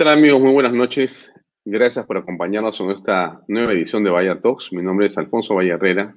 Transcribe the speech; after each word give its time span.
¿Qué 0.00 0.04
tal 0.04 0.16
amigos? 0.16 0.40
Muy 0.40 0.52
buenas 0.52 0.72
noches. 0.72 1.30
Gracias 1.62 2.06
por 2.06 2.16
acompañarnos 2.16 2.80
en 2.80 2.90
esta 2.90 3.44
nueva 3.48 3.74
edición 3.74 4.02
de 4.02 4.08
Vaya 4.08 4.40
Talks. 4.40 4.72
Mi 4.72 4.82
nombre 4.82 5.08
es 5.08 5.18
Alfonso 5.18 5.54
Valle 5.54 5.72
Herrera. 5.72 6.16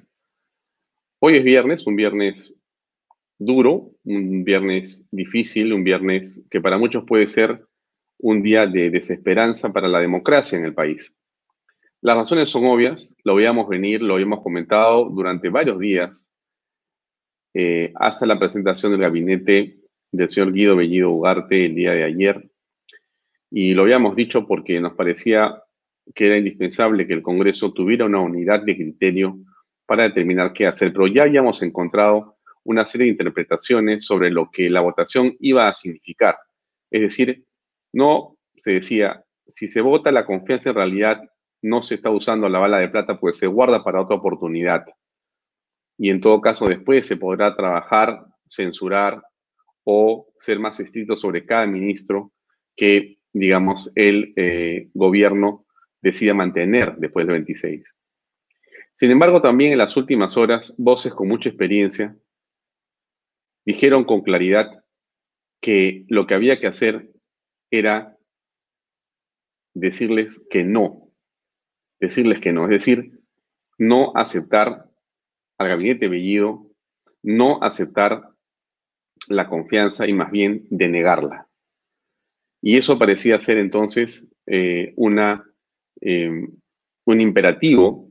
Hoy 1.20 1.36
es 1.36 1.44
viernes, 1.44 1.86
un 1.86 1.94
viernes 1.94 2.58
duro, 3.38 3.90
un 4.04 4.42
viernes 4.42 5.06
difícil, 5.10 5.74
un 5.74 5.84
viernes 5.84 6.42
que 6.50 6.62
para 6.62 6.78
muchos 6.78 7.04
puede 7.04 7.26
ser 7.26 7.66
un 8.20 8.42
día 8.42 8.66
de 8.66 8.88
desesperanza 8.88 9.70
para 9.70 9.86
la 9.86 9.98
democracia 9.98 10.56
en 10.56 10.64
el 10.64 10.72
país. 10.72 11.14
Las 12.00 12.16
razones 12.16 12.48
son 12.48 12.64
obvias, 12.64 13.14
lo 13.22 13.34
veíamos 13.34 13.68
venir, 13.68 14.00
lo 14.00 14.14
habíamos 14.14 14.42
comentado 14.42 15.10
durante 15.10 15.50
varios 15.50 15.78
días, 15.78 16.32
eh, 17.52 17.92
hasta 17.96 18.24
la 18.24 18.38
presentación 18.38 18.92
del 18.92 19.02
gabinete 19.02 19.76
del 20.10 20.30
señor 20.30 20.54
Guido 20.54 20.74
Bellido 20.74 21.10
Ugarte 21.10 21.66
el 21.66 21.74
día 21.74 21.92
de 21.92 22.04
ayer. 22.04 22.50
Y 23.56 23.72
lo 23.72 23.82
habíamos 23.82 24.16
dicho 24.16 24.48
porque 24.48 24.80
nos 24.80 24.94
parecía 24.94 25.62
que 26.12 26.26
era 26.26 26.36
indispensable 26.36 27.06
que 27.06 27.12
el 27.12 27.22
Congreso 27.22 27.72
tuviera 27.72 28.04
una 28.04 28.18
unidad 28.18 28.64
de 28.64 28.74
criterio 28.74 29.38
para 29.86 30.02
determinar 30.02 30.52
qué 30.52 30.66
hacer. 30.66 30.92
Pero 30.92 31.06
ya 31.06 31.22
habíamos 31.22 31.62
encontrado 31.62 32.36
una 32.64 32.84
serie 32.84 33.04
de 33.04 33.12
interpretaciones 33.12 34.04
sobre 34.04 34.32
lo 34.32 34.50
que 34.50 34.68
la 34.68 34.80
votación 34.80 35.36
iba 35.38 35.68
a 35.68 35.74
significar. 35.74 36.34
Es 36.90 37.02
decir, 37.02 37.44
no 37.92 38.36
se 38.56 38.72
decía, 38.72 39.24
si 39.46 39.68
se 39.68 39.80
vota 39.80 40.10
la 40.10 40.26
confianza 40.26 40.70
en 40.70 40.74
realidad 40.74 41.22
no 41.62 41.80
se 41.82 41.94
está 41.94 42.10
usando 42.10 42.48
la 42.48 42.58
bala 42.58 42.78
de 42.78 42.88
plata, 42.88 43.20
pues 43.20 43.38
se 43.38 43.46
guarda 43.46 43.84
para 43.84 44.00
otra 44.00 44.16
oportunidad. 44.16 44.84
Y 45.96 46.10
en 46.10 46.20
todo 46.20 46.40
caso, 46.40 46.66
después 46.66 47.06
se 47.06 47.18
podrá 47.18 47.54
trabajar, 47.54 48.26
censurar 48.48 49.22
o 49.84 50.26
ser 50.40 50.58
más 50.58 50.80
estricto 50.80 51.14
sobre 51.14 51.46
cada 51.46 51.66
ministro 51.66 52.32
que, 52.74 53.18
digamos, 53.34 53.92
el 53.96 54.32
eh, 54.36 54.88
gobierno 54.94 55.66
decida 56.00 56.32
mantener 56.32 56.96
después 56.96 57.26
del 57.26 57.34
26. 57.34 57.94
Sin 58.96 59.10
embargo, 59.10 59.42
también 59.42 59.72
en 59.72 59.78
las 59.78 59.96
últimas 59.96 60.36
horas, 60.36 60.72
voces 60.78 61.12
con 61.12 61.28
mucha 61.28 61.48
experiencia 61.48 62.16
dijeron 63.66 64.04
con 64.04 64.22
claridad 64.22 64.84
que 65.60 66.04
lo 66.08 66.26
que 66.26 66.34
había 66.34 66.60
que 66.60 66.68
hacer 66.68 67.10
era 67.70 68.16
decirles 69.74 70.46
que 70.48 70.62
no, 70.62 71.10
decirles 71.98 72.40
que 72.40 72.52
no, 72.52 72.64
es 72.64 72.70
decir, 72.70 73.20
no 73.78 74.12
aceptar 74.14 74.90
al 75.58 75.68
gabinete 75.68 76.08
Bellido, 76.08 76.70
no 77.22 77.62
aceptar 77.62 78.30
la 79.28 79.48
confianza 79.48 80.06
y 80.06 80.12
más 80.12 80.30
bien 80.30 80.66
denegarla. 80.70 81.48
Y 82.66 82.78
eso 82.78 82.98
parecía 82.98 83.38
ser 83.38 83.58
entonces 83.58 84.32
eh, 84.46 84.94
una, 84.96 85.44
eh, 86.00 86.48
un 87.04 87.20
imperativo 87.20 88.10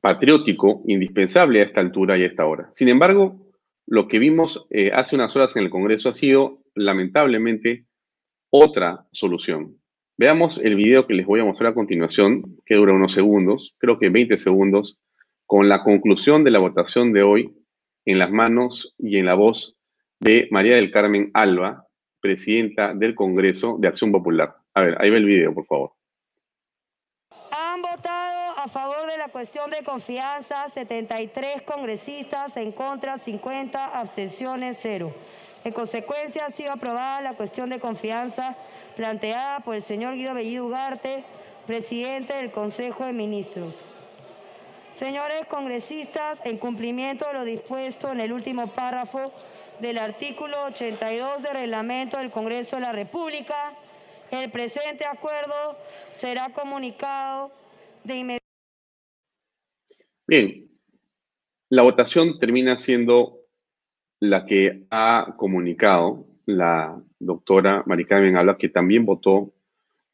patriótico 0.00 0.82
indispensable 0.88 1.60
a 1.60 1.64
esta 1.64 1.80
altura 1.80 2.18
y 2.18 2.24
a 2.24 2.26
esta 2.26 2.44
hora. 2.44 2.70
Sin 2.72 2.88
embargo, 2.88 3.46
lo 3.86 4.08
que 4.08 4.18
vimos 4.18 4.66
eh, 4.70 4.90
hace 4.92 5.14
unas 5.14 5.36
horas 5.36 5.54
en 5.54 5.62
el 5.62 5.70
Congreso 5.70 6.08
ha 6.08 6.14
sido 6.14 6.64
lamentablemente 6.74 7.84
otra 8.50 9.06
solución. 9.12 9.76
Veamos 10.18 10.58
el 10.58 10.74
video 10.74 11.06
que 11.06 11.14
les 11.14 11.24
voy 11.24 11.38
a 11.38 11.44
mostrar 11.44 11.70
a 11.70 11.74
continuación, 11.74 12.42
que 12.66 12.74
dura 12.74 12.94
unos 12.94 13.12
segundos, 13.12 13.76
creo 13.78 14.00
que 14.00 14.08
20 14.08 14.38
segundos, 14.38 14.98
con 15.46 15.68
la 15.68 15.84
conclusión 15.84 16.42
de 16.42 16.50
la 16.50 16.58
votación 16.58 17.12
de 17.12 17.22
hoy 17.22 17.54
en 18.06 18.18
las 18.18 18.32
manos 18.32 18.92
y 18.98 19.18
en 19.18 19.26
la 19.26 19.34
voz 19.34 19.76
de 20.18 20.48
María 20.50 20.74
del 20.74 20.90
Carmen 20.90 21.30
Alba, 21.32 21.83
presidenta 22.24 22.94
del 22.94 23.14
Congreso 23.14 23.76
de 23.78 23.86
Acción 23.86 24.10
Popular. 24.10 24.56
A 24.72 24.80
ver, 24.80 24.96
ahí 24.98 25.10
va 25.10 25.18
el 25.18 25.26
video, 25.26 25.52
por 25.52 25.66
favor. 25.66 25.92
Han 27.50 27.82
votado 27.82 28.54
a 28.56 28.66
favor 28.66 29.06
de 29.10 29.18
la 29.18 29.28
cuestión 29.28 29.70
de 29.70 29.84
confianza 29.84 30.70
73 30.72 31.60
congresistas, 31.66 32.56
en 32.56 32.72
contra 32.72 33.18
50, 33.18 34.00
abstenciones 34.00 34.78
cero. 34.80 35.12
En 35.64 35.74
consecuencia, 35.74 36.46
ha 36.46 36.50
sido 36.50 36.72
aprobada 36.72 37.20
la 37.20 37.34
cuestión 37.34 37.68
de 37.68 37.78
confianza 37.78 38.56
planteada 38.96 39.60
por 39.60 39.74
el 39.74 39.82
señor 39.82 40.14
Guido 40.14 40.32
Bellido 40.32 40.64
Ugarte, 40.64 41.24
presidente 41.66 42.32
del 42.32 42.50
Consejo 42.50 43.04
de 43.04 43.12
Ministros. 43.12 43.84
Señores 44.92 45.44
congresistas, 45.46 46.40
en 46.44 46.56
cumplimiento 46.56 47.26
de 47.26 47.34
lo 47.34 47.44
dispuesto 47.44 48.10
en 48.10 48.20
el 48.20 48.32
último 48.32 48.68
párrafo 48.68 49.30
del 49.80 49.98
artículo 49.98 50.64
82 50.66 51.42
del 51.42 51.52
reglamento 51.52 52.18
del 52.18 52.30
Congreso 52.30 52.76
de 52.76 52.82
la 52.82 52.92
República, 52.92 53.76
el 54.30 54.50
presente 54.50 55.04
acuerdo 55.04 55.76
será 56.12 56.52
comunicado 56.52 57.52
de 58.04 58.16
inmediato. 58.16 58.44
Bien, 60.26 60.68
la 61.68 61.82
votación 61.82 62.38
termina 62.38 62.78
siendo 62.78 63.40
la 64.20 64.46
que 64.46 64.86
ha 64.90 65.34
comunicado 65.36 66.26
la 66.46 67.00
doctora 67.18 67.82
Maricarmen 67.86 68.36
Habla, 68.36 68.56
que 68.56 68.68
también 68.68 69.04
votó 69.04 69.52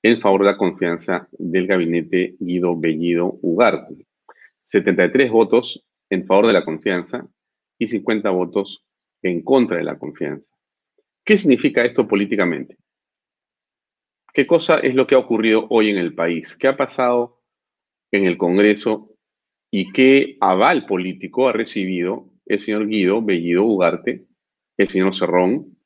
en 0.02 0.20
favor 0.20 0.40
de 0.40 0.50
la 0.50 0.56
confianza 0.56 1.28
del 1.32 1.66
gabinete 1.66 2.36
Guido 2.40 2.76
Bellido 2.76 3.38
Ugarte. 3.42 4.06
73 4.62 5.30
votos 5.30 5.84
en 6.08 6.26
favor 6.26 6.46
de 6.46 6.52
la 6.52 6.64
confianza 6.64 7.26
y 7.78 7.88
50 7.88 8.30
votos 8.30 8.84
en 9.22 9.42
contra 9.42 9.78
de 9.78 9.84
la 9.84 9.98
confianza. 9.98 10.50
¿Qué 11.24 11.36
significa 11.36 11.84
esto 11.84 12.08
políticamente? 12.08 12.76
¿Qué 14.32 14.46
cosa 14.46 14.78
es 14.78 14.94
lo 14.94 15.06
que 15.06 15.14
ha 15.14 15.18
ocurrido 15.18 15.66
hoy 15.70 15.90
en 15.90 15.98
el 15.98 16.14
país? 16.14 16.56
¿Qué 16.56 16.68
ha 16.68 16.76
pasado 16.76 17.40
en 18.12 18.26
el 18.26 18.38
Congreso 18.38 19.14
y 19.70 19.92
qué 19.92 20.36
aval 20.40 20.86
político 20.86 21.48
ha 21.48 21.52
recibido 21.52 22.30
el 22.46 22.60
señor 22.60 22.88
Guido 22.88 23.22
Bellido 23.22 23.64
Ugarte, 23.64 24.26
el 24.76 24.88
señor 24.88 25.14
Cerrón, 25.14 25.76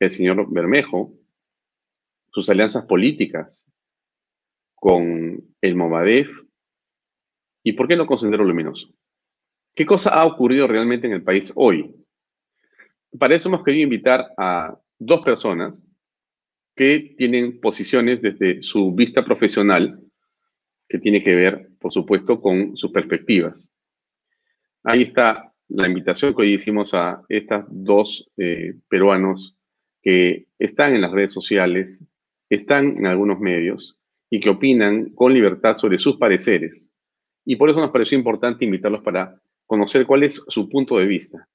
el 0.00 0.10
señor 0.10 0.50
Bermejo, 0.52 1.14
sus 2.30 2.48
alianzas 2.50 2.86
políticas 2.86 3.70
con 4.74 5.42
el 5.60 5.74
Movadef 5.74 6.28
y 7.64 7.72
por 7.72 7.88
qué 7.88 7.96
no 7.96 8.06
con 8.06 8.18
Sendero 8.18 8.44
Luminoso. 8.44 8.92
¿Qué 9.74 9.86
cosa 9.86 10.10
ha 10.10 10.26
ocurrido 10.26 10.66
realmente 10.66 11.06
en 11.06 11.14
el 11.14 11.22
país 11.22 11.52
hoy? 11.56 11.94
Para 13.18 13.34
eso 13.34 13.48
hemos 13.48 13.64
querido 13.64 13.84
invitar 13.84 14.26
a 14.36 14.78
dos 14.98 15.20
personas 15.22 15.88
que 16.74 17.14
tienen 17.16 17.60
posiciones 17.60 18.22
desde 18.22 18.62
su 18.62 18.94
vista 18.94 19.24
profesional, 19.24 20.00
que 20.88 20.98
tiene 20.98 21.22
que 21.22 21.34
ver, 21.34 21.70
por 21.80 21.92
supuesto, 21.92 22.40
con 22.40 22.76
sus 22.76 22.92
perspectivas. 22.92 23.74
Ahí 24.84 25.02
está 25.02 25.52
la 25.68 25.88
invitación 25.88 26.34
que 26.34 26.42
hoy 26.42 26.54
hicimos 26.54 26.94
a 26.94 27.22
estas 27.28 27.64
dos 27.68 28.30
eh, 28.36 28.74
peruanos 28.88 29.56
que 30.02 30.46
están 30.58 30.94
en 30.94 31.02
las 31.02 31.12
redes 31.12 31.32
sociales, 31.32 32.04
están 32.48 32.96
en 32.96 33.06
algunos 33.06 33.40
medios 33.40 33.98
y 34.30 34.40
que 34.40 34.50
opinan 34.50 35.10
con 35.10 35.34
libertad 35.34 35.76
sobre 35.76 35.98
sus 35.98 36.16
pareceres. 36.16 36.94
Y 37.44 37.56
por 37.56 37.70
eso 37.70 37.80
nos 37.80 37.90
pareció 37.90 38.16
importante 38.16 38.64
invitarlos 38.64 39.02
para 39.02 39.40
conocer 39.66 40.06
cuál 40.06 40.22
es 40.22 40.44
su 40.48 40.68
punto 40.68 40.98
de 40.98 41.06
vista. 41.06 41.48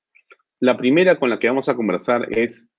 La 0.64 0.78
primera 0.78 1.20
con 1.20 1.30
la 1.30 1.40
que 1.40 1.50
vamos 1.50 1.68
a 1.68 1.76
conversar 1.76 2.26
es 2.32 2.70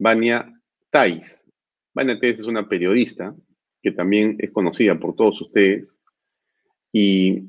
Vania 0.00 0.52
Tais. 0.90 1.48
Vania 1.94 2.18
Tais 2.18 2.40
es 2.40 2.46
una 2.48 2.68
periodista 2.68 3.36
que 3.80 3.92
también 3.92 4.34
es 4.40 4.50
conocida 4.50 4.98
por 4.98 5.14
todos 5.14 5.40
ustedes. 5.40 5.96
Y 6.92 7.44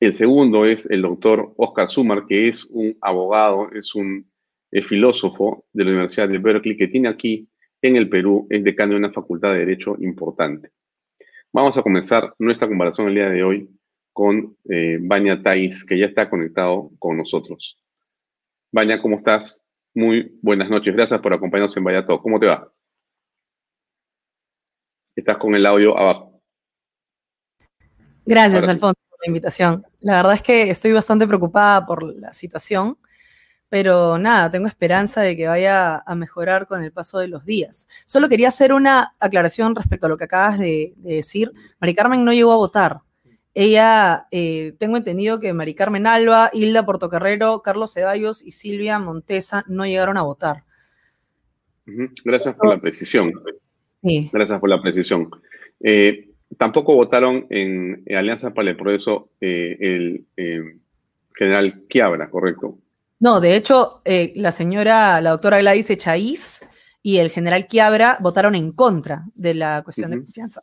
el 0.00 0.14
segundo 0.14 0.64
es 0.64 0.90
el 0.90 1.02
doctor 1.02 1.54
Oscar 1.58 1.88
Sumar, 1.88 2.26
que 2.26 2.48
es 2.48 2.64
un 2.72 2.98
abogado, 3.02 3.70
es 3.70 3.94
un 3.94 4.28
filósofo 4.82 5.64
de 5.72 5.84
la 5.84 5.90
Universidad 5.90 6.28
de 6.28 6.38
Berkeley, 6.38 6.76
que 6.76 6.88
tiene 6.88 7.08
aquí 7.08 7.48
en 7.82 7.94
el 7.94 8.08
Perú, 8.08 8.48
es 8.50 8.64
decano 8.64 8.94
de 8.94 8.98
una 8.98 9.12
facultad 9.12 9.52
de 9.52 9.60
Derecho 9.60 9.96
importante. 10.00 10.70
Vamos 11.52 11.78
a 11.78 11.84
comenzar 11.84 12.34
nuestra 12.40 12.66
conversación 12.66 13.06
el 13.06 13.14
día 13.14 13.30
de 13.30 13.44
hoy 13.44 13.70
con 14.12 14.56
eh, 14.68 14.98
Baña 15.00 15.40
Tais, 15.40 15.84
que 15.84 15.96
ya 15.96 16.06
está 16.06 16.28
conectado 16.28 16.90
con 16.98 17.16
nosotros. 17.16 17.79
Baña, 18.72 19.00
¿cómo 19.00 19.18
estás? 19.18 19.64
Muy 19.94 20.38
buenas 20.42 20.70
noches. 20.70 20.94
Gracias 20.94 21.20
por 21.20 21.32
acompañarnos 21.32 21.76
en 21.76 21.84
Vaya 21.84 22.06
¿Cómo 22.06 22.38
te 22.38 22.46
va? 22.46 22.72
Estás 25.16 25.36
con 25.38 25.54
el 25.54 25.66
audio 25.66 25.96
abajo. 25.98 26.40
Gracias, 28.24 28.68
Alfonso 28.68 29.00
la 29.20 29.28
invitación. 29.28 29.86
La 30.00 30.16
verdad 30.16 30.34
es 30.34 30.42
que 30.42 30.70
estoy 30.70 30.92
bastante 30.92 31.26
preocupada 31.26 31.86
por 31.86 32.02
la 32.02 32.32
situación, 32.32 32.98
pero 33.68 34.18
nada, 34.18 34.50
tengo 34.50 34.66
esperanza 34.66 35.20
de 35.20 35.36
que 35.36 35.46
vaya 35.46 36.02
a 36.04 36.14
mejorar 36.14 36.66
con 36.66 36.82
el 36.82 36.92
paso 36.92 37.18
de 37.18 37.28
los 37.28 37.44
días. 37.44 37.88
Solo 38.06 38.28
quería 38.28 38.48
hacer 38.48 38.72
una 38.72 39.14
aclaración 39.20 39.76
respecto 39.76 40.06
a 40.06 40.08
lo 40.08 40.16
que 40.16 40.24
acabas 40.24 40.58
de, 40.58 40.94
decir. 40.96 41.52
Mari 41.80 41.94
Carmen 41.94 42.24
no 42.24 42.32
llegó 42.32 42.52
a 42.52 42.56
votar. 42.56 43.00
Ella, 43.54 44.28
eh, 44.30 44.74
tengo 44.78 44.96
entendido 44.96 45.40
que 45.40 45.52
Mari 45.52 45.74
Carmen 45.74 46.06
Alba, 46.06 46.50
Hilda 46.52 46.86
Portocarrero, 46.86 47.62
Carlos 47.62 47.92
Ceballos 47.92 48.42
y 48.44 48.52
Silvia 48.52 48.98
Montesa 48.98 49.64
no 49.66 49.84
llegaron 49.84 50.16
a 50.16 50.22
votar. 50.22 50.62
Gracias 52.24 52.54
por 52.54 52.68
la 52.68 52.80
precisión. 52.80 53.32
Sí. 54.02 54.30
Gracias 54.32 54.60
por 54.60 54.70
la 54.70 54.80
precisión. 54.80 55.30
Eh, 55.80 56.28
tampoco 56.56 56.94
votaron 56.94 57.46
en, 57.50 58.04
Alianza 58.14 58.54
para 58.54 58.70
el 58.70 58.76
Progreso 58.76 59.30
eh, 59.40 59.76
el 60.36 60.80
general 61.34 61.82
Quiabra, 61.88 62.30
¿correcto? 62.30 62.78
No, 63.18 63.40
de 63.40 63.56
hecho, 63.56 64.02
la 64.04 64.52
señora, 64.52 65.20
la 65.20 65.30
doctora 65.30 65.58
Gladys 65.58 65.90
Echaíz 65.90 66.64
y 67.02 67.18
el 67.18 67.30
general 67.30 67.66
Quiabra 67.66 68.16
votaron 68.20 68.54
en 68.54 68.72
contra 68.72 69.24
de 69.34 69.54
la 69.54 69.82
cuestión 69.82 70.10
de 70.10 70.18
confianza. 70.18 70.62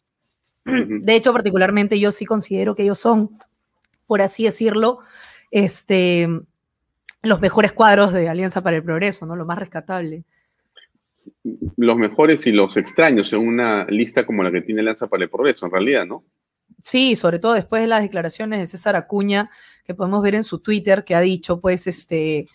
De 0.68 1.16
hecho, 1.16 1.34
particularmente 1.34 2.00
yo 2.00 2.12
sí 2.12 2.26
considero 2.26 2.76
que 2.76 2.84
ellos 2.84 3.00
son, 3.00 3.32
por 4.06 4.22
así 4.22 4.44
decirlo, 4.44 5.00
este, 5.52 6.28
los 7.24 7.42
mejores 7.42 7.74
cuadros 7.74 8.14
de 8.14 8.30
Alianza 8.30 8.62
para 8.62 8.78
el 8.78 8.84
Progreso, 8.84 9.26
¿no? 9.26 9.36
Lo 9.36 9.46
más 9.46 9.60
rescatable. 9.60 10.24
Los 11.78 11.98
mejores 11.98 12.48
y 12.48 12.52
los 12.52 12.78
extraños 12.78 13.32
en 13.34 13.40
una 13.40 13.86
lista 13.86 14.26
como 14.26 14.44
la 14.44 14.52
que 14.52 14.62
tiene 14.62 14.82
Alianza 14.82 15.08
para 15.08 15.24
el 15.24 15.30
Progreso, 15.30 15.66
en 15.66 15.72
realidad, 15.72 16.06
¿no? 16.06 16.24
Sí, 16.84 17.16
sobre 17.16 17.40
todo 17.40 17.54
después 17.54 17.82
de 17.82 17.88
las 17.88 18.02
declaraciones 18.02 18.60
de 18.60 18.68
César 18.68 18.96
Acuña, 18.96 19.50
que 19.84 19.94
podemos 19.94 20.22
ver 20.22 20.36
en 20.36 20.44
su 20.44 20.60
Twitter, 20.60 21.04
que 21.04 21.16
ha 21.16 21.22
dicho, 21.22 21.60
pues, 21.60 21.88
este, 21.88 22.48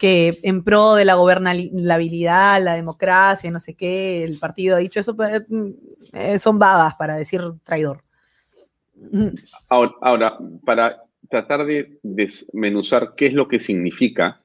que 0.00 0.38
en 0.44 0.64
pro 0.64 0.94
de 0.94 1.04
la 1.04 1.14
gobernabilidad, 1.14 2.62
la 2.62 2.72
democracia, 2.72 3.50
no 3.50 3.60
sé 3.60 3.74
qué, 3.74 4.24
el 4.24 4.38
partido 4.38 4.76
ha 4.76 4.78
dicho 4.78 4.98
eso, 4.98 5.14
pues, 5.14 5.44
mm, 5.46 6.38
son 6.38 6.58
babas 6.58 6.94
para 6.94 7.16
decir 7.16 7.42
traidor. 7.64 8.02
Ahora, 9.68 10.38
para 10.64 11.02
tratar 11.28 11.66
de 11.66 11.98
desmenuzar 12.02 13.12
qué 13.14 13.26
es 13.26 13.34
lo 13.34 13.46
que 13.46 13.60
significa 13.60 14.40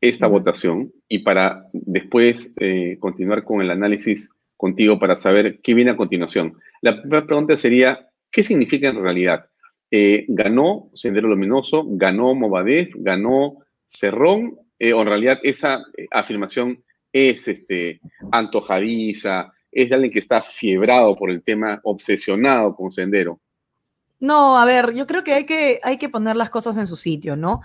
esta 0.00 0.26
votación 0.26 0.90
y 1.06 1.18
para 1.18 1.66
después 1.72 2.54
eh, 2.58 2.96
continuar 2.98 3.44
con 3.44 3.60
el 3.60 3.70
análisis 3.70 4.30
contigo 4.56 4.98
para 4.98 5.16
saber 5.16 5.60
qué 5.60 5.74
viene 5.74 5.90
a 5.90 5.98
continuación. 5.98 6.54
La 6.80 6.98
primera 6.98 7.26
pregunta 7.26 7.58
sería, 7.58 8.08
¿qué 8.30 8.42
significa 8.42 8.88
en 8.88 9.02
realidad? 9.02 9.44
Eh, 9.90 10.24
¿Ganó 10.28 10.88
Sendero 10.94 11.28
Luminoso? 11.28 11.84
¿Ganó 11.90 12.34
Movadez? 12.34 12.88
¿Ganó 12.94 13.58
Cerrón? 13.86 14.56
Eh, 14.78 14.90
en 14.90 15.06
realidad 15.06 15.38
esa 15.42 15.82
eh, 15.96 16.06
afirmación 16.10 16.82
es 17.12 17.48
este, 17.48 18.00
antojadiza, 18.30 19.52
es 19.72 19.88
de 19.88 19.94
alguien 19.94 20.12
que 20.12 20.18
está 20.18 20.42
fiebrado 20.42 21.16
por 21.16 21.30
el 21.30 21.42
tema, 21.42 21.80
obsesionado 21.84 22.74
con 22.74 22.90
Sendero. 22.90 23.40
No, 24.20 24.58
a 24.58 24.64
ver, 24.64 24.94
yo 24.94 25.06
creo 25.06 25.22
que 25.22 25.34
hay 25.34 25.46
que, 25.46 25.78
hay 25.82 25.96
que 25.96 26.08
poner 26.08 26.34
las 26.34 26.50
cosas 26.50 26.76
en 26.76 26.88
su 26.88 26.96
sitio, 26.96 27.36
¿no? 27.36 27.60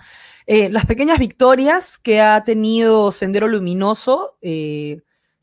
Eh, 0.46 0.68
las 0.70 0.86
pequeñas 0.86 1.18
victorias 1.18 1.98
que 1.98 2.20
ha 2.20 2.44
tenido 2.44 3.10
Sendero 3.10 3.48
Luminoso 3.48 4.38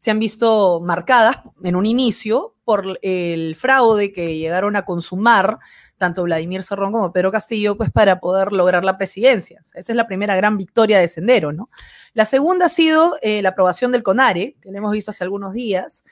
se 0.02 0.10
han 0.10 0.18
visto 0.18 0.82
marcadas 0.82 1.42
en 1.64 1.76
un 1.76 1.86
inicio 1.86 2.56
por 2.64 2.98
el 3.04 3.56
fraude 3.56 4.12
que 4.12 4.36
llegaron 4.36 4.76
a 4.76 4.84
consumar 4.84 5.60
tanto 6.00 6.24
Vladimir 6.24 6.64
Cerrón 6.64 6.92
como 6.92 7.14
Pedro 7.14 7.32
Castillo, 7.32 7.78
pues 7.78 7.92
para 7.92 8.20
poder 8.20 8.52
lograr 8.52 8.84
la 8.84 8.98
presidencia. 8.98 9.62
esa 9.76 9.92
es 9.92 9.96
la 9.96 10.08
primera 10.08 10.36
gran 10.36 10.58
victoria 10.58 10.98
de 10.98 11.08
Sendero, 11.08 11.52
¿no? 11.52 11.70
La 12.14 12.26
segunda 12.26 12.66
ha 12.66 12.70
sido 12.70 13.16
eh, 13.22 13.44
la 13.44 13.50
aprobación 13.50 13.92
del 13.92 14.02
CONARE, 14.02 14.56
que 14.60 14.72
lo 14.72 14.78
hemos 14.80 14.92
visto 14.92 15.12
hace 15.12 15.24
algunos 15.24 15.54
días. 15.54 16.04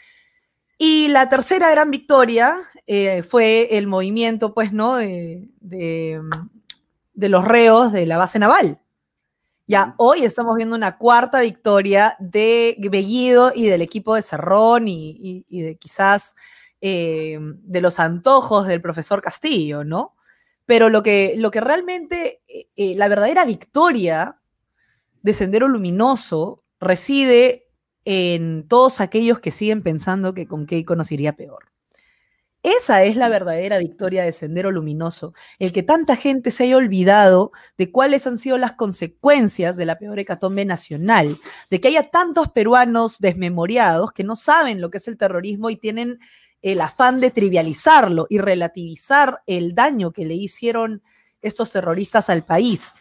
Y 0.77 1.07
la 1.07 1.27
tercera 1.27 1.71
gran 1.71 1.89
victoria 1.89 2.57
eh, 2.85 3.23
fue 3.23 3.75
el 3.75 3.87
movimiento, 3.87 4.53
pues, 4.53 4.71
¿no? 4.71 4.97
De, 4.97 5.49
de, 5.61 6.21
los 7.15 7.43
reos 7.43 7.91
de 7.91 8.05
la 8.05 8.19
base 8.19 8.37
naval. 8.37 8.79
Ya 9.69 9.93
hoy 9.97 10.25
estamos 10.25 10.55
viendo 10.55 10.75
una 10.75 10.97
cuarta 10.97 11.41
victoria 11.41 12.15
de 12.17 12.75
Bellido 12.89 13.51
y 13.53 13.67
del 13.67 13.83
equipo 13.83 14.15
de 14.15 14.23
Cerrón 14.23 14.87
y 14.87 15.45
de 15.47 15.77
quizás 15.77 16.35
eh, 16.81 17.37
de 17.39 17.79
los 17.79 17.99
antojos 17.99 18.65
del 18.65 18.81
profesor 18.81 19.21
Castillo, 19.21 19.83
¿no? 19.83 20.15
Pero 20.65 20.89
lo 20.89 21.03
que, 21.03 21.35
lo 21.37 21.51
que 21.51 21.61
realmente, 21.61 22.41
eh, 22.47 22.69
eh, 22.77 22.95
la 22.95 23.07
verdadera 23.09 23.45
victoria 23.45 24.39
de 25.21 25.33
Sendero 25.33 25.67
Luminoso 25.67 26.63
reside 26.79 27.67
en 28.05 28.67
todos 28.67 29.01
aquellos 29.01 29.39
que 29.39 29.51
siguen 29.51 29.83
pensando 29.83 30.33
que 30.33 30.47
con 30.47 30.65
Keiko 30.65 30.95
nos 30.95 31.11
iría 31.11 31.33
peor. 31.33 31.65
Esa 32.61 33.03
es 33.03 33.15
la 33.15 33.29
verdadera 33.29 33.77
victoria 33.77 34.23
de 34.23 34.33
Sendero 34.33 34.69
Luminoso, 34.69 35.33
el 35.59 35.71
que 35.71 35.81
tanta 35.81 36.17
gente 36.17 36.51
se 36.51 36.65
haya 36.65 36.75
olvidado 36.75 37.53
de 37.77 37.89
cuáles 37.89 38.27
han 38.27 38.37
sido 38.37 38.57
las 38.57 38.73
consecuencias 38.73 39.77
de 39.77 39.85
la 39.85 39.95
peor 39.95 40.19
hecatombe 40.19 40.65
nacional, 40.65 41.37
de 41.69 41.79
que 41.79 41.87
haya 41.87 42.03
tantos 42.03 42.49
peruanos 42.49 43.19
desmemoriados 43.19 44.11
que 44.11 44.25
no 44.25 44.35
saben 44.35 44.81
lo 44.81 44.89
que 44.89 44.97
es 44.97 45.07
el 45.07 45.17
terrorismo 45.17 45.69
y 45.69 45.77
tienen 45.77 46.19
el 46.61 46.81
afán 46.81 47.21
de 47.21 47.31
trivializarlo 47.31 48.27
y 48.29 48.39
relativizar 48.39 49.41
el 49.47 49.73
daño 49.73 50.11
que 50.11 50.25
le 50.25 50.35
hicieron 50.35 51.01
estos 51.41 51.71
terroristas 51.71 52.29
al 52.29 52.43
país. 52.43 52.93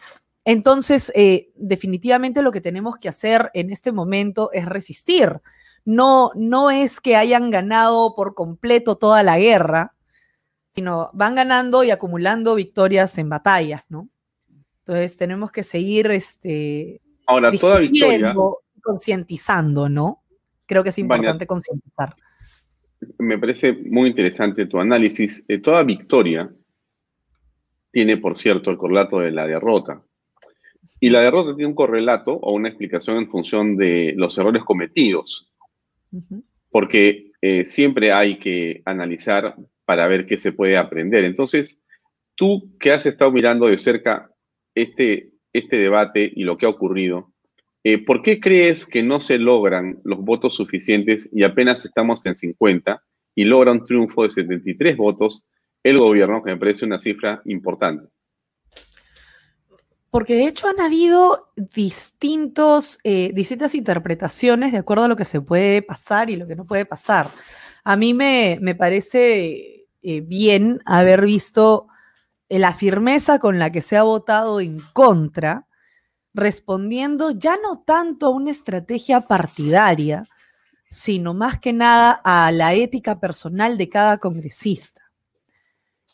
Entonces, 0.45 1.11
eh, 1.15 1.51
definitivamente 1.55 2.41
lo 2.41 2.53
que 2.53 2.61
tenemos 2.61 2.95
que 2.97 3.09
hacer 3.09 3.51
en 3.53 3.71
este 3.71 3.91
momento 3.91 4.51
es 4.53 4.65
resistir. 4.65 5.41
No, 5.89 6.31
no 6.35 6.71
es 6.71 6.99
que 6.99 7.15
hayan 7.15 7.49
ganado 7.49 8.13
por 8.15 8.35
completo 8.35 8.97
toda 8.97 9.23
la 9.23 9.39
guerra, 9.39 9.95
sino 10.73 11.09
van 11.13 11.35
ganando 11.35 11.83
y 11.83 11.91
acumulando 11.91 12.55
victorias 12.55 13.17
en 13.17 13.29
batallas, 13.29 13.83
¿no? 13.89 14.09
Entonces 14.79 15.17
tenemos 15.17 15.51
que 15.51 15.63
seguir 15.63 16.11
este, 16.11 17.01
Ahora, 17.25 17.51
toda 17.51 17.79
victoria 17.79 18.33
concientizando, 18.81 19.89
¿no? 19.89 20.23
Creo 20.65 20.83
que 20.83 20.89
es 20.89 20.97
importante 20.99 21.47
concientizar 21.47 22.15
me 23.17 23.37
parece 23.37 23.73
muy 23.73 24.09
interesante 24.09 24.65
tu 24.65 24.79
análisis. 24.79 25.43
Eh, 25.47 25.59
toda 25.59 25.83
victoria 25.83 26.51
tiene, 27.91 28.17
por 28.17 28.37
cierto, 28.37 28.71
el 28.71 28.77
correlato 28.77 29.19
de 29.19 29.31
la 29.31 29.47
derrota. 29.47 30.01
Y 30.99 31.09
la 31.09 31.21
derrota 31.21 31.55
tiene 31.55 31.69
un 31.69 31.75
correlato 31.75 32.33
o 32.33 32.53
una 32.53 32.69
explicación 32.69 33.17
en 33.17 33.29
función 33.29 33.77
de 33.77 34.13
los 34.17 34.37
errores 34.37 34.63
cometidos. 34.63 35.48
Porque 36.69 37.31
eh, 37.41 37.65
siempre 37.65 38.11
hay 38.11 38.37
que 38.37 38.81
analizar 38.85 39.55
para 39.85 40.07
ver 40.07 40.25
qué 40.25 40.37
se 40.37 40.51
puede 40.51 40.77
aprender. 40.77 41.23
Entonces, 41.23 41.79
tú 42.35 42.75
que 42.79 42.91
has 42.91 43.05
estado 43.05 43.31
mirando 43.31 43.67
de 43.67 43.77
cerca 43.77 44.31
este, 44.75 45.31
este 45.53 45.77
debate 45.77 46.31
y 46.33 46.43
lo 46.43 46.57
que 46.57 46.65
ha 46.65 46.69
ocurrido, 46.69 47.33
eh, 47.83 48.03
¿Por 48.03 48.21
qué 48.21 48.39
crees 48.39 48.85
que 48.85 49.03
no 49.03 49.21
se 49.21 49.37
logran 49.37 49.99
los 50.03 50.19
votos 50.19 50.55
suficientes 50.55 51.29
y 51.31 51.43
apenas 51.43 51.85
estamos 51.85 52.25
en 52.25 52.35
50 52.35 53.01
y 53.35 53.45
logra 53.45 53.71
un 53.71 53.83
triunfo 53.83 54.23
de 54.23 54.31
73 54.31 54.97
votos 54.97 55.45
el 55.81 55.97
gobierno, 55.97 56.43
que 56.43 56.51
me 56.51 56.57
parece 56.57 56.85
una 56.85 56.99
cifra 56.99 57.41
importante? 57.45 58.09
Porque 60.11 60.35
de 60.35 60.47
hecho 60.47 60.67
han 60.67 60.79
habido 60.79 61.51
distintos, 61.55 62.99
eh, 63.03 63.31
distintas 63.33 63.75
interpretaciones 63.75 64.71
de 64.71 64.79
acuerdo 64.79 65.03
a 65.03 65.07
lo 65.07 65.15
que 65.15 65.25
se 65.25 65.41
puede 65.41 65.81
pasar 65.81 66.29
y 66.29 66.35
lo 66.35 66.47
que 66.47 66.55
no 66.55 66.65
puede 66.65 66.85
pasar. 66.85 67.27
A 67.83 67.95
mí 67.95 68.13
me, 68.13 68.57
me 68.61 68.75
parece 68.75 69.87
eh, 70.01 70.21
bien 70.21 70.81
haber 70.85 71.25
visto 71.25 71.87
la 72.49 72.73
firmeza 72.73 73.37
con 73.37 73.59
la 73.59 73.71
que 73.71 73.81
se 73.81 73.97
ha 73.97 74.03
votado 74.03 74.59
en 74.59 74.79
contra 74.93 75.67
respondiendo 76.33 77.31
ya 77.31 77.57
no 77.57 77.79
tanto 77.79 78.27
a 78.27 78.29
una 78.29 78.51
estrategia 78.51 79.21
partidaria, 79.21 80.25
sino 80.89 81.33
más 81.33 81.59
que 81.59 81.73
nada 81.73 82.19
a 82.23 82.51
la 82.51 82.73
ética 82.73 83.19
personal 83.19 83.77
de 83.77 83.89
cada 83.89 84.17
congresista. 84.17 85.01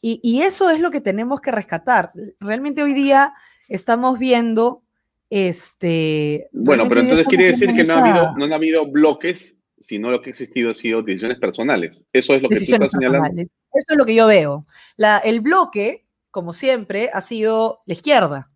Y, 0.08 0.44
eso 0.44 0.70
es 0.70 0.80
lo 0.80 0.92
que 0.92 1.02
tenemos 1.02 1.42
que 1.42 1.50
rescatar. 1.50 2.12
Realmente 2.40 2.84
hoy 2.84 2.94
día 2.94 3.34
estamos 3.70 4.20
viendo 4.20 4.84
este... 5.30 6.50
Bueno, 6.54 6.88
pero 6.88 7.02
entonces 7.02 7.26
quiere 7.28 7.48
decir 7.48 7.74
que 7.74 7.84
no 7.84 7.96
ha, 7.96 8.00
habido, 8.00 8.34
no 8.38 8.46
han 8.46 8.54
habido 8.54 8.86
bloques, 8.86 9.62
sino 9.78 10.10
lo 10.10 10.22
que 10.22 10.30
ha 10.30 10.32
existido 10.32 10.72
ha 10.72 10.74
sido 10.74 11.02
decisiones 11.02 11.40
personales. 11.40 12.04
Eso 12.14 12.34
es 12.34 12.42
lo 12.42 12.50
que 12.50 12.58
tú 12.58 12.64
estás 12.64 12.92
señalando. 12.92 13.42
Eso 13.42 13.88
es 13.90 13.98
lo 13.98 14.06
que 14.06 14.16
yo 14.16 14.28
veo. 14.28 14.66
La, 14.96 15.18
el 15.18 15.42
bloque, 15.42 16.06
como 16.32 16.54
siempre, 16.54 17.10
ha 17.12 17.22
sido 17.22 17.80
la 17.86 17.94
izquierda 17.94 18.52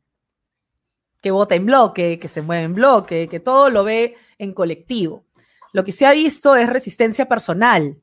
que 1.22 1.32
vota 1.32 1.56
en 1.56 1.66
bloque, 1.66 2.20
que 2.20 2.28
se 2.28 2.42
mueve 2.42 2.64
en 2.64 2.76
bloque, 2.76 3.28
que 3.28 3.40
todo 3.40 3.70
lo 3.70 3.84
ve 3.84 4.16
en 4.38 4.54
colectivo. 4.54 5.26
Lo 5.74 5.84
que 5.84 5.92
se 5.92 6.06
ha 6.06 6.14
visto 6.14 6.56
es 6.56 6.70
resistencia 6.70 7.28
personal. 7.28 8.00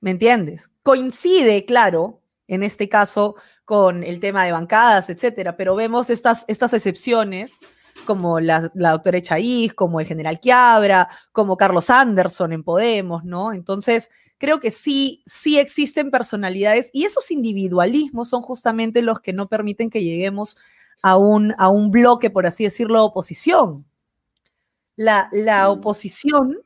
¿Me 0.00 0.10
entiendes? 0.10 0.70
Coincide, 0.82 1.64
claro, 1.64 2.20
en 2.46 2.62
este 2.62 2.88
caso 2.88 3.36
con 3.64 4.04
el 4.04 4.20
tema 4.20 4.44
de 4.44 4.52
bancadas, 4.52 5.08
etcétera, 5.10 5.56
pero 5.56 5.74
vemos 5.74 6.10
estas, 6.10 6.44
estas 6.48 6.72
excepciones 6.74 7.60
como 8.06 8.40
la, 8.40 8.70
la 8.74 8.90
doctora 8.90 9.18
Echaíz, 9.18 9.72
como 9.72 10.00
el 10.00 10.06
general 10.06 10.40
Quiabra, 10.40 11.08
como 11.32 11.56
Carlos 11.56 11.90
Anderson 11.90 12.52
en 12.52 12.62
Podemos, 12.62 13.24
¿no? 13.24 13.52
Entonces, 13.52 14.10
creo 14.38 14.60
que 14.60 14.70
sí, 14.70 15.22
sí 15.26 15.58
existen 15.58 16.10
personalidades 16.10 16.90
y 16.92 17.04
esos 17.04 17.30
individualismos 17.30 18.28
son 18.28 18.42
justamente 18.42 19.00
los 19.00 19.20
que 19.20 19.32
no 19.32 19.48
permiten 19.48 19.90
que 19.90 20.02
lleguemos 20.02 20.56
a 21.02 21.16
un, 21.16 21.54
a 21.58 21.68
un 21.68 21.90
bloque, 21.90 22.30
por 22.30 22.46
así 22.46 22.64
decirlo, 22.64 23.04
oposición. 23.04 23.86
La, 24.96 25.28
la 25.32 25.68
mm. 25.68 25.70
oposición 25.70 26.58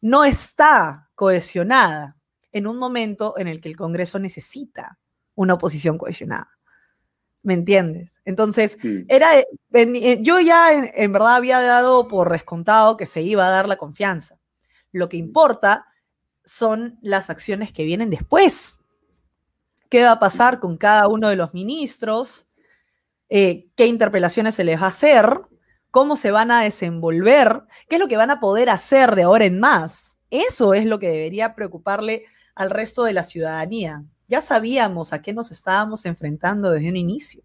no 0.00 0.24
está 0.24 1.10
cohesionada 1.14 2.16
en 2.52 2.66
un 2.66 2.78
momento 2.78 3.34
en 3.36 3.48
el 3.48 3.60
que 3.60 3.68
el 3.68 3.76
Congreso 3.76 4.18
necesita 4.18 4.98
una 5.36 5.54
oposición 5.54 5.98
cohesionada. 5.98 6.50
¿Me 7.42 7.54
entiendes? 7.54 8.20
Entonces, 8.24 8.76
era, 9.06 9.38
eh, 9.38 10.18
yo 10.20 10.40
ya 10.40 10.72
en, 10.72 11.12
verdad 11.12 11.36
había 11.36 11.60
dado 11.60 12.08
por 12.08 12.32
descontado 12.32 12.96
que 12.96 13.06
se 13.06 13.22
iba 13.22 13.46
a 13.46 13.50
dar 13.50 13.68
la 13.68 13.76
confianza. 13.76 14.40
Lo 14.90 15.08
que 15.08 15.16
importa 15.16 15.86
son 16.44 16.98
las 17.02 17.30
acciones 17.30 17.70
que 17.70 17.84
vienen 17.84 18.10
después. 18.10 18.80
¿Qué 19.88 20.02
va 20.02 20.12
a 20.12 20.18
pasar 20.18 20.58
con 20.58 20.76
cada 20.76 21.06
uno 21.06 21.28
de 21.28 21.36
los 21.36 21.54
ministros? 21.54 22.48
Eh, 23.28 23.68
¿Qué 23.76 23.86
interpelaciones 23.86 24.56
se 24.56 24.64
les 24.64 24.80
va 24.80 24.86
a 24.86 24.88
hacer? 24.88 25.40
¿Cómo 25.92 26.16
se 26.16 26.32
van 26.32 26.50
a 26.50 26.62
desenvolver? 26.62 27.62
¿Qué 27.88 27.94
es 27.94 28.00
lo 28.00 28.08
que 28.08 28.16
van 28.16 28.32
a 28.32 28.40
poder 28.40 28.70
hacer 28.70 29.14
de 29.14 29.22
ahora 29.22 29.44
en 29.44 29.60
más? 29.60 30.18
Eso 30.30 30.74
es 30.74 30.84
lo 30.84 30.98
que 30.98 31.10
debería 31.10 31.54
preocuparle 31.54 32.24
al 32.56 32.70
resto 32.70 33.04
de 33.04 33.12
la 33.12 33.22
ciudadanía 33.22 34.04
ya 34.28 34.40
sabíamos 34.40 35.12
a 35.12 35.22
qué 35.22 35.32
nos 35.32 35.50
estábamos 35.50 36.06
enfrentando 36.06 36.70
desde 36.70 36.88
un 36.88 36.96
inicio. 36.96 37.42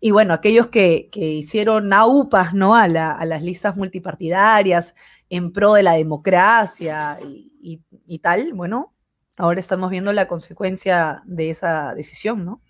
Y 0.00 0.12
bueno, 0.12 0.32
aquellos 0.32 0.68
que, 0.68 1.10
hicieron 1.12 1.92
aupas 1.92 2.54
¿no? 2.54 2.74
A, 2.74 2.88
las 2.88 3.42
listas 3.42 3.76
multipartidarias 3.76 4.94
en 5.28 5.52
pro 5.52 5.74
de 5.74 5.82
la 5.82 5.94
democracia 5.94 7.18
y, 7.62 8.18
tal, 8.20 8.54
bueno, 8.54 8.94
ahora 9.36 9.60
estamos 9.60 9.90
viendo 9.90 10.12
la 10.12 10.26
consecuencia 10.26 11.22
de 11.26 11.50
esa 11.50 11.94
decisión, 11.94 12.44
¿no? 12.44 12.62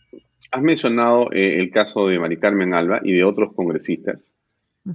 Has 0.50 0.62
mencionado 0.62 1.30
eh, 1.32 1.60
el 1.60 1.70
caso 1.70 2.08
de 2.08 2.18
Mari 2.18 2.36
Carmen 2.38 2.74
Alba 2.74 3.00
y 3.04 3.12
de 3.12 3.22
otros 3.22 3.54
congresistas 3.54 4.34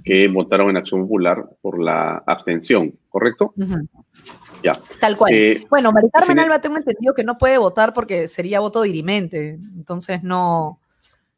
que 0.04 0.28
votaron 0.28 0.68
en 0.70 0.76
Acción 0.76 1.02
Popular 1.02 1.48
por 1.62 1.80
la 1.80 2.22
abstención, 2.26 2.98
¿correcto? 3.08 3.54
Ya. 4.66 4.72
Tal 5.00 5.16
cual. 5.16 5.32
Eh, 5.32 5.64
bueno, 5.70 5.92
Mari 5.92 6.10
Carmen 6.10 6.40
Alba 6.40 6.60
tengo 6.60 6.76
entendido 6.76 7.14
que 7.14 7.22
no 7.22 7.38
puede 7.38 7.56
votar 7.56 7.92
porque 7.92 8.26
sería 8.26 8.58
voto 8.58 8.82
dirimente, 8.82 9.50
entonces 9.76 10.24
no, 10.24 10.80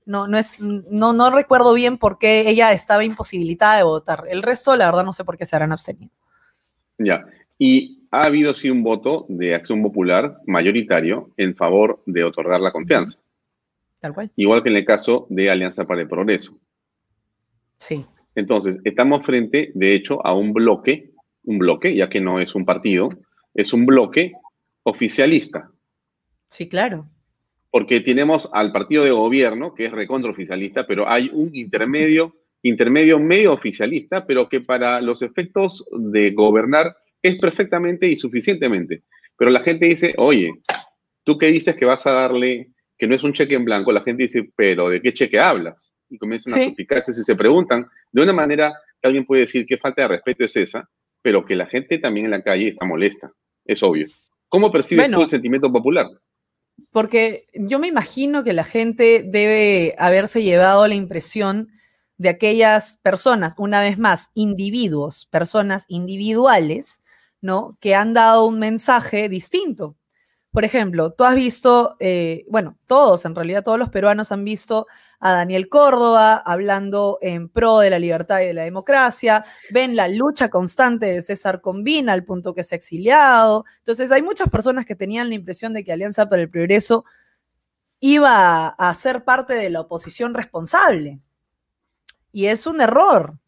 no, 0.07 0.27
no, 0.27 0.39
es, 0.39 0.59
no, 0.61 1.13
no 1.13 1.31
recuerdo 1.31 1.75
bien 1.75 1.99
por 1.99 2.19
qué 2.19 2.49
ella 2.49 2.73
estaba 2.73 3.05
imposibilitada 3.05 3.77
de 3.77 3.83
votar. 3.83 4.25
El 4.31 4.43
resto, 4.43 4.75
la 4.77 4.87
verdad, 4.87 5.05
no 5.05 5.13
sé 5.13 5.25
por 5.25 5.37
qué 5.37 5.45
se 5.45 5.57
harán 5.57 5.73
abstenido. 5.73 6.11
Ya. 6.97 7.27
Y 7.59 8.07
ha 8.11 8.25
habido 8.25 8.55
sí 8.55 8.71
un 8.71 8.83
voto 8.83 9.27
de 9.29 9.55
Acción 9.55 9.83
Popular 9.83 10.39
mayoritario 10.47 11.31
en 11.37 11.55
favor 11.55 12.03
de 12.07 12.25
otorgar 12.25 12.63
la 12.63 12.73
confianza. 12.73 13.19
Tal 14.01 14.15
cual. 14.15 14.31
Igual 14.37 14.63
que 14.63 14.71
en 14.71 14.77
el 14.77 14.87
caso 14.87 15.27
de 15.29 15.51
Alianza 15.51 15.87
para 15.87 16.01
el 16.01 16.09
Progreso. 16.09 16.59
Sí. 17.79 18.07
Entonces, 18.35 18.79
estamos 18.85 19.27
frente, 19.27 19.71
de 19.75 19.95
hecho, 19.95 20.25
a 20.25 20.35
un 20.35 20.55
bloque, 20.55 21.11
un 21.49 21.59
bloque, 21.59 21.95
ya 21.95 22.09
que 22.09 22.21
no 22.21 22.41
es 22.41 22.55
un 22.55 22.65
partido, 22.65 23.09
es 23.55 23.73
un 23.73 23.87
bloque 23.87 24.33
oficialista. 24.83 25.71
Sí, 26.49 26.69
claro. 26.69 27.09
Porque 27.71 28.01
tenemos 28.01 28.49
al 28.53 28.73
partido 28.73 29.05
de 29.05 29.11
gobierno, 29.11 29.75
que 29.75 29.87
es 29.87 29.93
recontraoficialista, 29.93 30.87
pero 30.87 31.09
hay 31.09 31.31
un 31.33 31.55
intermedio, 31.55 32.37
intermedio 32.63 33.19
medio 33.19 33.53
oficialista, 33.53 34.27
pero 34.27 34.49
que 34.49 34.61
para 34.61 35.01
los 35.01 35.23
efectos 35.23 35.85
de 35.93 36.31
gobernar 36.33 36.97
es 37.23 37.37
perfectamente 37.37 38.07
y 38.09 38.17
suficientemente. 38.17 39.03
Pero 39.37 39.51
la 39.51 39.61
gente 39.61 39.87
dice, 39.87 40.15
oye, 40.17 40.53
tú 41.25 41.37
qué 41.37 41.49
dices 41.49 41.77
que 41.77 41.85
vas 41.85 42.07
a 42.07 42.13
darle, 42.13 42.71
que 42.97 43.07
no 43.07 43.15
es 43.15 43.23
un 43.23 43.33
cheque 43.33 43.55
en 43.55 43.65
blanco, 43.65 43.93
la 43.93 44.03
gente 44.03 44.25
dice, 44.25 44.51
pero 44.57 44.89
¿de 44.89 45.03
qué 45.03 45.13
cheque 45.13 45.39
hablas? 45.39 45.99
y 46.11 46.19
comienzan 46.19 46.55
a 46.55 46.65
suplicarse 46.65 47.13
si 47.13 47.23
se 47.23 47.37
preguntan 47.37 47.87
de 48.13 48.23
una 48.23 48.33
manera 48.33 48.73
que 49.01 49.09
alguien 49.09 49.25
puede 49.25 49.43
decir 49.43 49.67
que 49.67 49.79
falta 49.79 50.03
de 50.03 50.09
respeto 50.09 50.45
es 50.45 50.57
esa, 50.57 50.89
pero 51.23 51.45
que 51.45 51.57
la 51.57 51.67
gente 51.67 51.99
también 51.99 52.27
en 52.27 52.33
la 52.33 52.43
calle 52.43 52.69
está 52.69 52.85
molesta, 52.85 53.33
es 53.65 53.83
obvio. 53.83 54.07
¿Cómo 54.49 54.73
percibes 54.73 55.11
tú 55.11 55.23
el 55.23 55.29
sentimiento 55.29 55.71
popular? 55.71 56.07
Porque 56.91 57.47
yo 57.55 57.79
me 57.79 57.89
imagino 57.89 58.45
que 58.45 58.53
la 58.53 58.65
gente 58.65 59.23
debe 59.25 59.95
haberse 59.99 60.43
llevado 60.43 60.87
la 60.87 60.95
impresión 60.95 61.69
de 62.17 62.29
aquellas 62.31 62.97
personas, 62.99 63.55
una 63.59 63.81
vez 63.81 63.99
más, 63.99 64.31
individuos, 64.35 65.27
personas 65.27 65.85
individuales, 65.89 67.03
¿no? 67.41 67.77
Que 67.81 67.95
han 67.95 68.15
dado 68.15 68.47
un 68.47 68.59
mensaje 68.59 69.29
distinto. 69.29 69.97
Por 70.51 70.65
ejemplo, 70.65 71.13
tú 71.13 71.25
has 71.25 71.35
visto, 71.35 71.97
eh, 72.01 72.45
bueno, 72.49 72.79
todos, 72.87 73.25
en 73.27 73.35
realidad 73.35 73.63
todos 73.63 73.79
los 73.79 73.91
peruanos 73.91 74.33
han 74.33 74.45
visto 74.45 74.87
a 75.21 75.33
Daniel 75.33 75.69
Córdoba 75.69 76.37
hablando 76.37 77.19
en 77.21 77.49
pro 77.51 77.81
de 77.81 77.91
la 77.91 77.99
libertad 77.99 78.41
y 78.41 78.47
de 78.47 78.55
la 78.55 78.63
democracia, 78.63 79.45
ven 79.71 79.95
la 79.95 80.09
lucha 80.09 80.49
constante 80.49 81.07
de 81.07 81.23
César 81.23 81.61
Combina 81.61 82.13
al 82.15 82.25
punto 82.25 82.55
que 82.55 82.65
se 82.65 82.75
ha 82.75 82.79
exiliado. 82.79 83.67
Entonces, 83.79 84.11
hay 84.11 84.23
muchas 84.23 84.49
personas 84.49 84.87
que 84.87 84.97
tenían 84.97 85.29
la 85.29 85.35
impresión 85.35 85.75
de 85.75 85.85
que 85.85 85.93
Alianza 85.93 86.29
para 86.29 86.43
el 86.43 86.51
Progreso 86.51 87.05
iba 88.01 88.69
a 88.69 88.95
ser 88.95 89.25
parte 89.25 89.55
de 89.55 89.71
la 89.71 89.81
oposición 89.81 90.35
responsable. 90.35 91.21
Y 92.33 92.47
es 92.47 92.67
un 92.67 92.81
error, 92.81 93.39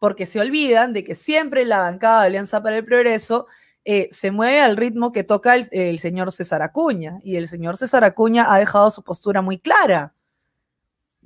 porque 0.00 0.26
se 0.26 0.40
olvidan 0.40 0.92
de 0.92 1.04
que 1.04 1.14
siempre 1.14 1.64
la 1.64 1.78
bancada 1.78 2.20
de 2.20 2.26
Alianza 2.26 2.62
para 2.62 2.76
el 2.76 2.84
Progreso 2.84 3.46
eh, 3.84 4.08
se 4.10 4.30
mueve 4.30 4.60
al 4.60 4.78
ritmo 4.78 5.12
que 5.12 5.24
toca 5.24 5.56
el, 5.56 5.98
señor 5.98 6.32
César 6.32 6.62
Acuña. 6.62 7.20
Y 7.22 7.36
el 7.36 7.48
señor 7.48 7.76
César 7.76 8.04
Acuña 8.04 8.52
ha 8.52 8.58
dejado 8.58 8.90
su 8.90 9.02
postura 9.02 9.42
muy 9.42 9.58
clara. 9.58 10.14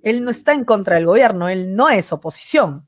Él 0.03 0.23
no 0.23 0.31
está 0.31 0.53
en 0.53 0.65
contra 0.65 0.97
del 0.97 1.07
gobierno, 1.07 1.49
él 1.49 1.75
no 1.75 1.89
es 1.89 2.13
oposición. 2.13 2.87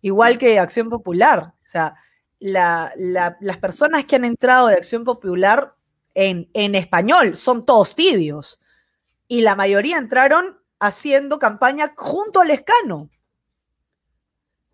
Igual 0.00 0.38
que 0.38 0.58
Acción 0.58 0.90
Popular. 0.90 1.54
O 1.54 1.66
sea, 1.66 1.94
las 2.40 3.58
personas 3.60 4.04
que 4.04 4.16
han 4.16 4.24
entrado 4.24 4.66
de 4.66 4.74
Acción 4.74 5.04
Popular 5.04 5.74
en, 6.14 6.50
en 6.52 6.74
español 6.74 7.36
son 7.36 7.64
todos 7.64 7.94
tibios. 7.94 8.60
Y 9.28 9.42
la 9.42 9.54
mayoría 9.54 9.98
entraron 9.98 10.58
haciendo 10.80 11.38
campaña 11.38 11.92
junto 11.96 12.40
al 12.40 12.50
escano. 12.50 13.08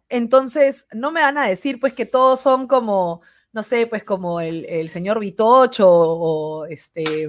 Entonces, 0.09 0.87
no 0.93 1.11
me 1.11 1.21
van 1.21 1.37
a 1.37 1.47
decir 1.47 1.79
pues 1.79 1.93
que 1.93 2.07
todos 2.07 2.41
son 2.41 2.67
como 2.67 3.21
no 3.59 3.65
sé, 3.65 3.89
pues 3.89 4.05
como 4.05 4.41
el, 4.41 4.89
señor 4.89 5.19
Vitocho 5.19 5.91
o, 5.91 6.67
este, 6.67 7.29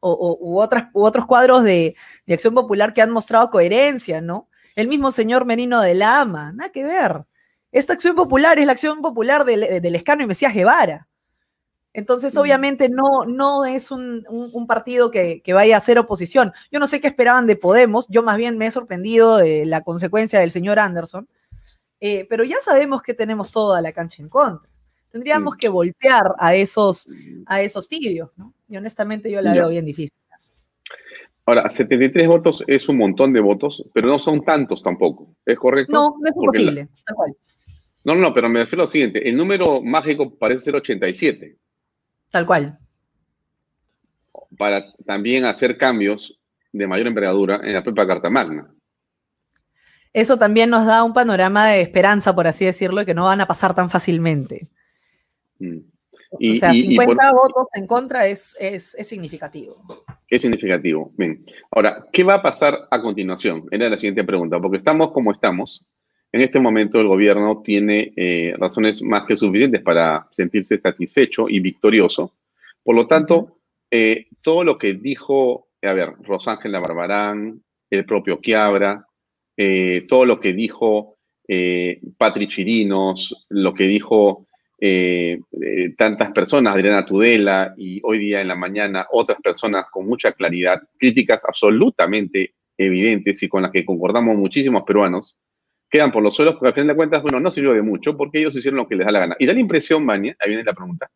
o, 0.00 0.38
u, 0.40 0.60
otras, 0.60 0.88
otros 0.92 1.24
cuadros 1.24 1.62
de, 1.62 1.94
Acción 2.28 2.52
Popular 2.52 2.92
que 2.92 3.00
han 3.00 3.12
mostrado 3.12 3.48
coherencia, 3.48 4.20
¿no? 4.20 4.48
El 4.74 4.88
mismo 4.88 5.12
señor 5.12 5.44
Menino 5.44 5.80
de 5.82 5.94
Lama, 5.94 6.50
nada 6.50 6.72
que 6.72 6.82
ver. 6.82 7.26
Esta 7.70 7.92
acción 7.92 8.16
popular 8.16 8.58
es 8.58 8.66
la 8.66 8.72
acción 8.72 9.00
popular 9.02 9.44
del, 9.44 9.94
Escano 9.94 10.24
y 10.24 10.26
Mesías 10.26 10.52
Guevara. 10.52 11.06
Entonces, 11.92 12.36
obviamente, 12.36 12.88
no, 12.88 13.24
no 13.24 13.64
es 13.64 13.92
un, 13.92 14.24
partido 14.66 15.12
que, 15.12 15.40
vaya 15.54 15.76
a 15.76 15.80
ser 15.80 16.00
oposición. 16.00 16.52
Yo 16.72 16.80
no 16.80 16.88
sé 16.88 17.00
qué 17.00 17.06
esperaban 17.06 17.46
de 17.46 17.54
Podemos, 17.54 18.08
yo 18.08 18.24
más 18.24 18.36
bien 18.36 18.58
me 18.58 18.66
he 18.66 18.70
sorprendido 18.72 19.36
de 19.36 19.64
la 19.64 19.84
consecuencia 19.84 20.40
del 20.40 20.50
señor 20.50 20.80
Anderson, 20.80 21.28
eh, 22.00 22.26
pero 22.28 22.42
ya 22.42 22.56
sabemos 22.60 23.00
que 23.00 23.14
tenemos 23.14 23.52
toda 23.52 23.80
la 23.80 23.92
cancha 23.92 24.20
en 24.20 24.28
contra. 24.28 24.75
Tendríamos 25.10 25.56
que 25.56 25.68
voltear 25.68 26.34
a 26.38 26.54
esos, 26.54 27.08
a 27.46 27.62
esos 27.62 27.88
tibios, 27.88 28.30
¿no? 28.36 28.52
Y 28.68 28.76
honestamente 28.76 29.30
yo 29.30 29.40
la 29.40 29.54
veo 29.54 29.68
bien 29.68 29.86
difícil. 29.86 30.16
Ahora, 31.48 31.68
73 31.68 32.26
votos 32.26 32.64
es 32.66 32.88
un 32.88 32.98
montón 32.98 33.32
de 33.32 33.40
votos, 33.40 33.84
pero 33.94 34.08
no 34.08 34.18
son 34.18 34.44
tantos 34.44 34.82
tampoco. 34.82 35.36
¿Es 35.44 35.56
correcto? 35.56 35.92
No, 35.92 36.16
no 36.18 36.26
es 36.28 36.34
posible, 36.34 36.88
tal 37.06 37.14
cual. 37.14 37.36
No, 38.04 38.14
no, 38.16 38.34
pero 38.34 38.48
me 38.48 38.60
refiero 38.60 38.82
a 38.82 38.86
lo 38.86 38.90
siguiente. 38.90 39.28
El 39.28 39.36
número 39.36 39.80
mágico 39.80 40.36
parece 40.36 40.64
ser 40.64 40.76
87. 40.76 41.56
Tal 42.30 42.46
cual. 42.46 42.78
Para 44.58 44.92
también 45.04 45.44
hacer 45.44 45.76
cambios 45.78 46.38
de 46.72 46.86
mayor 46.86 47.06
envergadura 47.06 47.60
en 47.62 47.72
la 47.72 47.82
propia 47.82 48.06
Carta 48.06 48.28
Magna. 48.28 48.72
Eso 50.12 50.38
también 50.38 50.70
nos 50.70 50.86
da 50.86 51.04
un 51.04 51.12
panorama 51.12 51.66
de 51.66 51.80
esperanza, 51.80 52.34
por 52.34 52.46
así 52.46 52.64
decirlo, 52.64 53.02
y 53.02 53.06
que 53.06 53.14
no 53.14 53.24
van 53.24 53.40
a 53.40 53.46
pasar 53.46 53.74
tan 53.74 53.90
fácilmente. 53.90 54.68
Mm. 55.58 55.78
o 56.30 56.54
sea, 56.54 56.74
50 56.74 57.32
votos 57.32 57.66
en 57.74 57.86
contra 57.86 58.26
es, 58.26 58.56
es, 58.58 58.96
significativo. 59.06 59.84
Es 60.28 60.42
significativo. 60.42 61.12
Bien. 61.16 61.44
Ahora, 61.70 62.06
¿qué 62.12 62.24
va 62.24 62.34
a 62.34 62.42
pasar 62.42 62.88
a 62.90 63.00
continuación? 63.00 63.66
Era 63.70 63.88
la 63.88 63.98
siguiente 63.98 64.24
pregunta, 64.24 64.60
porque 64.60 64.78
estamos 64.78 65.12
como 65.12 65.32
estamos. 65.32 65.86
En 66.32 66.42
este 66.42 66.60
momento 66.60 67.00
el 67.00 67.08
gobierno 67.08 67.62
tiene 67.62 68.12
eh, 68.16 68.54
razones 68.58 69.02
más 69.02 69.24
que 69.24 69.36
suficientes 69.36 69.82
para 69.82 70.28
sentirse 70.32 70.78
satisfecho 70.78 71.48
y 71.48 71.60
victorioso. 71.60 72.34
Por 72.82 72.94
lo 72.94 73.06
tanto, 73.06 73.58
eh, 73.90 74.26
todo 74.42 74.64
lo 74.64 74.76
que 74.76 74.94
dijo, 74.94 75.68
a 75.82 75.92
ver, 75.92 76.12
Rosángela 76.22 76.80
Barbarán, 76.80 77.62
el 77.90 78.04
propio 78.04 78.40
Quiabra, 78.40 79.06
eh, 79.56 80.04
todo 80.08 80.26
lo 80.26 80.40
que 80.40 80.52
dijo 80.52 81.14
Patri 82.18 82.48
Chirinos, 82.48 83.46
lo 83.48 83.72
que 83.72 83.84
dijo 83.84 84.45
eh, 84.78 85.40
eh, 85.62 85.94
tantas 85.96 86.32
personas, 86.32 86.74
Adriana 86.74 87.06
Tudela 87.06 87.74
y 87.78 88.00
hoy 88.02 88.18
día 88.18 88.42
en 88.42 88.48
la 88.48 88.54
mañana 88.54 89.06
otras 89.10 89.40
personas 89.40 89.86
con 89.90 90.06
mucha 90.06 90.32
claridad, 90.32 90.82
críticas 90.98 91.44
absolutamente 91.46 92.54
evidentes 92.76 93.42
y 93.42 93.48
con 93.48 93.62
las 93.62 93.70
que 93.70 93.86
concordamos 93.86 94.36
muchísimos 94.36 94.82
peruanos, 94.84 95.36
quedan 95.88 96.12
por 96.12 96.22
los 96.22 96.34
suelos 96.34 96.54
porque 96.54 96.68
al 96.68 96.74
final 96.74 96.88
de 96.88 96.96
cuentas, 96.96 97.22
bueno, 97.22 97.40
no 97.40 97.50
sirvió 97.50 97.72
de 97.72 97.80
mucho 97.80 98.16
porque 98.16 98.38
ellos 98.38 98.54
hicieron 98.54 98.76
lo 98.76 98.86
que 98.86 98.96
les 98.96 99.06
da 99.06 99.12
la 99.12 99.20
gana. 99.20 99.36
Y 99.38 99.46
da 99.46 99.54
la 99.54 99.60
impresión, 99.60 100.04
Mania, 100.04 100.36
ahí 100.40 100.50
viene 100.50 100.64
la 100.64 100.74
pregunta, 100.74 101.10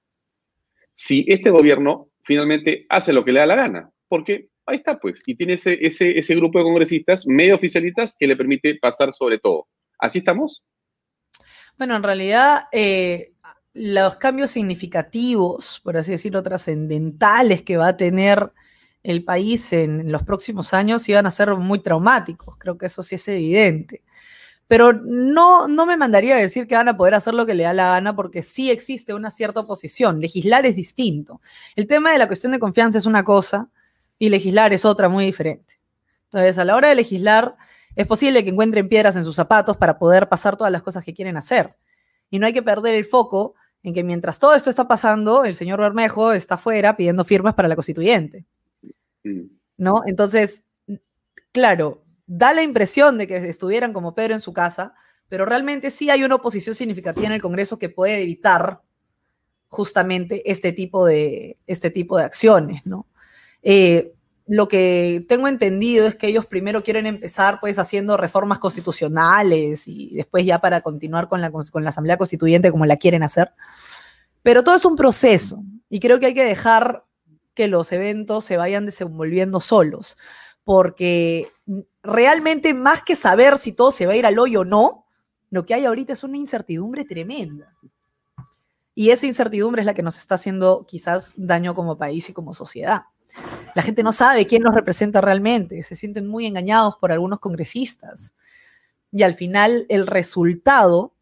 si 0.92 1.24
este 1.28 1.50
gobierno 1.50 2.08
finalmente 2.22 2.86
hace 2.88 3.12
lo 3.12 3.24
que 3.24 3.32
le 3.32 3.40
da 3.40 3.46
la 3.46 3.56
gana, 3.56 3.90
porque 4.08 4.48
ahí 4.66 4.76
está 4.76 4.98
pues, 4.98 5.22
y 5.26 5.34
tiene 5.34 5.54
ese, 5.54 5.78
ese, 5.84 6.18
ese 6.18 6.34
grupo 6.34 6.58
de 6.58 6.64
congresistas 6.64 7.26
medio 7.26 7.56
oficialistas 7.56 8.16
que 8.18 8.26
le 8.26 8.36
permite 8.36 8.76
pasar 8.76 9.12
sobre 9.12 9.38
todo. 9.38 9.66
¿Así 9.98 10.18
estamos? 10.18 10.62
Bueno, 11.80 11.96
en 11.96 12.02
realidad, 12.02 12.64
eh, 12.72 13.32
los 13.72 14.16
cambios 14.16 14.50
significativos, 14.50 15.80
por 15.82 15.96
así 15.96 16.10
decirlo, 16.10 16.42
trascendentales 16.42 17.62
que 17.62 17.78
va 17.78 17.88
a 17.88 17.96
tener 17.96 18.52
el 19.02 19.24
país 19.24 19.72
en, 19.72 20.12
los 20.12 20.22
próximos 20.22 20.74
años 20.74 21.08
iban 21.08 21.24
a 21.24 21.30
ser 21.30 21.54
muy 21.54 21.78
traumáticos. 21.78 22.58
Creo 22.58 22.76
que 22.76 22.84
eso 22.84 23.02
sí 23.02 23.14
es 23.14 23.26
evidente. 23.28 24.02
Pero 24.68 24.92
no, 24.92 25.68
no 25.68 25.86
me 25.86 25.96
mandaría 25.96 26.34
a 26.36 26.38
decir 26.38 26.66
que 26.66 26.74
van 26.74 26.88
a 26.90 26.98
poder 26.98 27.14
hacer 27.14 27.32
lo 27.32 27.46
que 27.46 27.54
le 27.54 27.62
da 27.62 27.72
la 27.72 27.92
gana, 27.94 28.14
porque 28.14 28.42
sí 28.42 28.70
existe 28.70 29.14
una 29.14 29.30
cierta 29.30 29.60
oposición. 29.60 30.20
Legislar 30.20 30.66
es 30.66 30.76
distinto. 30.76 31.40
El 31.76 31.86
tema 31.86 32.12
de 32.12 32.18
la 32.18 32.26
cuestión 32.26 32.52
de 32.52 32.58
confianza 32.58 32.98
es 32.98 33.06
una 33.06 33.24
cosa 33.24 33.70
y 34.18 34.28
legislar 34.28 34.74
es 34.74 34.84
otra 34.84 35.08
muy 35.08 35.24
diferente. 35.24 35.80
Entonces, 36.24 36.58
a 36.58 36.66
la 36.66 36.76
hora 36.76 36.90
de 36.90 36.94
legislar, 36.96 37.56
es 37.96 38.06
posible 38.06 38.44
que 38.44 38.50
encuentren 38.50 38.88
piedras 38.88 39.16
en 39.16 39.24
sus 39.24 39.36
zapatos 39.36 39.76
para 39.76 39.98
poder 39.98 40.28
pasar 40.28 40.56
todas 40.56 40.72
las 40.72 40.82
cosas 40.82 41.04
que 41.04 41.14
quieren 41.14 41.36
hacer. 41.36 41.76
Y 42.30 42.38
no 42.38 42.46
hay 42.46 42.52
que 42.52 42.62
perder 42.62 42.94
el 42.94 43.04
foco 43.04 43.54
en 43.82 43.94
que 43.94 44.04
mientras 44.04 44.38
todo 44.38 44.54
esto 44.54 44.70
está 44.70 44.86
pasando, 44.86 45.44
el 45.44 45.54
señor 45.54 45.80
Bermejo 45.80 46.32
está 46.32 46.56
fuera 46.56 46.96
pidiendo 46.96 47.24
firmas 47.24 47.54
para 47.54 47.68
la 47.68 47.74
constituyente. 47.74 48.44
Mm. 49.24 49.46
¿No? 49.78 50.02
Entonces, 50.06 50.62
claro, 51.52 52.04
da 52.26 52.52
la 52.52 52.62
impresión 52.62 53.18
de 53.18 53.26
que 53.26 53.36
estuvieran 53.36 53.92
como 53.92 54.14
Pedro 54.14 54.34
en 54.34 54.40
su 54.40 54.52
casa, 54.52 54.94
pero 55.28 55.46
realmente 55.46 55.90
sí 55.90 56.10
hay 56.10 56.22
una 56.22 56.36
oposición 56.36 56.74
significativa 56.74 57.26
en 57.26 57.32
el 57.32 57.42
Congreso 57.42 57.78
que 57.78 57.88
puede 57.88 58.22
evitar 58.22 58.82
justamente 59.68 60.50
este 60.50 60.72
tipo 60.72 61.06
de, 61.06 61.58
este 61.66 61.90
tipo 61.90 62.18
de 62.18 62.24
acciones, 62.24 62.84
¿no? 62.84 63.06
Eh, 63.62 64.12
lo 64.52 64.66
que 64.66 65.24
tengo 65.28 65.46
entendido 65.46 66.08
es 66.08 66.16
que 66.16 66.26
ellos 66.26 66.44
primero 66.44 66.82
quieren 66.82 67.06
empezar 67.06 67.60
pues 67.60 67.78
haciendo 67.78 68.16
reformas 68.16 68.58
constitucionales 68.58 69.86
y 69.86 70.12
después 70.16 70.44
ya 70.44 70.60
para 70.60 70.80
continuar 70.80 71.28
con 71.28 71.40
la, 71.40 71.52
con 71.52 71.84
la 71.84 71.90
Asamblea 71.90 72.16
Constituyente 72.16 72.72
como 72.72 72.84
la 72.84 72.96
quieren 72.96 73.22
hacer. 73.22 73.52
Pero 74.42 74.64
todo 74.64 74.74
es 74.74 74.84
un 74.84 74.96
proceso 74.96 75.62
y 75.88 76.00
creo 76.00 76.18
que 76.18 76.26
hay 76.26 76.34
que 76.34 76.44
dejar 76.44 77.04
que 77.54 77.68
los 77.68 77.92
eventos 77.92 78.44
se 78.44 78.56
vayan 78.56 78.86
desenvolviendo 78.86 79.60
solos, 79.60 80.16
porque 80.64 81.52
realmente 82.02 82.74
más 82.74 83.04
que 83.04 83.14
saber 83.14 83.56
si 83.56 83.70
todo 83.70 83.92
se 83.92 84.06
va 84.06 84.14
a 84.14 84.16
ir 84.16 84.26
al 84.26 84.40
hoyo 84.40 84.62
o 84.62 84.64
no, 84.64 85.06
lo 85.50 85.64
que 85.64 85.74
hay 85.74 85.84
ahorita 85.84 86.12
es 86.12 86.24
una 86.24 86.38
incertidumbre 86.38 87.04
tremenda. 87.04 87.76
Y 88.96 89.10
esa 89.10 89.26
incertidumbre 89.26 89.82
es 89.82 89.86
la 89.86 89.94
que 89.94 90.02
nos 90.02 90.16
está 90.16 90.34
haciendo 90.34 90.86
quizás 90.88 91.34
daño 91.36 91.76
como 91.76 91.98
país 91.98 92.28
y 92.28 92.32
como 92.32 92.52
sociedad. 92.52 93.02
La 93.74 93.82
gente 93.82 94.02
no 94.02 94.12
sabe 94.12 94.46
quién 94.46 94.62
nos 94.62 94.74
representa 94.74 95.20
realmente, 95.20 95.82
se 95.82 95.94
sienten 95.94 96.26
muy 96.26 96.46
engañados 96.46 96.96
por 97.00 97.12
algunos 97.12 97.40
congresistas. 97.40 98.34
Y 99.12 99.22
al 99.22 99.34
final 99.34 99.86
el 99.88 100.06
resultado 100.06 101.14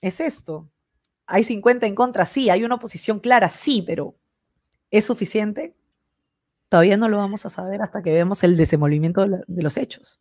es 0.00 0.20
esto. 0.20 0.68
Hay 1.26 1.44
50 1.44 1.86
en 1.86 1.94
contra, 1.94 2.26
sí, 2.26 2.50
hay 2.50 2.64
una 2.64 2.74
oposición 2.76 3.20
clara, 3.20 3.48
sí, 3.48 3.82
pero 3.86 4.14
¿es 4.90 5.04
suficiente? 5.04 5.74
Todavía 6.68 6.96
no 6.96 7.08
lo 7.08 7.18
vamos 7.18 7.44
a 7.46 7.50
saber 7.50 7.82
hasta 7.82 8.02
que 8.02 8.12
vemos 8.12 8.42
el 8.44 8.56
desenvolvimiento 8.56 9.26
de, 9.26 9.62
los 9.62 9.76
hechos. 9.76 10.18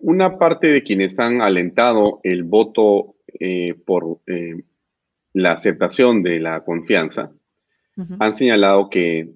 Una 0.00 0.38
parte 0.38 0.68
de 0.68 0.82
quienes 0.82 1.18
han 1.18 1.40
alentado 1.40 2.20
el 2.22 2.44
voto 2.44 3.16
eh, 3.40 3.74
por 3.86 4.20
eh, 4.26 4.62
la 5.32 5.52
aceptación 5.52 6.22
de 6.22 6.40
la 6.40 6.62
confianza 6.64 7.32
han 8.18 8.32
señalado 8.32 8.88
que 8.88 9.34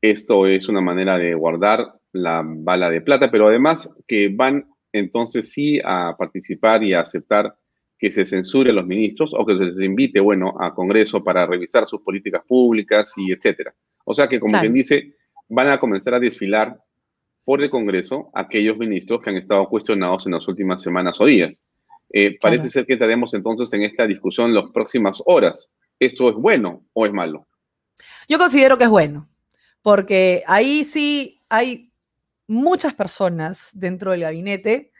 esto 0.00 0.46
es 0.46 0.68
una 0.68 0.80
manera 0.80 1.18
de 1.18 1.34
guardar 1.34 1.94
la 2.12 2.42
bala 2.44 2.90
de 2.90 3.00
plata, 3.00 3.30
pero 3.30 3.48
además 3.48 3.94
que 4.06 4.28
van 4.28 4.66
entonces 4.92 5.52
sí 5.52 5.80
a 5.84 6.16
participar 6.18 6.82
y 6.82 6.94
a 6.94 7.00
aceptar 7.00 7.54
que 7.98 8.10
se 8.10 8.24
censure 8.24 8.70
a 8.70 8.72
los 8.74 8.86
ministros 8.86 9.34
o 9.34 9.44
que 9.44 9.56
se 9.58 9.64
les 9.64 9.84
invite, 9.84 10.20
bueno, 10.20 10.54
a 10.58 10.74
Congreso 10.74 11.22
para 11.22 11.46
revisar 11.46 11.86
sus 11.86 12.00
políticas 12.00 12.42
públicas 12.46 13.12
y 13.18 13.30
etcétera. 13.30 13.74
O 14.04 14.14
sea 14.14 14.26
que, 14.26 14.40
como 14.40 14.58
quien 14.58 14.72
dice, 14.72 15.14
van 15.48 15.68
a 15.68 15.78
comenzar 15.78 16.14
a 16.14 16.20
desfilar 16.20 16.80
por 17.44 17.62
el 17.62 17.68
Congreso 17.68 18.30
aquellos 18.34 18.78
ministros 18.78 19.20
que 19.20 19.30
han 19.30 19.36
estado 19.36 19.68
cuestionados 19.68 20.26
en 20.26 20.32
las 20.32 20.48
últimas 20.48 20.82
semanas 20.82 21.20
o 21.20 21.26
días. 21.26 21.64
Eh, 22.12 22.38
parece 22.40 22.70
ser 22.70 22.86
que 22.86 22.94
estaremos 22.94 23.34
entonces 23.34 23.72
en 23.74 23.82
esta 23.82 24.06
discusión 24.06 24.54
las 24.54 24.70
próximas 24.70 25.22
horas. 25.26 25.70
¿Esto 25.98 26.30
es 26.30 26.34
bueno 26.34 26.86
o 26.94 27.04
es 27.04 27.12
malo? 27.12 27.46
Yo 28.28 28.38
considero 28.38 28.78
que 28.78 28.84
es 28.84 28.90
bueno 28.90 29.26
porque 29.82 30.42
ahí 30.46 30.84
sí 30.84 31.40
hay 31.48 31.92
muchas 32.46 32.94
personas 32.94 33.70
dentro 33.74 34.10
del 34.10 34.22
gabinete 34.22 34.90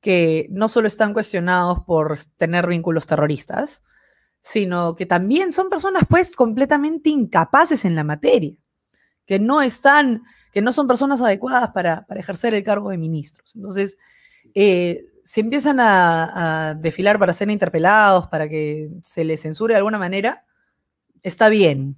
que 0.00 0.46
no 0.50 0.68
solo 0.68 0.88
están 0.88 1.12
cuestionados 1.12 1.80
por 1.80 2.16
tener 2.36 2.66
vínculos 2.66 3.06
terroristas, 3.06 3.82
sino 4.40 4.94
que 4.94 5.06
también 5.06 5.52
son 5.52 5.68
personas 5.68 6.04
pues 6.08 6.36
completamente 6.36 7.10
incapaces 7.10 7.84
en 7.84 7.96
la 7.96 8.04
materia, 8.04 8.56
que 9.26 9.38
no 9.38 9.60
están, 9.62 10.22
que 10.52 10.62
no 10.62 10.72
son 10.72 10.86
personas 10.86 11.20
adecuadas 11.20 11.70
para, 11.70 12.06
ejercer 12.10 12.54
el 12.54 12.62
cargo 12.62 12.90
de 12.90 12.98
ministros. 12.98 13.54
Entonces, 13.56 13.98
eh, 14.54 15.06
si 15.24 15.40
empiezan 15.40 15.80
a, 15.80 16.68
a, 16.68 16.74
desfilar 16.74 17.18
para 17.18 17.32
ser 17.32 17.50
interpelados, 17.50 18.28
para 18.28 18.48
que 18.48 18.88
se 19.02 19.24
les 19.24 19.42
censure 19.42 19.74
de 19.74 19.78
alguna 19.78 19.98
manera, 19.98 20.44
está 21.22 21.48
bien, 21.48 21.96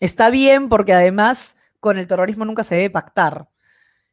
Está 0.00 0.30
bien 0.30 0.68
porque 0.68 0.92
además 0.92 1.58
con 1.80 1.98
el 1.98 2.06
terrorismo 2.06 2.44
nunca 2.44 2.64
se 2.64 2.74
debe 2.74 2.90
pactar 2.90 3.48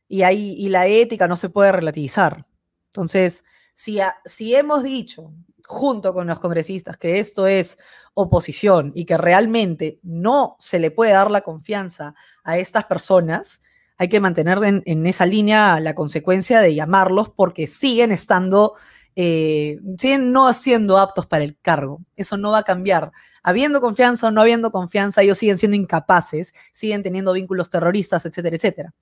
y, 0.07 0.23
y 0.23 0.69
la 0.69 0.87
ética 0.87 1.27
no 1.27 1.35
se 1.35 1.49
puede 1.49 1.71
relativizar. 1.71 2.45
Entonces, 2.87 3.45
si, 3.73 3.99
si 4.25 4.55
hemos 4.55 4.83
dicho 4.83 5.33
junto 5.65 6.13
con 6.13 6.27
los 6.27 6.39
congresistas 6.39 6.97
que 6.97 7.19
esto 7.19 7.47
es 7.47 7.77
oposición 8.13 8.91
y 8.95 9.05
que 9.05 9.17
realmente 9.17 9.99
no 10.03 10.55
se 10.59 10.79
le 10.79 10.91
puede 10.91 11.13
dar 11.13 11.31
la 11.31 11.41
confianza 11.41 12.15
a 12.43 12.57
estas 12.57 12.85
personas, 12.85 13.61
hay 13.97 14.09
que 14.09 14.19
mantener 14.19 14.59
en, 14.63 15.07
esa 15.07 15.25
línea 15.25 15.79
la 15.79 15.95
consecuencia 15.95 16.59
de 16.59 16.75
llamarlos 16.75 17.29
porque 17.29 17.67
siguen 17.67 18.11
estando, 18.11 18.73
eh, 19.15 19.79
siguen 19.97 20.31
no 20.31 20.51
siendo 20.53 20.97
aptos 20.97 21.25
para 21.25 21.43
el 21.43 21.57
cargo. 21.59 22.01
Eso 22.15 22.37
no 22.37 22.51
va 22.51 22.59
a 22.59 22.63
cambiar 22.63 23.11
habiendo 23.43 23.81
confianza 23.81 24.27
o 24.27 24.31
no 24.31 24.41
habiendo 24.41 24.71
confianza, 24.71 25.21
ellos 25.21 25.37
siguen 25.37 25.57
siendo 25.57 25.75
incapaces, 25.77 26.53
siguen 26.71 27.03
teniendo 27.03 27.33
vínculos 27.33 27.69
terroristas, 27.69 28.25
etcétera, 28.25 28.55
etcétera. 28.55 28.93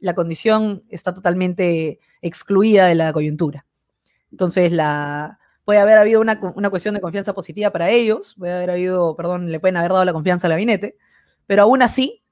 La 0.00 0.14
condición 0.14 0.82
está 0.88 1.14
totalmente 1.14 2.00
excluida 2.22 2.86
de 2.86 2.94
la 2.94 3.12
coyuntura. 3.12 3.66
Entonces, 4.32 4.72
la, 4.72 5.38
puede 5.64 5.78
haber 5.78 5.98
habido 5.98 6.20
una, 6.20 6.40
cuestión 6.70 6.94
de 6.94 7.00
confianza 7.00 7.34
positiva 7.34 7.70
para 7.70 7.90
ellos, 7.90 8.34
puede 8.38 8.54
haber 8.54 8.70
habido, 8.70 9.14
perdón, 9.14 9.52
le 9.52 9.60
pueden 9.60 9.76
haber 9.76 9.92
dado 9.92 10.04
la 10.04 10.12
confianza 10.12 10.46
al 10.46 10.54
gabinete, 10.54 10.96
pero 11.46 11.62
aún 11.62 11.82
así 11.82 12.22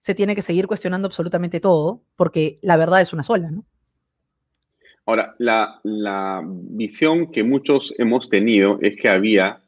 se 0.00 0.14
tiene 0.14 0.34
que 0.34 0.42
seguir 0.42 0.66
cuestionando 0.66 1.06
absolutamente 1.06 1.60
todo, 1.60 2.02
porque 2.16 2.58
la 2.62 2.76
verdad 2.76 3.02
es 3.02 3.12
una 3.12 3.22
sola, 3.22 3.50
¿no? 3.50 3.64
Ahora, 5.04 5.34
la, 5.38 5.80
la 5.84 6.42
visión 6.44 7.30
que 7.30 7.42
muchos 7.42 7.94
hemos 7.96 8.28
tenido 8.28 8.78
es 8.82 8.96
que 8.96 9.08
había 9.08 9.62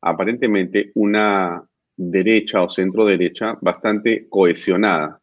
aparentemente 0.00 0.92
una 0.94 1.62
derecha 1.96 2.62
o 2.62 2.68
centro 2.68 3.04
derecha 3.04 3.58
bastante 3.60 4.28
cohesionada 4.28 5.20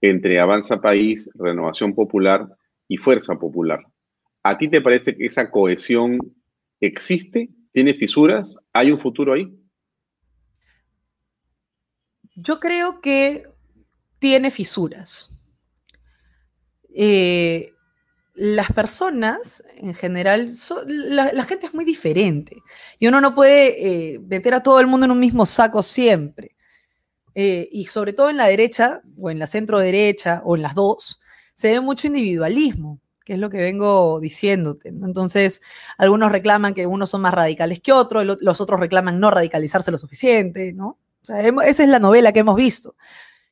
entre 0.00 0.40
Avanza 0.40 0.80
País, 0.80 1.28
Renovación 1.34 1.94
Popular 1.94 2.48
y 2.88 2.96
Fuerza 2.96 3.36
Popular. 3.36 3.80
¿A 4.42 4.56
ti 4.56 4.68
te 4.68 4.80
parece 4.80 5.16
que 5.16 5.26
esa 5.26 5.50
cohesión 5.50 6.18
existe? 6.80 7.50
¿Tiene 7.72 7.94
fisuras? 7.94 8.58
¿Hay 8.72 8.90
un 8.90 8.98
futuro 8.98 9.34
ahí? 9.34 9.52
Yo 12.34 12.60
creo 12.60 13.00
que 13.00 13.44
tiene 14.18 14.50
fisuras. 14.50 15.42
Eh, 16.94 17.72
las 18.38 18.70
personas 18.70 19.64
en 19.76 19.94
general, 19.94 20.48
la, 20.86 21.44
gente 21.44 21.66
es 21.66 21.74
muy 21.74 21.84
diferente 21.84 22.56
y 23.00 23.08
uno 23.08 23.20
no 23.20 23.34
puede 23.34 24.14
eh, 24.14 24.20
meter 24.20 24.54
a 24.54 24.62
todo 24.62 24.78
el 24.78 24.86
mundo 24.86 25.06
en 25.06 25.10
un 25.10 25.18
mismo 25.18 25.44
saco 25.44 25.82
siempre. 25.82 26.54
Eh, 27.34 27.68
y 27.72 27.86
sobre 27.86 28.12
todo 28.12 28.30
en 28.30 28.36
la 28.36 28.46
derecha 28.46 29.02
o 29.20 29.30
en 29.30 29.40
la 29.40 29.48
centro 29.48 29.80
derecha 29.80 30.40
o 30.44 30.54
en 30.54 30.62
las 30.62 30.74
dos, 30.74 31.20
se 31.54 31.72
ve 31.72 31.80
mucho 31.80 32.06
individualismo, 32.06 33.00
que 33.24 33.34
es 33.34 33.38
lo 33.40 33.50
que 33.50 33.60
vengo 33.60 34.20
diciéndote. 34.20 34.90
Entonces, 34.90 35.60
algunos 35.96 36.30
reclaman 36.30 36.74
que 36.74 36.86
unos 36.86 37.10
son 37.10 37.22
más 37.22 37.34
radicales 37.34 37.80
que 37.80 37.92
otros, 37.92 38.24
los 38.40 38.60
otros 38.60 38.78
reclaman 38.78 39.18
no 39.18 39.30
radicalizarse 39.32 39.90
lo 39.90 39.98
suficiente, 39.98 40.72
¿no? 40.72 40.98
esa 41.28 41.82
es 41.82 41.88
la 41.88 41.98
novela 41.98 42.32
que 42.32 42.40
hemos 42.40 42.56
visto. 42.56 42.94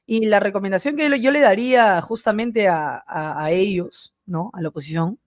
Y 0.07 0.27
la 0.27 0.39
recomendación 0.39 0.97
que 0.97 1.21
yo 1.21 1.31
le 1.33 1.41
daría 1.41 2.01
justamente 2.01 2.69
a 2.69 3.49
ellos, 3.51 4.16
¿no? 4.27 4.51
A 4.53 4.61
la 4.61 4.69
oposición, 4.69 5.19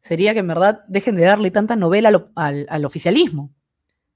sería 0.00 0.32
que 0.32 0.40
en 0.40 0.48
verdad 0.48 0.84
dejen 0.88 1.16
de 1.16 1.24
darle 1.24 1.50
tanta 1.50 1.76
novela 1.76 2.10
al, 2.34 2.84
oficialismo. 2.84 3.50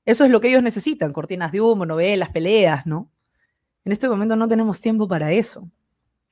Eso 0.04 0.24
es 0.24 0.30
lo 0.30 0.40
que 0.40 0.48
ellos 0.48 0.62
necesitan, 0.62 1.12
cortinas 1.12 1.52
de 1.52 1.60
humo, 1.60 1.86
novelas, 1.86 2.30
peleas, 2.30 2.86
¿no? 2.86 3.10
En 3.84 3.92
este 3.92 4.08
momento 4.08 4.36
no 4.36 4.48
tenemos 4.48 4.80
tiempo 4.80 5.08
para 5.08 5.32
eso. 5.32 5.68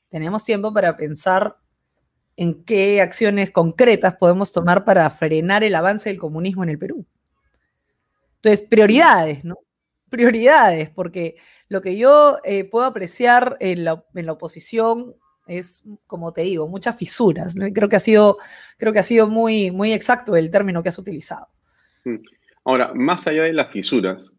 Tenemos 0.08 0.44
tiempo 0.44 0.72
para 0.72 0.96
pensar 0.96 1.56
en 2.36 2.64
qué 2.64 3.00
acciones 3.00 3.50
concretas 3.50 4.16
podemos 4.16 4.52
tomar 4.52 4.84
para 4.84 5.08
frenar 5.10 5.62
el 5.62 5.74
avance 5.74 6.08
del 6.08 6.18
comunismo 6.18 6.62
en 6.62 6.70
el 6.70 6.78
Perú. 6.78 7.06
Entonces, 8.36 8.66
prioridades, 8.66 9.44
¿no? 9.44 9.58
Prioridades, 10.08 10.90
porque 10.90 11.36
lo 11.68 11.82
que 11.82 11.96
yo 11.96 12.38
eh, 12.42 12.64
puedo 12.64 12.86
apreciar 12.86 13.56
en 13.60 13.84
la, 13.84 14.04
oposición 14.28 15.14
es, 15.50 15.84
como 16.06 16.32
te 16.32 16.42
digo, 16.42 16.68
muchas 16.68 16.96
fisuras. 16.96 17.54
Creo 17.74 17.88
que 17.88 17.96
ha 17.96 18.00
sido, 18.00 18.38
creo 18.78 18.92
que 18.92 19.00
ha 19.00 19.04
sido 19.04 19.28
muy, 19.28 19.70
muy 19.70 19.92
exacto 19.92 20.36
el 20.36 20.50
término 20.50 20.82
que 20.82 20.88
has 20.90 20.98
utilizado. 20.98 21.48
Mm. 22.04 22.16
Ahora, 22.64 22.92
más 22.94 23.26
allá 23.26 23.44
de 23.44 23.52
las 23.52 23.72
fisuras, 23.72 24.36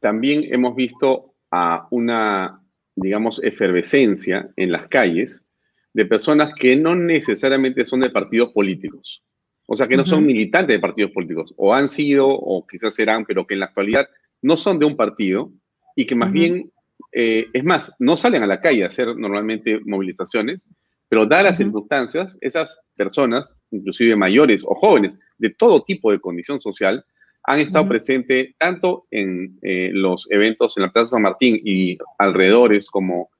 también 0.00 0.44
hemos 0.52 0.74
visto 0.74 1.34
a 1.50 1.86
una, 1.90 2.62
digamos, 2.94 3.42
efervescencia 3.42 4.48
en 4.56 4.72
las 4.72 4.88
calles 4.88 5.44
de 5.92 6.06
personas 6.06 6.50
que 6.58 6.76
no 6.76 6.94
necesariamente 6.94 7.84
son 7.84 8.00
de 8.00 8.10
partidos 8.10 8.52
políticos. 8.52 9.22
O 9.66 9.76
sea, 9.76 9.88
que 9.88 9.96
no 9.96 10.04
son 10.04 10.24
militantes 10.24 10.76
de 10.76 10.80
partidos 10.80 11.10
políticos, 11.10 11.52
o 11.56 11.74
han 11.74 11.88
sido, 11.88 12.28
o 12.28 12.64
quizás 12.66 12.94
serán, 12.94 13.24
pero 13.24 13.46
que 13.46 13.54
en 13.54 13.60
la 13.60 13.66
actualidad 13.66 14.08
no 14.40 14.56
son 14.56 14.78
de 14.78 14.86
un 14.86 14.96
partido 14.96 15.50
y 15.96 16.06
que 16.06 16.14
más 16.14 16.30
bien, 16.30 16.70
eh, 17.18 17.48
es 17.54 17.64
más, 17.64 17.94
no 17.98 18.14
salen 18.14 18.42
a 18.42 18.46
la 18.46 18.60
calle 18.60 18.84
a 18.84 18.88
hacer 18.88 19.16
normalmente 19.16 19.80
movilizaciones, 19.86 20.68
pero 21.08 21.24
dadas 21.24 21.44
las 21.44 21.56
circunstancias, 21.56 22.36
esas 22.42 22.78
personas, 22.94 23.56
inclusive 23.70 24.14
mayores 24.16 24.62
o 24.66 24.74
jóvenes, 24.74 25.18
de 25.38 25.48
todo 25.48 25.82
tipo 25.82 26.12
de 26.12 26.20
condición 26.20 26.60
social, 26.60 27.02
han 27.44 27.60
estado 27.60 27.88
presentes 27.88 28.54
tanto 28.58 29.06
en 29.10 29.58
eh, 29.62 29.88
los 29.94 30.28
eventos 30.30 30.76
en 30.76 30.82
la 30.82 30.92
Plaza 30.92 31.12
San 31.12 31.22
Martín 31.22 31.58
y 31.64 31.96
alrededores 32.18 32.90
como 32.90 33.30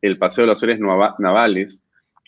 el 0.00 0.16
Paseo 0.16 0.44
de 0.46 0.52
las 0.52 0.62
Áreas 0.62 0.80
Navales, 0.80 1.84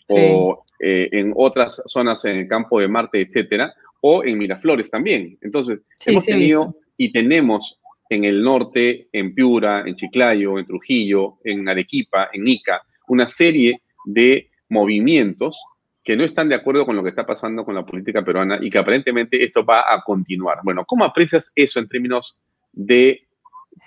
o 0.09 0.63
eh, 0.79 1.09
en 1.11 1.33
otras 1.35 1.81
zonas 1.87 2.23
en 2.25 2.37
el 2.37 2.47
campo 2.47 2.79
de 2.79 2.87
Marte, 2.87 3.19
etcétera, 3.19 3.73
o 4.01 4.23
en 4.23 4.37
Miraflores 4.37 4.91
también. 4.91 5.39
Entonces, 5.41 5.81
hemos 6.05 6.25
tenido 6.25 6.75
y 6.97 7.11
tenemos 7.11 7.78
en 8.09 8.25
el 8.25 8.43
norte, 8.43 9.07
en 9.13 9.35
Piura, 9.35 9.83
en 9.85 9.95
Chiclayo, 9.95 10.57
en 10.57 10.65
Trujillo, 10.65 11.37
en 11.43 11.69
Arequipa, 11.69 12.29
en 12.33 12.47
Ica, 12.47 12.81
una 13.07 13.27
serie 13.27 13.81
de 14.05 14.49
movimientos 14.67 15.61
que 16.03 16.15
no 16.15 16.23
están 16.23 16.49
de 16.49 16.55
acuerdo 16.55 16.85
con 16.85 16.95
lo 16.95 17.03
que 17.03 17.09
está 17.09 17.25
pasando 17.25 17.63
con 17.63 17.75
la 17.75 17.85
política 17.85 18.23
peruana 18.23 18.57
y 18.61 18.69
que 18.69 18.79
aparentemente 18.79 19.43
esto 19.43 19.63
va 19.63 19.93
a 19.93 20.01
continuar. 20.01 20.59
Bueno, 20.63 20.83
¿cómo 20.85 21.05
aprecias 21.05 21.51
eso 21.55 21.79
en 21.79 21.87
términos 21.87 22.37
de, 22.71 23.27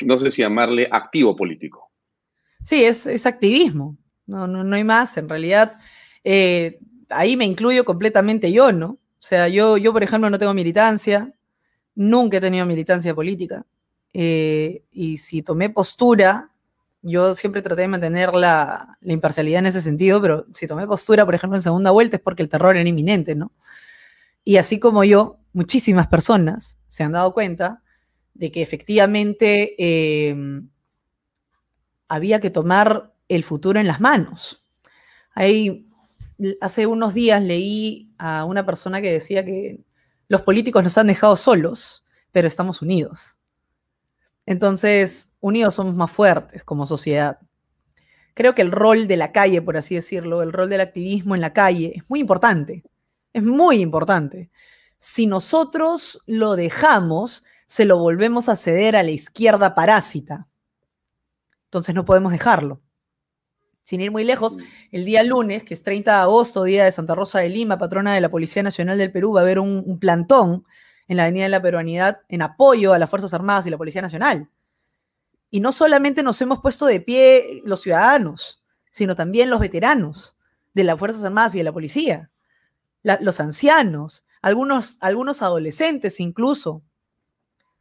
no 0.05 0.19
sé 0.19 0.31
si 0.31 0.43
llamarle 0.43 0.89
activo 0.91 1.35
político? 1.35 1.91
Sí, 2.63 2.85
es, 2.85 3.07
es 3.07 3.27
activismo, 3.27 3.97
no, 4.27 4.47
no, 4.47 4.63
no 4.63 4.77
hay 4.77 4.85
más. 4.85 5.17
En 5.17 5.29
realidad, 5.29 5.77
eh, 6.23 6.79
ahí 7.09 7.37
me 7.37 7.45
incluyo 7.45 7.85
completamente 7.85 8.53
yo, 8.53 8.71
¿no? 8.71 8.87
O 8.91 9.25
sea, 9.25 9.49
yo, 9.49 9.77
yo, 9.77 9.93
por 9.93 10.03
ejemplo, 10.03 10.31
no 10.31 10.39
tengo 10.39 10.55
militancia, 10.55 11.33
nunca 11.95 12.37
he 12.37 12.41
tenido 12.41 12.67
militancia 12.67 13.15
política. 13.15 13.65
Eh, 14.12 14.85
y 14.92 15.18
si 15.18 15.42
tomé 15.42 15.70
postura, 15.70 16.51
yo 17.03 17.35
siempre 17.35 17.62
traté 17.62 17.83
de 17.83 17.88
mantener 17.88 18.33
la, 18.35 18.98
imparcialidad 19.03 19.61
en 19.61 19.66
ese 19.66 19.81
sentido, 19.81 20.20
pero 20.20 20.46
si 20.55 20.66
tomé 20.66 20.87
postura, 20.87 21.25
por 21.25 21.35
ejemplo, 21.35 21.57
en 21.57 21.62
segunda 21.62 21.90
vuelta 21.90 22.16
es 22.16 22.22
porque 22.22 22.42
el 22.42 22.48
terror 22.48 22.77
era 22.77 22.88
inminente, 22.88 23.35
¿no? 23.35 23.53
Y 24.44 24.57
así 24.57 24.79
como 24.79 25.05
yo, 25.05 25.38
muchísimas 25.53 26.09
personas 26.09 26.79
se 26.88 27.03
han 27.03 27.12
dado 27.12 27.33
cuenta 27.33 27.83
de 28.35 28.51
que 28.51 28.62
efectivamente 28.62 29.75
eh, 29.79 30.37
había 32.09 32.40
que 32.40 32.51
tomar 32.51 33.12
el 33.29 33.44
futuro 33.44 33.81
en 33.81 33.87
las 33.87 34.01
manos. 34.01 34.64
Hay 35.35 35.87
hace 36.61 36.87
unos 36.87 37.14
días 37.14 37.42
leí 37.42 38.12
a 38.18 38.44
una 38.44 38.66
persona 38.66 39.01
que 39.01 39.12
decía 39.12 39.44
que 39.44 39.81
los 40.29 40.42
políticos 40.42 40.83
nos 40.83 40.98
han 40.98 41.07
dejado 41.07 41.37
solos, 41.37 42.05
pero 42.33 42.48
estamos 42.48 42.83
unidos. 42.83 43.37
Entonces, 44.47 45.35
unidos 45.41 45.75
somos 45.75 45.95
más 45.95 46.11
fuertes 46.11 46.65
como 46.65 46.87
sociedad. 46.87 47.39
Creo 48.35 48.55
que 48.55 48.63
el 48.63 48.73
rol 48.73 49.07
de 49.07 49.17
la 49.17 49.33
calle, 49.33 49.63
por 49.63 49.77
así 49.77 49.95
decirlo, 49.95 50.43
el 50.43 50.53
rol 50.53 50.71
del 50.71 50.81
activismo 50.81 51.35
en 51.35 51.41
la 51.41 51.53
calle 51.53 51.93
es 51.95 52.09
muy 52.09 52.21
importante. 52.21 52.83
Es 53.33 53.45
muy 53.45 53.81
importante. 53.81 54.51
Si 54.99 55.27
nosotros 55.27 56.23
lo 56.27 56.57
dejamos, 56.57 57.45
se 57.67 57.85
lo 57.85 57.99
volvemos 57.99 58.49
a 58.49 58.57
ceder 58.57 58.97
a 58.97 59.03
la 59.03 59.11
izquierda 59.11 59.75
parásita. 59.75 60.49
Entonces 61.65 61.95
no 61.95 62.05
podemos 62.05 62.33
dejarlo. 62.33 62.83
Sin 63.85 64.01
ir 64.01 64.11
muy 64.11 64.25
lejos, 64.25 64.59
el 64.93 65.05
día 65.05 65.23
lunes, 65.23 65.65
que 65.65 65.75
es 65.75 65.83
30 65.83 66.13
de 66.13 66.19
agosto, 66.19 66.63
día 66.65 66.85
de 66.85 66.93
Santa 66.93 67.15
Rosa 67.15 67.41
de 67.41 67.49
Lima, 67.49 67.79
patrona 67.79 68.15
de 68.15 68.21
la 68.21 68.31
Policía 68.31 68.63
Nacional 68.63 68.97
del 68.97 69.11
Perú, 69.11 69.33
va 69.33 69.41
a 69.41 69.43
haber 69.43 69.59
un, 69.59 69.99
plantón 69.99 70.65
en 71.09 71.17
la 71.17 71.25
Avenida 71.25 71.45
de 71.45 71.51
la 71.51 71.62
Peruanidad 71.62 72.21
en 72.29 72.43
apoyo 72.43 72.93
a 72.93 72.99
las 72.99 73.11
Fuerzas 73.11 73.35
Armadas 73.35 73.67
y 73.67 73.71
la 73.71 73.79
Policía 73.79 74.03
Nacional. 74.03 74.49
Y 75.51 75.61
no 75.61 75.73
solamente 75.73 76.23
nos 76.23 76.41
hemos 76.41 76.61
puesto 76.61 76.87
de 76.87 77.01
pie 77.01 77.61
los 77.65 77.83
ciudadanos, 77.83 78.62
sino 78.91 79.15
también 79.15 79.51
los 79.51 79.61
veteranos 79.61 80.37
de 80.75 80.85
las 80.85 80.99
Fuerzas 80.99 81.25
Armadas 81.25 81.55
y 81.55 81.59
de 81.59 81.65
la 81.65 81.73
Policía, 81.73 82.31
los 83.03 83.41
ancianos, 83.41 84.25
algunos, 84.41 84.97
algunos 85.01 85.43
adolescentes 85.43 86.21
incluso. 86.21 86.83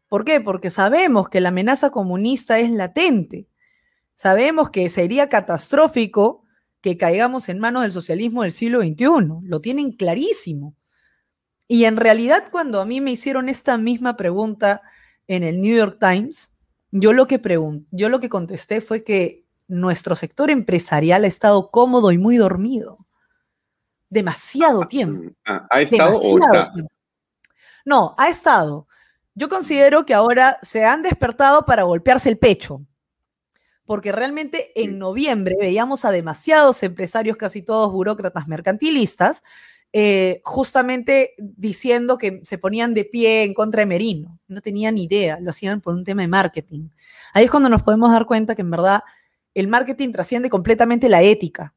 ¿Por 0.10 0.26
qué? 0.26 0.42
Porque 0.42 0.70
sabemos 0.70 1.30
que 1.30 1.40
la 1.40 1.50
amenaza 1.50 1.90
comunista 1.90 2.60
es 2.60 2.72
latente 2.72 3.48
Sabemos 4.22 4.70
que 4.70 4.88
sería 4.90 5.30
catastrófico 5.30 6.46
que 6.80 6.96
caigamos 6.96 7.50
en 7.50 7.58
manos 7.58 7.82
del 7.82 7.92
socialismo 7.92 8.44
del 8.44 8.52
siglo 8.52 8.82
XXI. 8.82 9.48
Lo 9.48 9.62
tienen 9.62 9.94
clarísimo. 9.94 10.76
Y 11.72 11.86
en 11.86 11.96
realidad, 11.96 12.50
cuando 12.52 12.82
a 12.82 12.86
mí 12.86 13.00
me 13.00 13.12
hicieron 13.12 13.48
esta 13.48 13.78
misma 13.78 14.18
pregunta 14.18 14.82
en 15.26 15.42
el 15.44 15.62
New 15.62 15.74
York 15.74 16.00
Times, 16.02 16.52
yo 16.92 17.14
lo 17.14 17.28
que, 17.28 17.40
yo 17.92 18.10
lo 18.10 18.20
que 18.20 18.28
contesté 18.28 18.82
fue 18.82 19.06
que 19.06 19.46
nuestro 19.70 20.18
sector 20.18 20.52
empresarial 20.52 21.24
ha 21.24 21.28
estado 21.28 21.72
cómodo 21.72 22.12
y 22.12 22.18
muy 22.18 22.36
dormido. 22.36 23.08
Demasiado 24.10 24.82
ah, 24.84 24.88
tiempo. 24.90 25.34
Ah, 25.46 25.66
¿Ha 25.70 25.82
estado 25.84 26.20
o 26.20 26.40
está? 26.40 26.74
No, 27.86 28.16
ha 28.18 28.28
estado. 28.28 28.86
Yo 29.34 29.48
considero 29.48 30.06
que 30.06 30.14
ahora 30.14 30.60
se 30.64 30.84
han 30.84 31.02
despertado 31.02 31.64
para 31.64 31.84
golpearse 31.84 32.28
el 32.28 32.38
pecho 32.38 32.86
porque 33.86 34.12
realmente 34.14 34.72
en 34.82 35.00
noviembre 35.00 35.56
veíamos 35.60 36.06
a 36.06 36.12
demasiados 36.12 36.82
empresarios, 36.82 37.36
casi 37.36 37.62
todos 37.62 37.92
burócratas 37.92 38.48
mercantilistas, 38.48 39.44
eh, 39.94 40.42
justamente 40.44 41.34
diciendo 41.38 42.18
que 42.18 42.40
se 42.44 42.58
ponían 42.58 42.94
de 42.94 43.06
pie 43.06 43.44
en 43.44 43.54
contra 43.54 43.82
de 43.82 43.86
Merino. 43.86 44.40
No 44.48 44.62
tenían 44.62 44.98
idea, 44.98 45.40
lo 45.40 45.50
hacían 45.50 45.82
por 45.82 45.94
un 45.94 46.04
tema 46.04 46.22
de 46.22 46.28
marketing. 46.28 46.90
Ahí 47.34 47.46
es 47.46 47.52
cuando 47.52 47.70
nos 47.70 47.84
podemos 47.84 48.12
dar 48.12 48.26
cuenta 48.26 48.56
que 48.56 48.62
en 48.62 48.72
verdad 48.72 49.02
el 49.54 49.68
marketing 49.68 50.12
trasciende 50.12 50.50
completamente 50.50 51.10
la 51.10 51.22
ética, 51.22 51.74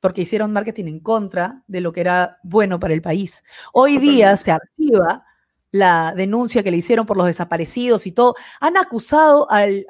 porque 0.00 0.22
hicieron 0.22 0.52
marketing 0.52 0.86
en 0.86 1.00
contra 1.00 1.62
de 1.66 1.80
lo 1.80 1.92
que 1.92 2.00
era 2.00 2.38
bueno 2.42 2.80
para 2.80 2.94
el 2.94 3.02
país. 3.02 3.44
Hoy 3.72 3.98
día 3.98 4.36
se 4.36 4.50
archiva 4.50 5.24
la 5.72 6.14
denuncia 6.16 6.62
que 6.62 6.70
le 6.70 6.78
hicieron 6.78 7.06
por 7.06 7.16
los 7.16 7.26
desaparecidos 7.26 8.06
y 8.06 8.12
todo, 8.12 8.34
han 8.60 8.76
acusado 8.76 9.48
al, 9.50 9.86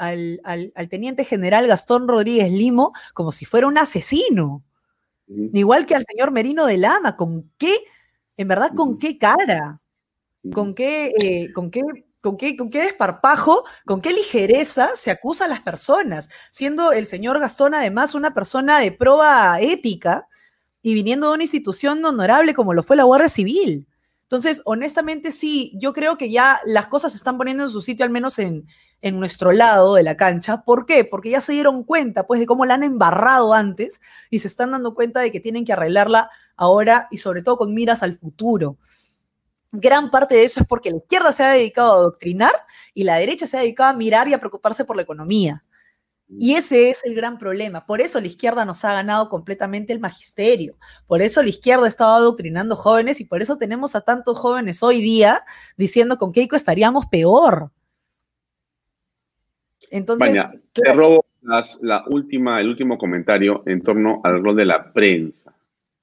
teniente 0.90 1.25
general 1.25 1.66
Gastón 1.66 2.07
Rodríguez 2.07 2.53
Limo 2.53 2.93
como 3.14 3.33
si 3.33 3.45
fuera 3.45 3.66
un 3.66 3.79
asesino. 3.79 4.62
Igual 5.53 5.87
que 5.87 5.95
al 5.95 6.05
señor 6.05 6.33
Merino 6.33 6.66
de 6.66 6.77
Lama. 6.77 7.16
¿Con 7.16 7.51
qué? 7.57 7.73
En 8.37 8.49
verdad, 8.49 8.73
¿con 8.75 8.99
qué 8.99 9.19
cara? 9.19 9.81
¿Con 10.53 10.75
qué, 10.75 11.12
eh, 11.21 11.53
con 11.53 11.71
qué 11.71 11.83
¿Con 12.21 12.37
qué, 12.37 12.55
¿Con 12.55 12.69
qué, 12.69 12.83
desparpajo, 12.83 13.64
con 13.87 14.03
qué 14.03 14.12
ligereza 14.12 14.90
se 14.95 15.11
acusa 15.11 15.47
a 15.47 15.49
las 15.49 15.62
personas? 15.62 16.29
Siendo 16.51 16.93
el 16.93 17.07
señor 17.07 17.40
Gastón 17.40 17.73
además 17.73 18.14
una 18.14 18.35
persona 18.35 18.79
de 18.79 18.93
prueba 18.93 19.59
ética 19.59 20.29
y 20.83 20.93
viniendo 20.93 21.29
de 21.29 21.35
una 21.35 21.45
institución 21.45 22.05
honorable 22.05 22.53
como 22.53 22.75
lo 22.75 22.83
fue 22.83 22.97
la 22.97 23.05
Guardia 23.05 23.31
Civil. 23.31 23.88
Entonces, 24.25 24.61
honestamente, 24.66 25.33
sí, 25.33 25.73
yo 25.81 25.95
creo 25.95 26.19
que 26.19 26.31
ya 26.31 26.61
las 26.66 26.88
cosas 26.88 27.12
se 27.12 27.16
están 27.16 27.38
poniendo 27.38 27.64
en 27.64 27.71
su 27.71 27.81
sitio, 27.81 28.05
al 28.05 28.11
menos 28.11 28.38
en, 28.38 28.66
en 29.03 29.19
nuestro 29.19 29.53
lado 29.53 29.95
de 29.95 30.03
la 30.03 30.17
cancha. 30.17 30.63
¿Por 30.63 30.87
qué? 30.87 31.05
Porque 31.05 31.31
ya 31.31 31.41
se 31.41 31.53
dieron 31.53 31.85
cuenta, 31.85 32.27
pues, 32.27 32.41
de 32.41 32.47
cómo 32.47 32.65
la 32.67 32.75
han 32.75 32.83
embarrado 32.83 33.55
antes 33.55 34.01
y 34.31 34.41
se 34.41 34.49
están 34.49 34.73
dando 34.73 34.95
cuenta 34.95 35.21
de 35.21 35.33
que 35.33 35.41
tienen 35.41 35.65
que 35.65 35.73
arreglarla 35.73 36.31
ahora 36.57 37.09
y 37.11 37.19
sobre 37.19 37.43
todo 37.43 37.57
con 37.59 37.75
miras 37.75 38.03
al 38.03 38.19
futuro. 38.19 38.77
Gran 39.73 40.11
parte 40.11 40.35
de 40.35 40.45
eso 40.45 40.61
es 40.61 40.67
porque 40.67 40.91
la 40.91 40.97
izquierda 40.97 41.33
se 41.33 41.45
ha 41.45 41.51
dedicado 41.51 41.93
a 41.93 41.97
adoctrinar 41.97 42.53
y 42.93 43.05
la 43.05 43.17
derecha 43.17 43.47
se 43.47 43.57
ha 43.57 43.61
dedicado 43.61 43.91
a 43.91 43.97
mirar 43.97 44.29
y 44.29 44.35
a 44.35 44.41
preocuparse 44.41 44.85
por 44.85 44.97
la 44.97 45.03
economía. 45.03 45.65
Y 46.39 46.55
ese 46.55 46.91
es 46.91 47.01
el 47.05 47.15
gran 47.15 47.39
problema. 47.39 47.87
Por 47.87 48.01
eso 48.01 48.21
la 48.21 48.29
izquierda 48.29 48.65
nos 48.65 48.85
ha 48.85 48.93
ganado 48.93 49.29
completamente 49.29 49.93
el 49.93 49.99
magisterio. 49.99 50.77
Por 51.07 51.23
eso 51.23 51.43
la 51.43 51.49
izquierda 51.49 51.85
ha 51.85 51.89
estado 51.89 52.15
adoctrinando 52.15 52.77
jóvenes 52.77 53.21
y 53.21 53.25
por 53.25 53.43
eso 53.43 53.59
tenemos 53.59 53.97
a 53.97 54.03
tantos 54.03 54.39
jóvenes 54.39 54.83
hoy 54.83 55.01
día 55.01 55.45
diciendo 55.77 56.19
con 56.19 56.33
Keiko 56.33 56.55
estaríamos 56.55 57.07
peor. 57.07 57.73
Entonces, 59.90 60.45
te 60.73 60.93
robo 60.93 61.25
la 61.43 62.05
última, 62.09 62.61
el 62.61 62.69
último 62.69 62.99
comentario 62.99 63.62
en 63.66 63.83
torno 63.83 64.21
al 64.25 64.43
rol 64.43 64.57
de 64.57 64.64
la 64.66 64.93
prensa. 64.93 65.57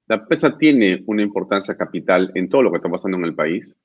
La 0.06 0.26
prensa 0.26 0.56
tiene 0.56 1.02
una 1.06 1.22
importancia 1.22 1.76
capital 1.76 2.32
en 2.34 2.48
todo 2.48 2.62
lo 2.62 2.70
que 2.70 2.78
está 2.78 2.88
pasando 2.88 3.18
en 3.18 3.24
el 3.24 3.34
país. 3.34 3.76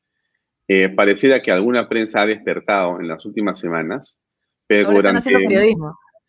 Eh, 0.68 0.90
pareciera 0.90 1.42
que 1.42 1.52
alguna 1.52 1.90
prensa 1.90 2.22
ha 2.22 2.26
despertado 2.26 3.00
en 3.00 3.08
las 3.08 3.26
últimas 3.26 3.60
semanas, 3.60 4.20
pero 4.66 4.92
durante, 4.92 5.30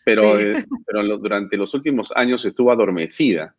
Pero, 0.04 0.38
eh, 0.38 0.64
pero 0.84 1.18
durante 1.18 1.56
los 1.56 1.72
últimos 1.74 2.12
años 2.14 2.44
estuvo 2.44 2.72
adormecida. 2.72 3.54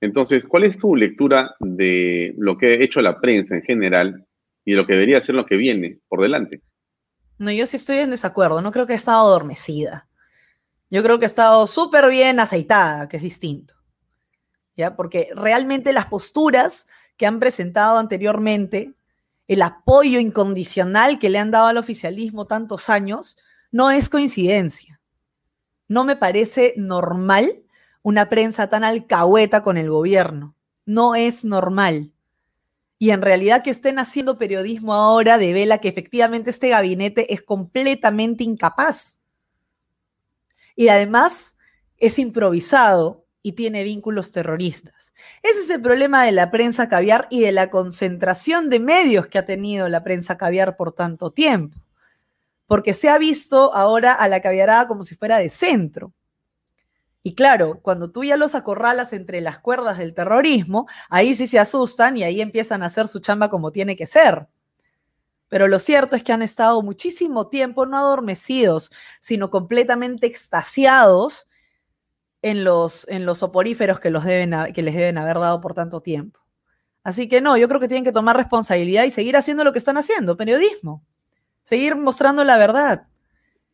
Entonces, 0.00 0.44
¿cuál 0.44 0.64
es 0.64 0.78
tu 0.78 0.96
lectura 0.96 1.54
de 1.60 2.34
lo 2.38 2.58
que 2.58 2.66
ha 2.66 2.82
hecho 2.82 3.00
la 3.00 3.20
prensa 3.20 3.54
en 3.54 3.62
general 3.62 4.26
y 4.64 4.72
lo 4.72 4.86
que 4.86 4.94
debería 4.94 5.22
ser 5.22 5.36
lo 5.36 5.46
que 5.46 5.56
viene 5.56 5.98
por 6.08 6.20
delante? 6.20 6.60
No, 7.40 7.50
yo 7.50 7.66
sí 7.66 7.78
estoy 7.78 7.96
en 7.96 8.10
desacuerdo. 8.10 8.60
No 8.60 8.70
creo 8.70 8.86
que 8.86 8.92
ha 8.92 8.96
estado 8.96 9.26
adormecida. 9.26 10.06
Yo 10.90 11.02
creo 11.02 11.18
que 11.18 11.24
ha 11.24 11.26
estado 11.26 11.66
súper 11.66 12.10
bien 12.10 12.38
aceitada, 12.38 13.08
que 13.08 13.16
es 13.16 13.22
distinto. 13.22 13.72
¿Ya? 14.76 14.94
Porque 14.94 15.30
realmente 15.34 15.94
las 15.94 16.04
posturas 16.04 16.86
que 17.16 17.24
han 17.24 17.40
presentado 17.40 17.98
anteriormente, 17.98 18.92
el 19.48 19.62
apoyo 19.62 20.20
incondicional 20.20 21.18
que 21.18 21.30
le 21.30 21.38
han 21.38 21.50
dado 21.50 21.68
al 21.68 21.78
oficialismo 21.78 22.44
tantos 22.44 22.90
años, 22.90 23.38
no 23.72 23.90
es 23.90 24.10
coincidencia. 24.10 25.00
No 25.88 26.04
me 26.04 26.16
parece 26.16 26.74
normal 26.76 27.62
una 28.02 28.28
prensa 28.28 28.68
tan 28.68 28.84
alcahueta 28.84 29.62
con 29.62 29.78
el 29.78 29.88
gobierno. 29.88 30.54
No 30.84 31.14
es 31.14 31.46
normal 31.46 32.12
y 33.02 33.12
en 33.12 33.22
realidad 33.22 33.62
que 33.62 33.70
estén 33.70 33.98
haciendo 33.98 34.36
periodismo 34.36 34.92
ahora 34.92 35.38
devela 35.38 35.78
que 35.78 35.88
efectivamente 35.88 36.50
este 36.50 36.68
gabinete 36.68 37.32
es 37.32 37.42
completamente 37.42 38.44
incapaz. 38.44 39.24
Y 40.76 40.88
además 40.88 41.56
es 41.96 42.18
improvisado 42.18 43.24
y 43.42 43.52
tiene 43.52 43.84
vínculos 43.84 44.32
terroristas. 44.32 45.14
Ese 45.42 45.60
es 45.60 45.70
el 45.70 45.80
problema 45.80 46.26
de 46.26 46.32
la 46.32 46.50
prensa 46.50 46.90
caviar 46.90 47.26
y 47.30 47.40
de 47.40 47.52
la 47.52 47.70
concentración 47.70 48.68
de 48.68 48.80
medios 48.80 49.28
que 49.28 49.38
ha 49.38 49.46
tenido 49.46 49.88
la 49.88 50.04
prensa 50.04 50.36
caviar 50.36 50.76
por 50.76 50.92
tanto 50.92 51.30
tiempo. 51.30 51.78
Porque 52.66 52.92
se 52.92 53.08
ha 53.08 53.16
visto 53.16 53.74
ahora 53.74 54.12
a 54.12 54.28
la 54.28 54.42
caviarada 54.42 54.86
como 54.86 55.04
si 55.04 55.14
fuera 55.14 55.38
de 55.38 55.48
centro. 55.48 56.12
Y 57.22 57.34
claro, 57.34 57.80
cuando 57.82 58.10
tú 58.10 58.24
ya 58.24 58.36
los 58.36 58.54
acorralas 58.54 59.12
entre 59.12 59.40
las 59.40 59.58
cuerdas 59.58 59.98
del 59.98 60.14
terrorismo, 60.14 60.86
ahí 61.10 61.34
sí 61.34 61.46
se 61.46 61.58
asustan 61.58 62.16
y 62.16 62.24
ahí 62.24 62.40
empiezan 62.40 62.82
a 62.82 62.86
hacer 62.86 63.08
su 63.08 63.20
chamba 63.20 63.50
como 63.50 63.72
tiene 63.72 63.94
que 63.94 64.06
ser. 64.06 64.48
Pero 65.48 65.68
lo 65.68 65.78
cierto 65.78 66.16
es 66.16 66.22
que 66.22 66.32
han 66.32 66.42
estado 66.42 66.80
muchísimo 66.80 67.48
tiempo 67.48 67.84
no 67.84 67.98
adormecidos, 67.98 68.90
sino 69.20 69.50
completamente 69.50 70.26
extasiados 70.26 71.48
en 72.40 72.64
los, 72.64 73.06
en 73.08 73.26
los 73.26 73.38
soporíferos 73.38 74.00
que, 74.00 74.10
que 74.74 74.82
les 74.82 74.94
deben 74.94 75.18
haber 75.18 75.38
dado 75.40 75.60
por 75.60 75.74
tanto 75.74 76.00
tiempo. 76.00 76.40
Así 77.02 77.28
que 77.28 77.40
no, 77.40 77.56
yo 77.56 77.68
creo 77.68 77.80
que 77.80 77.88
tienen 77.88 78.04
que 78.04 78.12
tomar 78.12 78.36
responsabilidad 78.36 79.04
y 79.04 79.10
seguir 79.10 79.36
haciendo 79.36 79.64
lo 79.64 79.72
que 79.72 79.78
están 79.78 79.98
haciendo, 79.98 80.36
periodismo. 80.36 81.04
Seguir 81.62 81.96
mostrando 81.96 82.44
la 82.44 82.56
verdad 82.56 83.09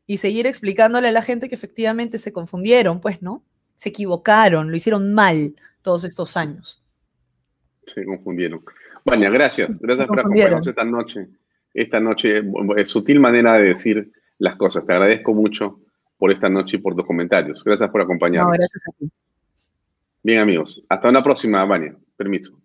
y 0.06 0.18
seguir 0.18 0.46
explicándole 0.46 1.08
a 1.08 1.12
la 1.12 1.22
gente 1.22 1.48
que 1.48 1.54
efectivamente 1.54 2.18
se 2.18 2.32
confundieron, 2.32 3.00
pues, 3.00 3.22
¿no? 3.22 3.42
Se 3.74 3.88
equivocaron, 3.88 4.70
lo 4.70 4.76
hicieron 4.76 5.12
mal 5.12 5.54
todos 5.82 6.04
estos 6.04 6.36
años. 6.36 6.82
Se 7.86 8.04
confundieron. 8.04 8.62
Vania, 9.04 9.30
gracias. 9.30 9.78
Gracias 9.78 10.06
por 10.06 10.20
acompañarnos 10.20 10.66
esta 10.66 10.84
noche. 10.84 11.28
Esta 11.72 12.00
noche, 12.00 12.42
es 12.76 12.88
sutil 12.88 13.20
manera 13.20 13.54
de 13.54 13.68
decir 13.68 14.12
las 14.38 14.56
cosas. 14.56 14.86
Te 14.86 14.92
agradezco 14.92 15.34
mucho 15.34 15.80
por 16.16 16.32
esta 16.32 16.48
noche 16.48 16.76
y 16.76 16.80
por 16.80 16.94
tus 16.96 17.04
comentarios. 17.04 17.62
Gracias 17.62 17.90
por 17.90 18.00
acompañarnos. 18.00 18.52
No, 18.52 18.58
gracias 18.58 18.82
a 18.88 18.98
ti. 18.98 19.10
Bien, 20.22 20.40
amigos. 20.40 20.82
Hasta 20.88 21.08
una 21.08 21.22
próxima, 21.22 21.64
Vania. 21.64 21.94
Permiso. 22.16 22.58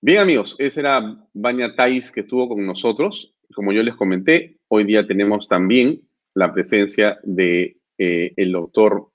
Bien, 0.00 0.20
amigos. 0.20 0.54
Esa 0.58 0.80
era 0.80 1.26
Vania 1.32 1.74
Tais 1.74 2.12
que 2.12 2.20
estuvo 2.20 2.48
con 2.48 2.64
nosotros. 2.64 3.34
Como 3.54 3.72
yo 3.72 3.82
les 3.82 3.94
comenté, 3.96 4.58
Hoy 4.74 4.84
día 4.84 5.06
tenemos 5.06 5.48
también 5.48 6.00
la 6.32 6.50
presencia 6.50 7.18
de 7.24 7.76
eh, 7.98 8.32
el 8.38 8.52
doctor 8.52 9.06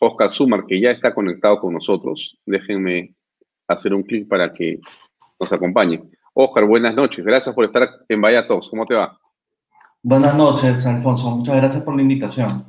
Oscar 0.00 0.30
Sumar, 0.30 0.66
que 0.66 0.78
ya 0.78 0.90
está 0.90 1.14
conectado 1.14 1.58
con 1.60 1.72
nosotros. 1.72 2.38
Déjenme 2.44 3.14
hacer 3.68 3.94
un 3.94 4.02
clic 4.02 4.28
para 4.28 4.52
que 4.52 4.80
nos 5.40 5.50
acompañe. 5.50 6.02
Oscar, 6.34 6.66
buenas 6.66 6.94
noches. 6.94 7.24
Gracias 7.24 7.54
por 7.54 7.64
estar 7.64 7.88
en 8.06 8.20
Vaya 8.20 8.46
Talks. 8.46 8.68
¿Cómo 8.68 8.84
te 8.84 8.94
va? 8.94 9.18
Buenas 10.02 10.36
noches, 10.36 10.84
Alfonso. 10.84 11.38
Muchas 11.38 11.56
gracias 11.56 11.82
por 11.84 11.96
la 11.96 12.02
invitación. 12.02 12.66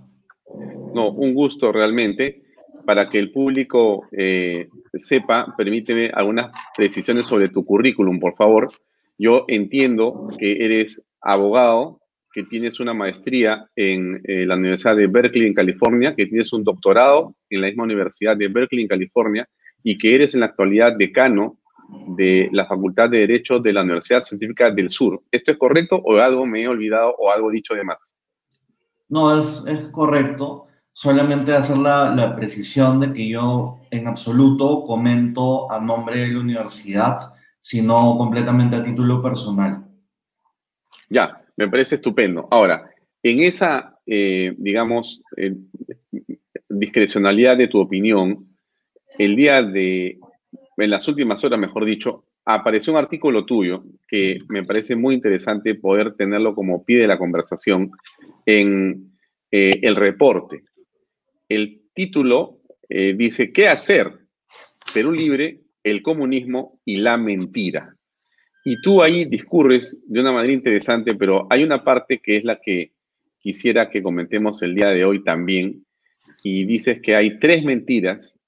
No, 0.93 1.09
un 1.11 1.33
gusto 1.33 1.73
realmente. 1.73 2.41
Para 2.85 3.09
que 3.09 3.19
el 3.19 3.33
público 3.33 4.07
eh, 4.13 4.69
sepa, 4.93 5.53
permíteme 5.57 6.09
algunas 6.13 6.53
precisiones 6.73 7.27
sobre 7.27 7.49
tu 7.49 7.65
currículum, 7.65 8.17
por 8.21 8.33
favor. 8.37 8.71
Yo 9.17 9.43
entiendo 9.49 10.29
que 10.39 10.63
eres 10.63 11.05
abogado 11.19 11.99
que 12.33 12.43
tienes 12.43 12.79
una 12.79 12.95
maestría 12.95 13.69
en 13.75 14.19
eh, 14.23 14.45
la 14.45 14.55
Universidad 14.55 14.95
de 14.95 15.05
Berkeley, 15.05 15.47
en 15.47 15.53
California, 15.53 16.15
que 16.15 16.25
tienes 16.25 16.51
un 16.51 16.63
doctorado 16.63 17.35
en 17.49 17.61
la 17.61 17.67
misma 17.67 17.83
Universidad 17.83 18.35
de 18.35 18.47
Berkeley, 18.47 18.81
en 18.81 18.89
California, 18.89 19.47
y 19.83 19.97
que 19.97 20.15
eres 20.15 20.33
en 20.33 20.39
la 20.39 20.47
actualidad 20.47 20.97
decano 20.97 21.59
de 22.07 22.49
la 22.51 22.65
Facultad 22.65 23.09
de 23.09 23.19
Derecho 23.19 23.59
de 23.59 23.71
la 23.71 23.83
Universidad 23.83 24.23
Científica 24.23 24.71
del 24.71 24.89
Sur. 24.89 25.21
¿Esto 25.31 25.51
es 25.51 25.57
correcto 25.57 26.01
o 26.03 26.17
algo 26.17 26.45
me 26.47 26.63
he 26.63 26.67
olvidado 26.67 27.15
o 27.19 27.31
algo 27.31 27.51
dicho 27.51 27.75
de 27.75 27.83
más? 27.83 28.17
No, 29.09 29.39
es, 29.39 29.63
es 29.67 29.89
correcto. 29.89 30.65
Solamente 30.91 31.53
hacer 31.53 31.77
la, 31.77 32.15
la 32.15 32.35
precisión 32.35 32.99
de 32.99 33.13
que 33.13 33.27
yo 33.27 33.81
en 33.91 34.07
absoluto 34.07 34.83
comento 34.83 35.71
a 35.71 35.79
nombre 35.79 36.19
de 36.19 36.29
la 36.29 36.39
universidad, 36.39 37.33
sino 37.61 38.17
completamente 38.17 38.75
a 38.75 38.83
título 38.83 39.21
personal. 39.21 39.85
Ya, 41.09 41.42
me 41.57 41.67
parece 41.67 41.95
estupendo. 41.95 42.47
Ahora, 42.51 42.89
en 43.21 43.41
esa, 43.41 43.99
eh, 44.05 44.53
digamos, 44.57 45.21
eh, 45.37 45.55
discrecionalidad 46.69 47.57
de 47.57 47.67
tu 47.67 47.79
opinión, 47.79 48.47
el 49.17 49.35
día 49.35 49.61
de, 49.61 50.19
en 50.77 50.89
las 50.89 51.07
últimas 51.07 51.43
horas, 51.43 51.59
mejor 51.59 51.85
dicho, 51.85 52.25
apareció 52.45 52.91
un 52.91 52.99
artículo 52.99 53.45
tuyo 53.45 53.79
que 54.07 54.39
me 54.49 54.65
parece 54.65 54.95
muy 54.95 55.15
interesante 55.15 55.75
poder 55.75 56.15
tenerlo 56.15 56.55
como 56.55 56.83
pie 56.83 56.97
de 56.99 57.07
la 57.07 57.17
conversación 57.17 57.91
en 58.45 59.13
eh, 59.51 59.79
el 59.81 59.95
reporte. 59.95 60.63
El 61.47 61.81
título 61.93 62.59
dice, 62.89 63.51
¿qué 63.51 63.67
hacer? 63.67 64.11
Perú 64.93 65.13
libre, 65.13 65.61
el 65.83 66.03
comunismo 66.03 66.79
y 66.85 66.97
la 66.97 67.17
mentira. 67.17 67.95
Y 68.63 68.81
tú 68.81 69.01
ahí 69.01 69.25
discurres 69.25 69.97
de 70.05 70.21
una 70.21 70.31
manera 70.31 70.53
interesante, 70.53 71.15
pero 71.15 71.47
hay 71.49 71.63
una 71.63 71.83
parte 71.83 72.19
que 72.19 72.37
es 72.37 72.43
la 72.43 72.59
que 72.61 72.93
quisiera 73.39 73.89
que 73.89 74.01
comentemos 74.01 74.61
el 74.61 74.73
día 74.73 74.87
de 74.87 75.03
hoy 75.03 75.23
también. 75.23 75.85
Y 76.43 76.65
dices 76.65 77.01
que 77.01 77.15
hay 77.15 77.39
tres 77.39 77.63
mentiras 77.63 78.39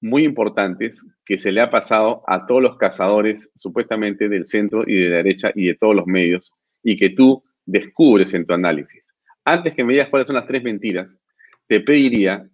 muy 0.00 0.24
importantes 0.24 1.06
que 1.24 1.38
se 1.38 1.52
le 1.52 1.60
ha 1.60 1.70
pasado 1.70 2.22
a 2.26 2.46
todos 2.46 2.62
los 2.62 2.78
cazadores, 2.78 3.52
supuestamente 3.54 4.28
del 4.28 4.46
centro 4.46 4.82
y 4.86 4.94
de 4.94 5.10
la 5.10 5.16
derecha 5.16 5.52
y 5.54 5.66
de 5.66 5.74
todos 5.74 5.94
los 5.94 6.06
medios, 6.06 6.52
y 6.82 6.96
que 6.96 7.10
tú 7.10 7.42
descubres 7.66 8.32
en 8.32 8.46
tu 8.46 8.54
análisis. 8.54 9.14
Antes 9.44 9.74
que 9.74 9.84
me 9.84 9.92
digas 9.92 10.08
cuáles 10.08 10.26
son 10.26 10.36
las 10.36 10.46
tres 10.46 10.62
mentiras, 10.62 11.20
te 11.66 11.80
pediría 11.80 12.48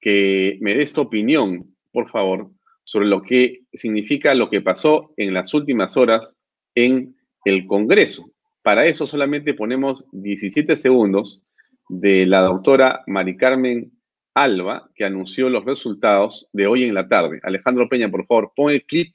que 0.00 0.56
me 0.60 0.76
des 0.76 0.92
tu 0.92 1.00
opinión, 1.00 1.74
por 1.90 2.08
favor, 2.08 2.50
sobre 2.88 3.06
lo 3.06 3.20
que 3.20 3.64
significa 3.74 4.34
lo 4.34 4.48
que 4.48 4.62
pasó 4.62 5.10
en 5.18 5.34
las 5.34 5.52
últimas 5.52 5.98
horas 5.98 6.38
en 6.74 7.14
el 7.44 7.66
Congreso. 7.66 8.30
Para 8.62 8.86
eso 8.86 9.06
solamente 9.06 9.52
ponemos 9.52 10.06
17 10.12 10.74
segundos 10.74 11.44
de 11.90 12.24
la 12.24 12.40
doctora 12.40 13.02
Mari 13.06 13.36
Carmen 13.36 13.92
Alba, 14.32 14.88
que 14.94 15.04
anunció 15.04 15.50
los 15.50 15.66
resultados 15.66 16.48
de 16.54 16.66
hoy 16.66 16.84
en 16.84 16.94
la 16.94 17.06
tarde. 17.06 17.40
Alejandro 17.42 17.90
Peña, 17.90 18.10
por 18.10 18.26
favor, 18.26 18.52
pon 18.56 18.70
el 18.70 18.82
clip 18.86 19.14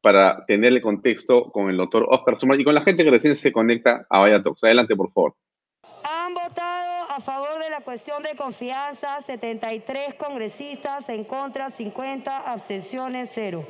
para 0.00 0.44
tener 0.46 0.72
el 0.72 0.82
contexto 0.82 1.52
con 1.52 1.70
el 1.70 1.76
doctor 1.76 2.04
Oscar 2.10 2.36
Sumar 2.36 2.60
y 2.60 2.64
con 2.64 2.74
la 2.74 2.82
gente 2.82 3.04
que 3.04 3.10
recién 3.10 3.36
se 3.36 3.52
conecta 3.52 4.08
a 4.10 4.18
Vaya 4.18 4.42
Talks. 4.42 4.64
Adelante, 4.64 4.96
por 4.96 5.12
favor. 5.12 5.36
Han 6.02 6.34
votado 6.34 7.08
a 7.08 7.20
favor 7.20 7.62
de 7.62 7.70
la 7.70 7.71
cuestión 7.82 8.22
de 8.22 8.34
confianza 8.34 9.20
73 9.26 10.14
congresistas, 10.14 11.08
en 11.08 11.24
contra 11.24 11.70
50, 11.70 12.52
abstenciones 12.52 13.30
0. 13.34 13.64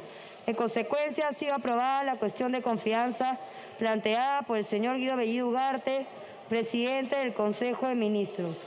En 0.47 0.55
consecuencia, 0.55 1.29
ha 1.29 1.33
sido 1.33 1.55
aprobada 1.55 2.03
la 2.05 2.17
cuestión 2.17 2.53
de 2.53 2.63
confianza 2.63 3.39
planteada 3.79 4.43
por 4.43 4.59
el 4.59 4.65
señor 4.65 4.97
Guido 4.97 5.17
Bellido 5.17 5.49
Ugarte, 5.49 6.07
presidente 6.49 7.17
del 7.17 7.35
Consejo 7.35 7.87
de 7.89 7.95
Ministros. 7.95 8.67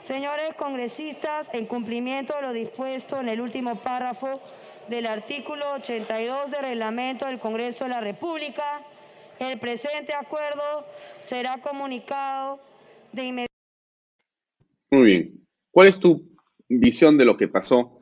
Señores 0.00 0.54
congresistas, 0.54 1.48
en 1.52 1.66
cumplimiento 1.66 2.34
de 2.36 2.42
lo 2.42 2.52
dispuesto 2.52 3.20
en 3.20 3.28
el 3.28 3.40
último 3.40 3.76
párrafo 3.76 4.40
del 4.88 5.06
artículo 5.06 5.72
82 5.72 6.50
del 6.50 6.62
reglamento 6.62 7.26
del 7.26 7.38
Congreso 7.38 7.84
de 7.84 7.90
la 7.90 8.00
República, 8.00 8.80
el 9.38 9.58
presente 9.58 10.14
acuerdo 10.14 10.86
será 11.20 11.58
comunicado 11.58 12.58
de 13.12 13.24
inmediato. 13.24 13.57
Muy 14.90 15.04
bien. 15.04 15.46
¿Cuál 15.70 15.88
es 15.88 15.98
tu 15.98 16.36
visión 16.68 17.18
de 17.18 17.24
lo 17.24 17.36
que 17.36 17.48
pasó 17.48 17.98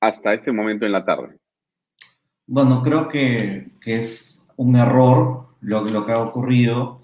hasta 0.00 0.34
este 0.34 0.52
momento 0.52 0.86
en 0.86 0.92
la 0.92 1.04
tarde? 1.04 1.38
Bueno, 2.46 2.82
creo 2.82 3.08
que, 3.08 3.72
es 3.84 4.44
un 4.56 4.76
error 4.76 5.48
lo, 5.60 5.84
lo 5.84 6.04
que 6.04 6.12
ha 6.12 6.20
ocurrido. 6.20 7.00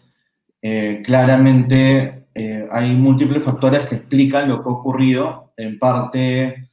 Eh, 0.61 1.03
claramente 1.05 2.27
eh, 2.35 2.67
hay 2.71 2.95
múltiples 2.97 3.45
factores 3.45 3.87
que 3.87 3.97
explican 3.97 4.49
lo 4.49 4.63
que 4.63 4.69
ha 4.69 4.73
ocurrido. 4.73 5.53
En 5.57 5.79
parte 5.79 6.69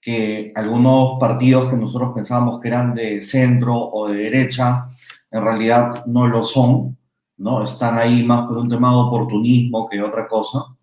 que 0.00 0.52
algunos 0.54 1.18
partidos 1.18 1.70
que 1.70 1.76
nosotros 1.76 2.12
pensábamos 2.14 2.60
que 2.60 2.68
eran 2.68 2.94
de 2.94 3.22
centro 3.22 3.74
o 3.74 4.08
de 4.08 4.24
derecha, 4.24 4.88
en 5.30 5.42
realidad 5.42 6.04
no 6.06 6.26
lo 6.28 6.44
son, 6.44 6.96
¿no? 7.38 7.62
Están 7.64 7.98
ahí 7.98 8.22
más 8.22 8.46
por 8.46 8.58
un 8.58 8.68
tema 8.68 8.90
de 8.90 8.96
oportunismo 8.98 9.88
que 9.88 10.02
otra 10.02 10.28
cosa. 10.28 10.75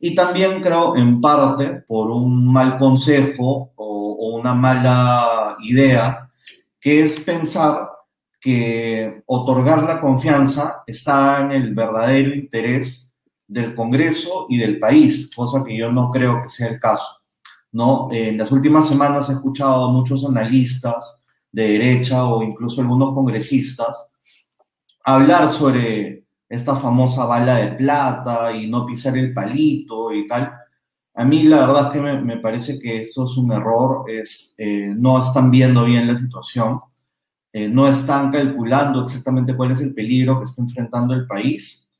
Y 0.00 0.14
también 0.14 0.60
creo 0.60 0.96
en 0.96 1.20
parte 1.20 1.84
por 1.86 2.10
un 2.10 2.50
mal 2.50 2.78
consejo 2.78 3.72
o, 3.76 4.36
una 4.36 4.54
mala 4.54 5.56
idea, 5.60 6.30
que 6.80 7.02
es 7.02 7.20
pensar 7.20 7.88
que 8.40 9.22
otorgar 9.26 9.82
la 9.82 10.00
confianza 10.00 10.82
está 10.86 11.42
en 11.42 11.50
el 11.50 11.74
verdadero 11.74 12.34
interés 12.34 13.14
del 13.46 13.74
Congreso 13.74 14.46
y 14.48 14.56
del 14.56 14.78
país, 14.78 15.30
cosa 15.34 15.62
que 15.62 15.76
yo 15.76 15.92
no 15.92 16.10
creo 16.10 16.42
que 16.42 16.48
sea 16.48 16.68
el 16.68 16.80
caso. 16.80 17.20
¿no? 17.72 18.08
En 18.10 18.38
las 18.38 18.50
últimas 18.50 18.88
semanas 18.88 19.28
he 19.28 19.34
escuchado 19.34 19.86
a 19.86 19.92
muchos 19.92 20.24
analistas 20.24 21.20
de 21.52 21.72
derecha 21.72 22.24
o 22.24 22.42
incluso 22.42 22.80
algunos 22.80 23.12
congresistas 23.12 24.10
hablar 25.04 25.48
sobre 25.48 26.24
esta 26.50 26.74
famosa 26.74 27.24
bala 27.26 27.58
de 27.58 27.68
plata 27.74 28.52
y 28.52 28.68
no 28.68 28.84
pisar 28.84 29.16
el 29.16 29.32
palito 29.32 30.12
y 30.12 30.26
tal. 30.26 30.52
A 31.14 31.24
mí 31.24 31.44
la 31.44 31.66
verdad 31.66 31.86
es 31.86 31.92
que 31.92 32.00
me, 32.00 32.36
parece 32.38 32.78
que 32.80 33.00
esto 33.00 33.24
es 33.26 33.36
un 33.36 33.52
error, 33.52 34.04
es, 34.08 34.54
eh, 34.58 34.92
no 34.96 35.20
están 35.20 35.50
viendo 35.50 35.84
bien 35.84 36.08
la 36.08 36.16
situación, 36.16 36.80
eh, 37.52 37.68
no 37.68 37.86
están 37.88 38.30
calculando 38.32 39.04
exactamente 39.04 39.56
cuál 39.56 39.70
es 39.70 39.80
el 39.80 39.94
peligro 39.94 40.38
que 40.38 40.46
está 40.46 40.62
enfrentando 40.62 41.14
el 41.14 41.26
país 41.26 41.92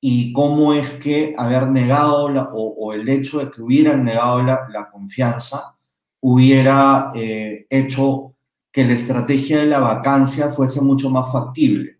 y 0.00 0.32
cómo 0.32 0.72
es 0.72 0.90
que 0.92 1.34
haber 1.36 1.68
negado 1.68 2.26
o, 2.54 2.92
el 2.92 3.08
hecho 3.08 3.40
de 3.40 3.50
que 3.50 3.62
hubieran 3.62 4.04
negado 4.04 4.42
la, 4.42 4.90
confianza 4.92 5.76
hubiera 6.20 7.10
eh, 7.14 7.66
hecho 7.68 8.34
que 8.72 8.84
la 8.84 8.94
estrategia 8.94 9.58
de 9.58 9.66
la 9.66 9.80
vacancia 9.80 10.50
fuese 10.50 10.80
mucho 10.80 11.10
más 11.10 11.32
factible. 11.32 11.97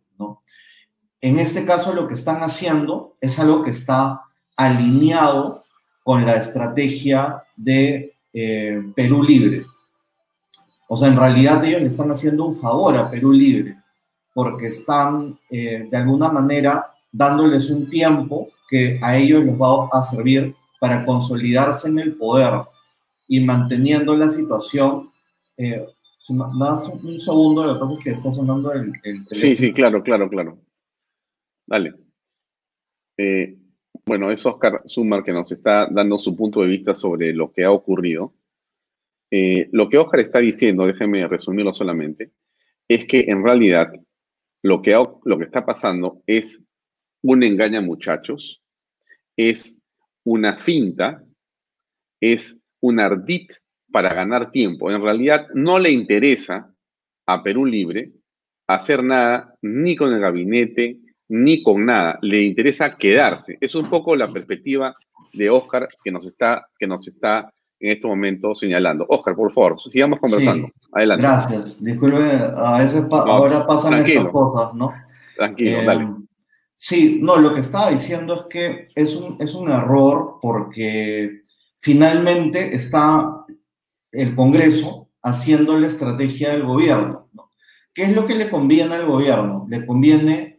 En 1.20 1.38
este 1.38 1.64
caso 1.64 1.92
lo 1.92 2.06
que 2.06 2.14
están 2.14 2.42
haciendo 2.42 3.16
es 3.20 3.38
algo 3.38 3.62
que 3.62 3.70
está 3.70 4.22
alineado 4.56 5.64
con 6.02 6.24
la 6.24 6.36
estrategia 6.36 7.42
de 7.56 8.16
eh, 8.32 8.82
Perú 8.94 9.22
Libre. 9.22 9.66
O 10.88 10.96
sea, 10.96 11.08
en 11.08 11.16
realidad 11.16 11.64
ellos 11.64 11.82
le 11.82 11.88
están 11.88 12.10
haciendo 12.10 12.46
un 12.46 12.54
favor 12.54 12.96
a 12.96 13.10
Perú 13.10 13.32
Libre, 13.32 13.76
porque 14.32 14.68
están 14.68 15.38
eh, 15.50 15.86
de 15.90 15.96
alguna 15.96 16.28
manera 16.28 16.92
dándoles 17.10 17.68
un 17.70 17.90
tiempo 17.90 18.48
que 18.68 18.98
a 19.02 19.16
ellos 19.16 19.44
les 19.44 19.54
va 19.56 19.88
a 19.92 20.02
servir 20.02 20.54
para 20.80 21.04
consolidarse 21.04 21.88
en 21.88 21.98
el 21.98 22.16
poder 22.16 22.62
y 23.26 23.40
manteniendo 23.40 24.16
la 24.16 24.28
situación. 24.28 25.10
Eh, 25.56 25.84
más 26.30 26.88
un 26.88 27.20
segundo, 27.20 27.64
lo 27.64 27.74
que 27.74 27.80
pasa 27.80 27.92
es 27.94 28.04
que 28.04 28.10
está 28.10 28.32
sonando 28.32 28.72
el, 28.72 28.92
Sí, 29.30 29.56
sí, 29.56 29.72
claro, 29.72 30.02
claro, 30.02 30.28
claro. 30.28 30.58
Dale. 31.68 31.94
Eh, 33.18 33.58
bueno, 34.06 34.30
es 34.30 34.44
Oscar 34.46 34.80
Sumar 34.86 35.22
que 35.22 35.32
nos 35.32 35.52
está 35.52 35.86
dando 35.90 36.16
su 36.16 36.34
punto 36.34 36.62
de 36.62 36.68
vista 36.68 36.94
sobre 36.94 37.34
lo 37.34 37.52
que 37.52 37.64
ha 37.64 37.70
ocurrido. 37.70 38.32
Eh, 39.30 39.68
lo 39.72 39.90
que 39.90 39.98
Oscar 39.98 40.20
está 40.20 40.38
diciendo, 40.38 40.86
déjenme 40.86 41.28
resumirlo 41.28 41.74
solamente, 41.74 42.32
es 42.88 43.04
que 43.04 43.26
en 43.28 43.44
realidad 43.44 43.92
lo 44.62 44.80
que, 44.80 44.92
lo 44.92 45.38
que 45.38 45.44
está 45.44 45.66
pasando 45.66 46.22
es 46.26 46.64
un 47.20 47.42
engaña 47.42 47.82
muchachos, 47.82 48.62
es 49.36 49.78
una 50.24 50.56
finta, 50.56 51.22
es 52.18 52.62
un 52.80 52.98
ardit 52.98 53.52
para 53.92 54.14
ganar 54.14 54.50
tiempo. 54.50 54.90
En 54.90 55.02
realidad 55.02 55.48
no 55.52 55.78
le 55.78 55.90
interesa 55.90 56.74
a 57.26 57.42
Perú 57.42 57.66
Libre 57.66 58.12
hacer 58.66 59.04
nada 59.04 59.54
ni 59.60 59.96
con 59.96 60.14
el 60.14 60.20
gabinete 60.20 60.98
ni 61.28 61.62
con 61.62 61.86
nada. 61.86 62.18
Le 62.22 62.42
interesa 62.42 62.96
quedarse. 62.96 63.58
Es 63.60 63.74
un 63.74 63.88
poco 63.88 64.16
la 64.16 64.28
perspectiva 64.28 64.94
de 65.32 65.50
Oscar 65.50 65.88
que 66.02 66.10
nos 66.10 66.26
está, 66.26 66.66
que 66.78 66.86
nos 66.86 67.06
está 67.06 67.52
en 67.80 67.92
este 67.92 68.06
momento 68.06 68.54
señalando. 68.54 69.06
Oscar, 69.08 69.36
por 69.36 69.52
favor, 69.52 69.78
sigamos 69.78 70.18
conversando. 70.18 70.68
Adelante. 70.92 71.22
Gracias. 71.22 71.82
Disculpe, 71.82 72.18
a 72.56 72.78
veces 72.80 73.04
ahora 73.10 73.66
pasan 73.66 73.94
estas 73.94 74.26
cosas, 74.26 74.74
¿no? 74.74 74.92
Tranquilo, 75.36 75.84
dale. 75.84 76.04
Eh, 76.04 76.28
Sí, 76.80 77.18
no, 77.20 77.38
lo 77.38 77.54
que 77.54 77.60
estaba 77.60 77.90
diciendo 77.90 78.36
es 78.36 78.42
que 78.48 78.88
es 78.94 79.16
un, 79.16 79.36
es 79.40 79.52
un 79.52 79.68
error 79.68 80.38
porque 80.40 81.42
finalmente 81.80 82.72
está 82.76 83.32
el 84.12 84.36
Congreso 84.36 85.08
haciendo 85.20 85.76
la 85.76 85.88
estrategia 85.88 86.52
del 86.52 86.62
gobierno. 86.62 87.30
¿Qué 87.92 88.04
es 88.04 88.14
lo 88.14 88.26
que 88.26 88.36
le 88.36 88.48
conviene 88.48 88.94
al 88.94 89.06
gobierno? 89.06 89.66
Le 89.68 89.84
conviene 89.84 90.57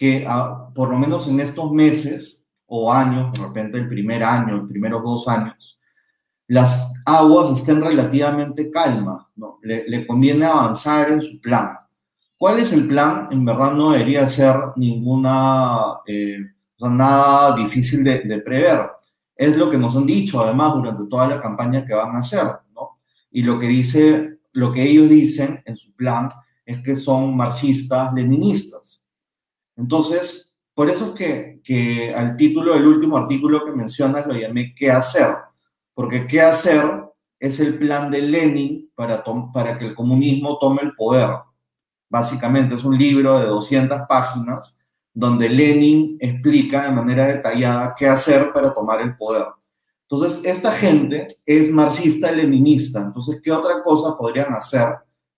que 0.00 0.26
por 0.74 0.88
lo 0.88 0.96
menos 0.96 1.28
en 1.28 1.40
estos 1.40 1.70
meses 1.70 2.46
o 2.64 2.90
años, 2.90 3.32
de 3.34 3.46
repente 3.46 3.76
el 3.76 3.86
primer 3.86 4.24
año, 4.24 4.56
los 4.56 4.66
primeros 4.66 5.02
dos 5.04 5.28
años, 5.28 5.78
las 6.46 6.94
aguas 7.04 7.58
estén 7.58 7.82
relativamente 7.82 8.70
calmas. 8.70 9.26
¿no? 9.36 9.58
Le, 9.62 9.86
le 9.86 10.06
conviene 10.06 10.46
avanzar 10.46 11.10
en 11.10 11.20
su 11.20 11.38
plan. 11.38 11.76
¿Cuál 12.38 12.60
es 12.60 12.72
el 12.72 12.88
plan? 12.88 13.28
En 13.30 13.44
verdad 13.44 13.72
no 13.74 13.90
debería 13.90 14.26
ser 14.26 14.56
ninguna, 14.76 15.98
eh, 16.06 16.38
o 16.78 16.86
sea, 16.86 16.88
nada 16.88 17.54
difícil 17.56 18.02
de, 18.02 18.40
prever. 18.42 18.92
Es 19.36 19.54
lo 19.54 19.68
que 19.68 19.76
nos 19.76 19.94
han 19.94 20.06
dicho, 20.06 20.40
además, 20.40 20.72
durante 20.72 21.10
toda 21.10 21.28
la 21.28 21.42
campaña 21.42 21.84
que 21.84 21.92
van 21.92 22.16
a 22.16 22.20
hacer, 22.20 22.46
¿no? 22.74 23.00
Y 23.30 23.42
lo 23.42 23.58
que 23.58 23.66
dice, 23.66 24.38
lo 24.52 24.72
que 24.72 24.82
ellos 24.82 25.10
dicen 25.10 25.62
en 25.66 25.76
su 25.76 25.94
plan 25.94 26.30
es 26.64 26.78
que 26.82 26.96
son 26.96 27.36
marxistas, 27.36 28.14
leninistas. 28.14 28.79
Entonces, 29.80 30.54
por 30.74 30.88
eso 30.88 31.06
es 31.06 31.12
que, 31.12 31.60
que 31.64 32.14
al 32.14 32.36
título 32.36 32.74
del 32.74 32.86
último 32.86 33.16
artículo 33.16 33.64
que 33.64 33.72
mencionas 33.72 34.26
lo 34.26 34.34
llamé 34.34 34.74
¿Qué 34.74 34.90
hacer? 34.90 35.34
Porque 35.94 36.26
¿qué 36.26 36.40
hacer? 36.40 37.04
es 37.38 37.58
el 37.58 37.78
plan 37.78 38.10
de 38.10 38.20
Lenin 38.20 38.92
para, 38.94 39.24
para 39.54 39.78
que 39.78 39.86
el 39.86 39.94
comunismo 39.94 40.58
tome 40.58 40.82
el 40.82 40.94
poder 40.94 41.30
Básicamente 42.10 42.74
es 42.74 42.82
un 42.82 42.98
libro 42.98 43.38
de 43.38 43.46
200 43.46 44.00
páginas 44.08 44.80
donde 45.14 45.48
Lenin 45.48 46.16
explica 46.20 46.82
de 46.82 46.90
manera 46.90 47.26
detallada 47.26 47.94
qué 47.96 48.08
hacer 48.08 48.52
para 48.52 48.74
tomar 48.74 49.00
el 49.00 49.16
poder. 49.16 49.46
Entonces, 50.08 50.44
esta 50.44 50.72
gente 50.72 51.38
es 51.46 51.70
marxista-leninista. 51.70 52.98
Entonces, 52.98 53.40
¿qué 53.40 53.52
otra 53.52 53.80
cosa 53.84 54.18
podrían 54.18 54.52
hacer 54.54 54.88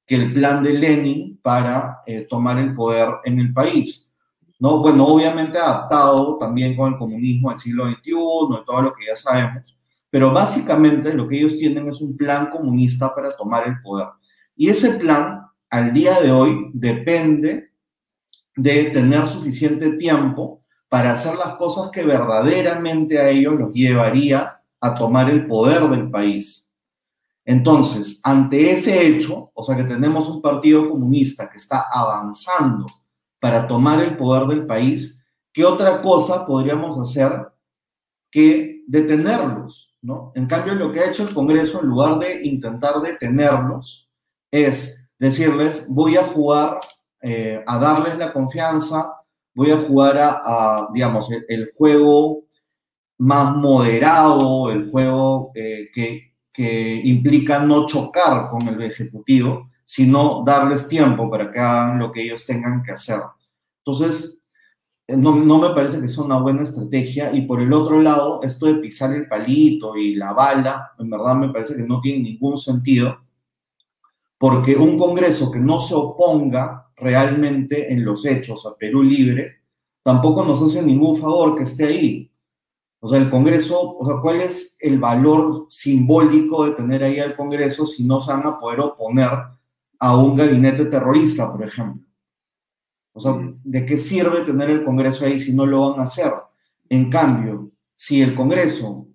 que 0.06 0.14
el 0.14 0.32
plan 0.32 0.62
de 0.62 0.72
Lenin 0.72 1.38
para 1.42 2.00
eh, 2.06 2.26
tomar 2.28 2.58
el 2.58 2.74
poder 2.74 3.10
en 3.24 3.38
el 3.38 3.52
país? 3.52 4.11
¿No? 4.62 4.78
Bueno, 4.78 5.08
obviamente 5.08 5.58
adaptado 5.58 6.38
también 6.38 6.76
con 6.76 6.92
el 6.92 6.96
comunismo 6.96 7.50
del 7.50 7.58
siglo 7.58 7.90
XXI 7.90 8.10
y 8.10 8.64
todo 8.64 8.82
lo 8.82 8.94
que 8.94 9.06
ya 9.06 9.16
sabemos, 9.16 9.76
pero 10.08 10.32
básicamente 10.32 11.12
lo 11.12 11.26
que 11.26 11.38
ellos 11.38 11.58
tienen 11.58 11.88
es 11.88 12.00
un 12.00 12.16
plan 12.16 12.48
comunista 12.48 13.12
para 13.12 13.36
tomar 13.36 13.66
el 13.66 13.82
poder. 13.82 14.06
Y 14.54 14.68
ese 14.68 14.92
plan 14.92 15.40
al 15.68 15.92
día 15.92 16.20
de 16.20 16.30
hoy 16.30 16.70
depende 16.74 17.72
de 18.54 18.84
tener 18.90 19.26
suficiente 19.26 19.96
tiempo 19.96 20.62
para 20.88 21.10
hacer 21.10 21.34
las 21.34 21.56
cosas 21.56 21.90
que 21.90 22.04
verdaderamente 22.04 23.18
a 23.18 23.30
ellos 23.30 23.54
los 23.54 23.72
llevaría 23.72 24.60
a 24.80 24.94
tomar 24.94 25.28
el 25.28 25.44
poder 25.48 25.88
del 25.88 26.08
país. 26.08 26.72
Entonces, 27.44 28.20
ante 28.22 28.70
ese 28.70 29.08
hecho, 29.08 29.50
o 29.54 29.64
sea 29.64 29.76
que 29.76 29.82
tenemos 29.82 30.28
un 30.28 30.40
partido 30.40 30.88
comunista 30.88 31.50
que 31.50 31.56
está 31.56 31.86
avanzando 31.92 32.86
para 33.42 33.66
tomar 33.66 34.00
el 34.00 34.16
poder 34.16 34.46
del 34.46 34.66
país, 34.66 35.20
¿qué 35.52 35.64
otra 35.64 36.00
cosa 36.00 36.46
podríamos 36.46 36.96
hacer 36.96 37.32
que 38.30 38.84
detenerlos? 38.86 39.96
¿no? 40.00 40.30
En 40.36 40.46
cambio, 40.46 40.76
lo 40.76 40.92
que 40.92 41.00
ha 41.00 41.10
hecho 41.10 41.24
el 41.24 41.34
Congreso, 41.34 41.82
en 41.82 41.88
lugar 41.88 42.20
de 42.20 42.46
intentar 42.46 43.00
detenerlos, 43.00 44.08
es 44.48 45.12
decirles, 45.18 45.84
voy 45.88 46.16
a 46.16 46.22
jugar 46.22 46.78
eh, 47.20 47.64
a 47.66 47.78
darles 47.78 48.16
la 48.16 48.32
confianza, 48.32 49.12
voy 49.54 49.72
a 49.72 49.78
jugar 49.78 50.18
a, 50.20 50.86
digamos, 50.94 51.28
el, 51.48 51.68
juego 51.74 52.44
más 53.18 53.56
moderado, 53.56 54.70
el 54.70 54.88
juego 54.88 55.50
eh, 55.56 55.88
que, 55.92 56.32
que 56.52 56.94
implica 57.02 57.58
no 57.58 57.86
chocar 57.86 58.50
con 58.50 58.68
el 58.68 58.80
Ejecutivo, 58.82 59.68
sino 59.92 60.42
darles 60.42 60.88
tiempo 60.88 61.28
para 61.28 61.52
que 61.52 61.60
hagan 61.60 61.98
lo 61.98 62.10
que 62.10 62.22
ellos 62.22 62.46
tengan 62.46 62.82
que 62.82 62.92
hacer. 62.92 63.20
Entonces, 63.84 64.42
eh, 65.06 65.18
no, 65.18 65.36
no, 65.36 65.58
me 65.58 65.74
parece 65.74 66.00
que 66.00 66.08
sea 66.08 66.24
una 66.24 66.38
buena 66.38 66.62
estrategia. 66.62 67.30
Y 67.34 67.42
por 67.42 67.60
el 67.60 67.70
otro 67.74 68.00
lado, 68.00 68.40
esto 68.42 68.64
de 68.64 68.76
pisar 68.76 69.12
el 69.12 69.28
palito 69.28 69.94
y 69.94 70.14
la 70.14 70.32
bala, 70.32 70.92
en 70.98 71.10
verdad 71.10 71.34
me 71.34 71.50
parece 71.50 71.76
que 71.76 71.86
no 71.86 72.00
tiene 72.00 72.22
ningún 72.22 72.56
sentido, 72.56 73.18
porque 74.38 74.76
un 74.76 74.96
Congreso 74.96 75.50
que 75.50 75.58
no 75.58 75.78
se 75.78 75.94
oponga 75.94 76.90
realmente 76.96 77.92
en 77.92 78.02
los 78.02 78.24
hechos 78.24 78.64
a 78.64 78.74
Perú 78.74 79.02
Libre, 79.02 79.56
tampoco 80.02 80.42
nos 80.42 80.62
hace 80.62 80.80
ningún 80.82 81.18
favor 81.18 81.54
que 81.54 81.64
esté 81.64 81.84
ahí. 81.84 82.30
O 83.00 83.08
sea, 83.08 83.18
el 83.18 83.28
Congreso, 83.28 83.98
o 83.98 84.06
sea, 84.06 84.22
¿cuál 84.22 84.40
es 84.40 84.74
el 84.80 84.98
valor 84.98 85.66
simbólico 85.68 86.64
de 86.64 86.72
tener 86.72 87.04
ahí 87.04 87.18
al 87.18 87.36
Congreso 87.36 87.84
si 87.84 88.04
no 88.06 88.20
se 88.20 88.32
van 88.32 88.46
a 88.46 88.58
poder 88.58 88.80
oponer 88.80 89.28
a 90.02 90.16
un 90.16 90.34
gabinete 90.34 90.86
terrorista, 90.86 91.52
por 91.52 91.62
ejemplo? 91.62 92.02
O 93.12 93.20
sea, 93.20 93.38
¿de 93.62 93.86
qué 93.86 93.98
sirve 93.98 94.40
tener 94.40 94.68
el 94.68 94.84
Congreso 94.84 95.24
ahí 95.24 95.38
si 95.38 95.54
no 95.54 95.64
lo 95.64 95.90
van 95.90 96.00
a 96.00 96.02
hacer? 96.02 96.32
En 96.88 97.08
cambio, 97.08 97.70
si 97.94 98.20
el 98.20 98.34
Congreso 98.34 99.06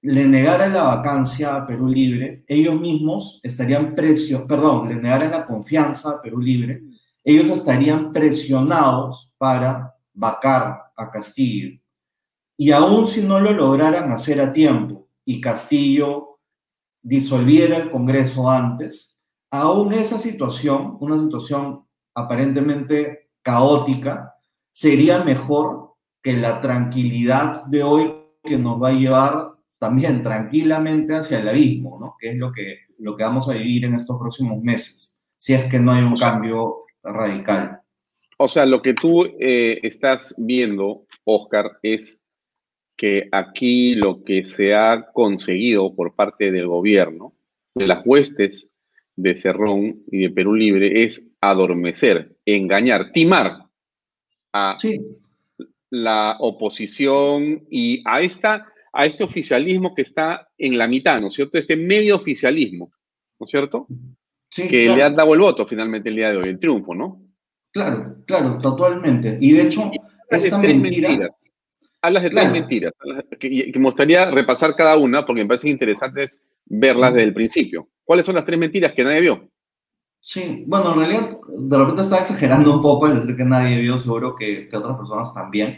le 0.00 0.26
negara 0.26 0.68
la 0.68 0.84
vacancia 0.84 1.54
a 1.54 1.66
Perú 1.66 1.86
Libre, 1.86 2.44
ellos 2.46 2.80
mismos 2.80 3.40
estarían 3.42 3.94
presionados, 3.94 4.48
perdón, 4.48 4.88
le 4.88 4.94
negaran 4.94 5.32
la 5.32 5.46
confianza 5.46 6.12
a 6.12 6.22
Perú 6.22 6.40
Libre, 6.40 6.82
ellos 7.22 7.50
estarían 7.50 8.10
presionados 8.10 9.34
para 9.36 9.94
vacar 10.14 10.80
a 10.96 11.10
Castillo. 11.10 11.78
Y 12.56 12.70
aún 12.70 13.06
si 13.06 13.20
no 13.20 13.38
lo 13.38 13.52
lograran 13.52 14.10
hacer 14.12 14.40
a 14.40 14.50
tiempo 14.50 15.08
y 15.26 15.42
Castillo 15.42 16.38
disolviera 17.02 17.76
el 17.76 17.90
Congreso 17.90 18.48
antes, 18.48 19.17
aún 19.50 19.92
esa 19.92 20.18
situación, 20.18 20.96
una 21.00 21.18
situación 21.18 21.84
aparentemente 22.14 23.30
caótica, 23.42 24.34
sería 24.70 25.24
mejor 25.24 25.94
que 26.22 26.34
la 26.34 26.60
tranquilidad 26.60 27.64
de 27.66 27.82
hoy 27.82 28.14
que 28.42 28.58
nos 28.58 28.82
va 28.82 28.88
a 28.88 28.92
llevar 28.92 29.52
también 29.78 30.22
tranquilamente 30.22 31.14
hacia 31.14 31.38
el 31.38 31.48
abismo, 31.48 31.98
¿no? 32.00 32.16
Que 32.18 32.30
es 32.30 32.36
lo 32.36 32.52
que, 32.52 32.78
lo 32.98 33.16
que 33.16 33.24
vamos 33.24 33.48
a 33.48 33.54
vivir 33.54 33.84
en 33.84 33.94
estos 33.94 34.18
próximos 34.18 34.62
meses, 34.62 35.22
si 35.36 35.54
es 35.54 35.64
que 35.66 35.78
no 35.78 35.92
hay 35.92 36.02
un 36.02 36.16
cambio 36.16 36.84
radical. 37.02 37.80
O 38.38 38.48
sea, 38.48 38.66
lo 38.66 38.82
que 38.82 38.94
tú 38.94 39.24
eh, 39.24 39.80
estás 39.82 40.34
viendo, 40.38 41.06
Oscar, 41.24 41.78
es 41.82 42.20
que 42.96 43.28
aquí 43.30 43.94
lo 43.94 44.24
que 44.24 44.42
se 44.42 44.74
ha 44.74 45.10
conseguido 45.12 45.94
por 45.94 46.14
parte 46.14 46.50
del 46.50 46.66
gobierno, 46.66 47.32
de 47.74 47.86
las 47.86 48.02
huestes 48.04 48.70
de 49.18 49.34
Cerrón 49.34 50.04
y 50.12 50.18
de 50.18 50.30
Perú 50.30 50.54
Libre, 50.54 51.02
es 51.02 51.28
adormecer, 51.40 52.36
engañar, 52.46 53.10
timar 53.12 53.64
a 54.52 54.76
la 55.90 56.36
oposición 56.38 57.66
y 57.68 58.00
a, 58.06 58.20
esta, 58.20 58.68
a 58.92 59.06
este 59.06 59.24
oficialismo 59.24 59.92
que 59.92 60.02
está 60.02 60.48
en 60.56 60.78
la 60.78 60.86
mitad, 60.86 61.20
¿no 61.20 61.28
es 61.28 61.34
cierto? 61.34 61.58
Este 61.58 61.76
medio 61.76 62.14
oficialismo, 62.14 62.92
¿no 63.40 63.44
es 63.44 63.50
cierto? 63.50 63.88
que 64.50 64.86
le 64.86 65.02
ha 65.02 65.10
dado 65.10 65.34
el 65.34 65.40
voto 65.40 65.66
finalmente 65.66 66.08
el 66.08 66.16
día 66.16 66.30
de 66.30 66.36
hoy, 66.38 66.48
el 66.48 66.58
triunfo, 66.58 66.94
¿no? 66.94 67.20
Claro, 67.72 68.22
claro, 68.24 68.56
totalmente. 68.58 69.36
Y 69.40 69.52
de 69.52 69.62
hecho, 69.62 69.90
esta 70.30 70.58
mentira... 70.58 71.08
Mentiras. 71.08 71.47
Hablas 72.00 72.22
de 72.22 72.30
tres 72.30 72.52
mentiras, 72.52 72.94
que, 73.40 73.72
me 73.74 73.84
gustaría 73.84 74.30
repasar 74.30 74.76
cada 74.76 74.96
una 74.96 75.26
porque 75.26 75.42
me 75.42 75.48
parece 75.48 75.68
interesante 75.68 76.26
verlas 76.66 77.12
desde 77.12 77.28
el 77.28 77.34
principio. 77.34 77.88
¿Cuáles 78.04 78.24
son 78.24 78.36
las 78.36 78.44
tres 78.44 78.58
mentiras 78.58 78.92
que 78.92 79.02
nadie 79.02 79.20
vio? 79.20 79.50
Sí, 80.20 80.64
bueno, 80.66 80.92
en 80.92 80.98
realidad 80.98 81.38
de 81.48 81.78
repente 81.78 82.02
estaba 82.02 82.22
exagerando 82.22 82.74
un 82.74 82.82
poco 82.82 83.06
el 83.06 83.20
decir 83.20 83.36
que 83.36 83.44
nadie 83.44 83.80
vio, 83.80 83.98
seguro 83.98 84.36
que, 84.36 84.68
que 84.68 84.76
otras 84.76 84.96
personas 84.96 85.32
también, 85.34 85.76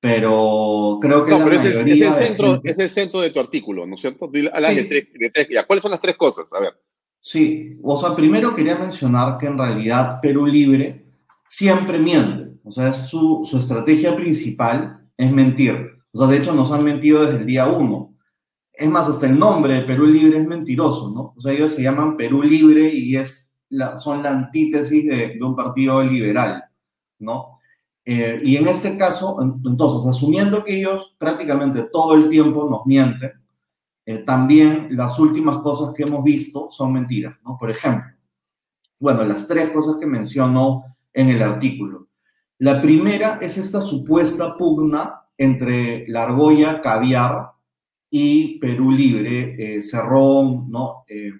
pero 0.00 0.98
creo 1.00 1.24
que 1.24 1.30
no, 1.30 1.44
pero 1.44 1.56
es, 1.56 1.64
el 1.64 2.14
centro, 2.14 2.60
es 2.64 2.78
el 2.78 2.90
centro 2.90 3.20
de 3.20 3.30
tu 3.30 3.40
artículo, 3.40 3.86
¿no 3.86 3.94
es 3.94 4.00
cierto? 4.00 4.30
Hablas 4.52 4.76
de, 4.76 4.84
tres, 4.84 5.08
de 5.14 5.30
tres, 5.30 5.48
¿Cuáles 5.66 5.82
son 5.82 5.92
las 5.92 6.00
tres 6.00 6.16
cosas? 6.16 6.52
A 6.52 6.60
ver. 6.60 6.72
Sí, 7.20 7.78
o 7.82 7.96
sea, 7.96 8.16
primero 8.16 8.54
quería 8.54 8.76
mencionar 8.76 9.38
que 9.38 9.46
en 9.46 9.56
realidad 9.56 10.18
Perú 10.20 10.44
Libre 10.44 11.06
siempre 11.48 11.98
miente, 11.98 12.58
o 12.64 12.72
sea, 12.72 12.88
es 12.88 13.06
su, 13.06 13.46
su 13.48 13.56
estrategia 13.58 14.16
principal 14.16 15.01
es 15.22 15.32
mentir. 15.32 15.90
O 16.12 16.18
sea, 16.18 16.26
de 16.26 16.38
hecho 16.38 16.52
nos 16.52 16.70
han 16.72 16.84
mentido 16.84 17.22
desde 17.22 17.38
el 17.38 17.46
día 17.46 17.66
uno. 17.68 18.14
Es 18.72 18.88
más, 18.88 19.08
hasta 19.08 19.26
el 19.26 19.38
nombre 19.38 19.74
de 19.74 19.82
Perú 19.82 20.06
Libre 20.06 20.38
es 20.38 20.46
mentiroso, 20.46 21.10
¿no? 21.10 21.34
O 21.36 21.40
sea, 21.40 21.52
ellos 21.52 21.72
se 21.72 21.82
llaman 21.82 22.16
Perú 22.16 22.42
Libre 22.42 22.92
y 22.92 23.16
es 23.16 23.52
la, 23.68 23.96
son 23.96 24.22
la 24.22 24.30
antítesis 24.30 25.06
de, 25.06 25.38
un 25.42 25.54
partido 25.54 26.02
liberal, 26.02 26.64
¿no? 27.18 27.58
Eh, 28.04 28.40
y 28.42 28.56
en 28.56 28.66
este 28.66 28.96
caso, 28.96 29.38
entonces, 29.64 30.10
asumiendo 30.10 30.64
que 30.64 30.78
ellos 30.78 31.14
prácticamente 31.18 31.84
todo 31.92 32.14
el 32.14 32.28
tiempo 32.28 32.68
nos 32.68 32.84
mienten, 32.86 33.30
eh, 34.04 34.18
también 34.18 34.88
las 34.90 35.18
últimas 35.18 35.58
cosas 35.58 35.94
que 35.94 36.02
hemos 36.02 36.24
visto 36.24 36.68
son 36.70 36.92
mentiras, 36.92 37.36
¿no? 37.44 37.56
Por 37.58 37.70
ejemplo, 37.70 38.10
bueno, 38.98 39.24
las 39.24 39.46
tres 39.46 39.70
cosas 39.70 39.96
que 40.00 40.06
mencionó 40.06 40.84
en 41.12 41.28
el 41.28 41.42
artículo. 41.42 42.08
La 42.62 42.80
primera 42.80 43.40
es 43.42 43.58
esta 43.58 43.80
supuesta 43.80 44.56
pugna 44.56 45.22
entre 45.36 46.06
la 46.06 46.22
argolla 46.22 46.80
caviar 46.80 47.50
y 48.08 48.60
Perú 48.60 48.92
Libre, 48.92 49.56
eh, 49.58 49.82
Cerrón, 49.82 50.70
¿no? 50.70 51.02
Eh, 51.08 51.32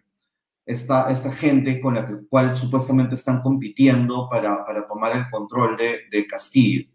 esta, 0.66 1.14
gente 1.30 1.80
con 1.80 1.94
la 1.94 2.04
que, 2.04 2.26
cual 2.28 2.52
supuestamente 2.56 3.14
están 3.14 3.40
compitiendo 3.40 4.28
para, 4.28 4.64
tomar 4.88 5.16
el 5.16 5.30
control 5.30 5.76
de, 5.76 6.00
de, 6.10 6.26
Castillo. 6.26 6.88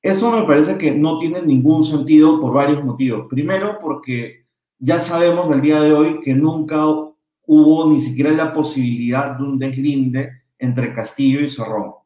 Eso 0.00 0.32
me 0.32 0.46
parece 0.46 0.78
que 0.78 0.92
no 0.92 1.18
tiene 1.18 1.42
ningún 1.42 1.84
sentido 1.84 2.40
por 2.40 2.54
varios 2.54 2.82
motivos. 2.82 3.26
Primero, 3.28 3.76
porque 3.78 4.46
ya 4.78 5.02
sabemos 5.02 5.54
el 5.54 5.60
día 5.60 5.82
de 5.82 5.92
hoy 5.92 6.20
que 6.22 6.34
nunca 6.34 6.86
hubo 6.86 7.92
ni 7.92 8.00
siquiera 8.00 8.30
la 8.30 8.54
posibilidad 8.54 9.36
de 9.36 9.44
un 9.44 9.58
deslinde 9.58 10.44
entre 10.58 10.94
Castillo 10.94 11.40
y 11.40 11.50
Cerrón. 11.50 11.99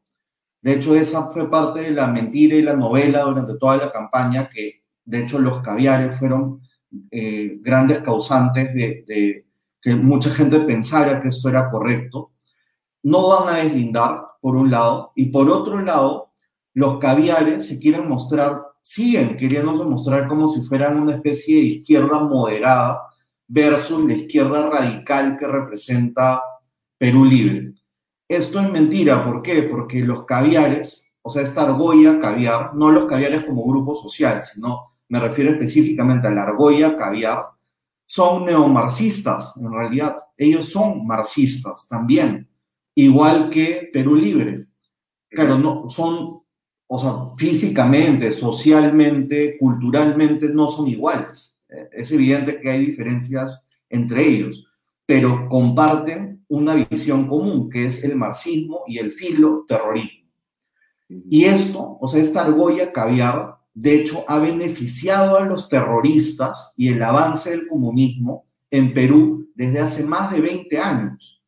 De 0.64 0.72
hecho, 0.72 0.96
esa 0.96 1.30
fue 1.30 1.50
parte 1.50 1.82
de 1.82 1.90
la 1.90 2.06
mentira 2.06 2.56
y 2.56 2.62
la 2.62 2.74
novela 2.74 3.20
durante 3.20 3.58
toda 3.58 3.76
la 3.76 3.92
campaña, 3.92 4.48
que 4.48 4.82
de 5.04 5.22
hecho 5.22 5.38
los 5.38 5.60
caviares 5.60 6.18
fueron 6.18 6.62
eh, 7.10 7.58
grandes 7.60 7.98
causantes 7.98 8.72
de, 8.74 9.44
que 9.82 9.94
mucha 9.94 10.30
gente 10.30 10.60
pensara 10.60 11.20
que 11.20 11.28
esto 11.28 11.50
era 11.50 11.70
correcto. 11.70 12.32
No 13.02 13.28
van 13.28 13.54
a 13.54 13.58
deslindar, 13.58 14.22
por 14.40 14.56
un 14.56 14.70
lado, 14.70 15.12
y 15.14 15.26
por 15.26 15.50
otro 15.50 15.82
lado, 15.82 16.32
los 16.72 16.96
caviares 16.96 17.66
se 17.66 17.78
quieren 17.78 18.08
mostrar, 18.08 18.62
siguen 18.80 19.36
queriéndose 19.36 19.84
mostrar 19.84 20.26
como 20.28 20.48
si 20.48 20.62
fueran 20.62 20.98
una 20.98 21.16
especie 21.16 21.56
de 21.56 21.66
izquierda 21.66 22.20
moderada 22.20 23.02
versus 23.46 24.02
la 24.06 24.14
izquierda 24.14 24.70
radical 24.70 25.36
que 25.36 25.46
representa 25.46 26.42
Perú 26.96 27.26
Libre. 27.26 27.74
Esto 28.28 28.60
es 28.60 28.70
mentira, 28.70 29.22
¿por 29.24 29.42
qué? 29.42 29.64
Porque 29.64 30.00
los 30.00 30.24
caviares, 30.24 31.12
o 31.22 31.30
sea, 31.30 31.42
esta 31.42 31.62
argolla 31.62 32.18
caviar, 32.18 32.74
no 32.74 32.90
los 32.90 33.04
caviares 33.04 33.42
como 33.42 33.64
grupo 33.64 33.94
social, 33.94 34.42
sino 34.42 34.90
me 35.08 35.20
refiero 35.20 35.52
específicamente 35.52 36.26
a 36.26 36.30
la 36.30 36.42
argolla 36.42 36.96
caviar, 36.96 37.44
son 38.06 38.46
neomarxistas, 38.46 39.52
en 39.56 39.72
realidad. 39.72 40.16
Ellos 40.36 40.68
son 40.68 41.06
marxistas 41.06 41.86
también, 41.88 42.48
igual 42.94 43.50
que 43.50 43.90
Perú 43.92 44.14
Libre. 44.14 44.66
Claro, 45.28 45.58
no, 45.58 45.88
son, 45.90 46.42
o 46.86 46.98
sea, 46.98 47.12
físicamente, 47.36 48.32
socialmente, 48.32 49.58
culturalmente, 49.58 50.48
no 50.48 50.68
son 50.68 50.88
iguales. 50.88 51.58
Es 51.92 52.10
evidente 52.12 52.60
que 52.60 52.70
hay 52.70 52.86
diferencias 52.86 53.66
entre 53.88 54.26
ellos, 54.26 54.66
pero 55.06 55.48
comparten 55.48 56.33
una 56.48 56.74
visión 56.74 57.26
común, 57.26 57.70
que 57.70 57.86
es 57.86 58.04
el 58.04 58.16
marxismo 58.16 58.82
y 58.86 58.98
el 58.98 59.10
filo 59.10 59.64
terrorismo. 59.66 60.28
Y 61.08 61.44
esto, 61.44 61.98
o 62.00 62.08
sea, 62.08 62.20
esta 62.20 62.42
argolla 62.42 62.92
caviar, 62.92 63.56
de 63.74 63.96
hecho, 63.96 64.24
ha 64.28 64.38
beneficiado 64.38 65.36
a 65.36 65.44
los 65.44 65.68
terroristas 65.68 66.72
y 66.76 66.88
el 66.88 67.02
avance 67.02 67.50
del 67.50 67.66
comunismo 67.66 68.46
en 68.70 68.92
Perú 68.92 69.48
desde 69.54 69.80
hace 69.80 70.04
más 70.04 70.32
de 70.32 70.40
20 70.40 70.78
años. 70.78 71.42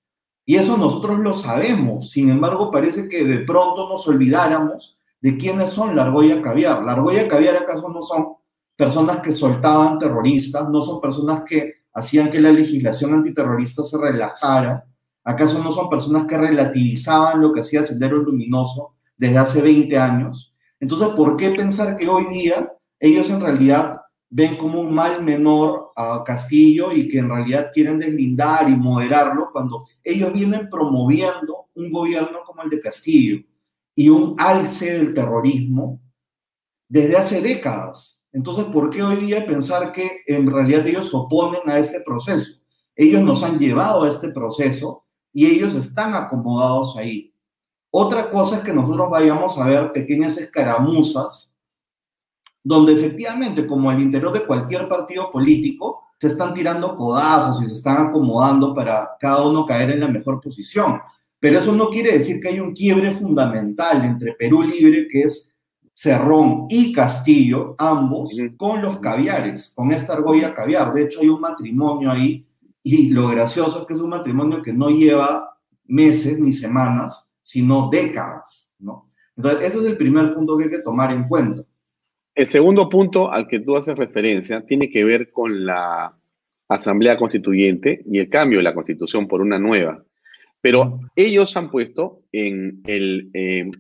Y 0.45 0.57
eso 0.57 0.77
nosotros 0.77 1.19
lo 1.19 1.35
sabemos, 1.35 2.11
sin 2.11 2.31
embargo, 2.31 2.71
parece 2.71 3.09
que 3.09 3.25
de 3.25 3.41
pronto 3.41 3.89
nos 3.89 4.07
olvidáramos 4.07 4.97
de 5.21 5.37
quiénes 5.37 5.71
son 5.71 5.97
la 5.97 6.03
argolla 6.03 6.41
caviar. 6.41 6.85
La 6.85 6.93
argolla 6.93 7.27
caviar 7.27 7.57
acaso 7.57 7.89
no 7.89 8.03
son 8.03 8.37
personas 8.77 9.21
que 9.21 9.33
soltaban 9.33 9.99
terroristas, 9.99 10.69
no 10.69 10.83
son 10.83 11.01
personas 11.01 11.43
que 11.43 11.86
hacían 11.97 12.31
que 12.31 12.41
la 12.41 12.53
legislación 12.53 13.15
antiterrorista 13.15 13.83
se 13.83 13.97
relajara. 13.97 14.85
¿Acaso 15.25 15.63
no 15.65 15.73
son 15.73 15.89
personas 15.89 16.27
que 16.27 16.37
relativizaban 16.37 17.41
lo 17.41 17.55
que 17.55 17.61
hacía 17.61 17.83
Sendero 17.83 18.19
Luminoso 18.19 18.97
desde 19.17 19.39
hace 19.39 19.63
20 19.63 19.97
años? 19.97 20.55
Entonces, 20.79 21.09
¿por 21.17 21.39
qué 21.39 21.53
pensar 21.53 21.97
que 21.97 22.07
hoy 22.07 22.27
día 22.27 22.71
ellos 23.01 23.31
en 23.31 23.41
realidad 23.41 23.97
ven 24.29 24.57
como 24.57 24.83
un 24.83 24.95
mal 24.95 25.25
menor 25.25 25.93
a 25.97 26.23
Castillo 26.23 26.93
y 26.93 27.09
que 27.09 27.19
en 27.19 27.31
realidad 27.31 27.71
quieren 27.73 27.99
deslindar 27.99 28.69
y 28.69 28.77
moderarlo 28.77 29.49
cuando 29.51 29.87
ellos 30.05 30.35
vienen 30.35 30.69
promoviendo 30.69 31.69
un 31.75 31.91
gobierno 31.91 32.41
como 32.45 32.63
el 32.63 32.69
de 32.69 32.81
Castillo 32.81 33.39
y 33.95 34.11
un 34.11 34.35
alce 34.39 34.93
del 34.93 35.15
terrorismo 35.15 35.99
desde 36.89 37.17
hace 37.17 37.41
décadas. 37.41 38.16
Entonces, 38.37 38.67
¿por 38.67 38.91
qué 38.91 39.03
hoy 39.03 39.17
día 39.17 39.47
pensar 39.47 39.93
que 39.93 40.21
en 40.27 40.51
realidad 40.51 40.87
ellos 40.87 41.09
oponen 41.15 41.63
a 41.65 41.79
este 41.79 42.03
proceso? 42.03 42.61
Ellos 42.95 43.23
nos 43.23 43.43
han 43.43 43.59
llevado 43.59 44.03
a 44.03 44.09
este 44.11 44.29
proceso 44.29 45.05
y 45.33 45.47
ellos 45.47 45.73
están 45.73 46.13
acomodados 46.15 46.99
ahí. 46.99 47.33
Otra 47.91 48.31
cosa 48.31 48.57
es 48.57 48.63
que 48.63 48.75
nosotros 48.75 49.09
vayamos 49.09 49.57
a 49.57 49.65
ver 49.65 49.91
pequeñas 49.91 50.37
escaramuzas 50.37 51.57
donde 52.63 52.93
efectivamente, 52.93 53.67
como 53.67 53.89
al 53.89 54.03
interior 54.03 54.35
de 54.35 54.45
cualquier 54.45 54.87
partido 54.87 55.31
político, 55.31 56.03
se 56.21 56.27
están 56.27 56.53
tirando 56.53 56.95
codazos 56.95 57.63
y 57.63 57.69
se 57.69 57.73
están 57.73 58.09
acomodando 58.09 58.75
para 58.75 59.13
cada 59.19 59.47
uno 59.47 59.65
caer 59.65 59.93
en 59.93 60.01
la 60.01 60.09
mejor 60.09 60.43
posición. 60.43 61.01
Pero 61.41 61.61
eso 61.61 61.73
no 61.73 61.89
quiere 61.89 62.13
decir 62.13 62.39
que 62.43 62.49
hay 62.49 62.61
un 62.61 62.75
quiebre 62.75 63.13
fundamental 63.13 64.05
entre 64.05 64.35
Perú 64.35 64.61
Libre, 64.61 65.09
que 65.11 65.23
es 65.23 65.56
Cerrón 65.99 66.67
y 66.69 66.93
Castillo, 66.93 67.75
ambos, 67.79 68.37
con 68.59 68.83
los 68.83 68.99
caviares, 68.99 69.73
con 69.75 69.91
esta 69.93 70.13
argolla 70.13 70.55
caviar. 70.55 70.93
De 70.93 71.05
hecho, 71.05 71.23
hay 71.23 71.29
un 71.29 71.41
matrimonio 71.41 72.11
ahí, 72.11 72.47
y 72.83 73.09
lo 73.09 73.29
gracioso 73.29 73.81
es 73.81 73.87
que 73.87 73.95
es 73.95 74.01
un 74.01 74.11
matrimonio 74.11 74.63
que 74.63 74.75
no 74.75 74.91
lleva 74.91 75.57
meses 75.87 76.39
ni 76.39 76.53
semanas, 76.53 77.27
sino 77.43 77.89
décadas, 77.89 78.71
¿no? 78.79 79.11
Entonces, 79.39 79.65
ese 79.65 79.79
es 79.79 79.85
el 79.85 79.97
primer 79.97 80.35
punto 80.35 80.59
que 80.59 80.65
hay 80.65 80.71
que 80.71 80.81
tomar 80.81 81.13
en 81.13 81.27
cuenta. 81.29 81.63
El 82.35 82.47
segundo 82.47 82.91
punto 82.91 83.33
al 83.33 83.49
que 83.49 83.61
tú 83.61 83.75
haces 83.75 83.97
referencia 83.97 84.67
tiene 84.67 84.91
que 84.91 85.03
ver 85.03 85.31
con 85.31 85.65
la 85.65 86.15
Asamblea 86.69 87.17
Constituyente 87.17 88.03
y 88.05 88.19
el 88.19 88.29
cambio 88.29 88.59
de 88.59 88.65
la 88.65 88.75
Constitución 88.75 89.27
por 89.27 89.41
una 89.41 89.59
nueva. 89.59 90.05
Pero 90.61 91.01
ellos 91.17 91.57
han 91.57 91.71
puesto 91.71 92.21
en 92.33 92.83
el 92.85 93.31
eh, 93.33 93.71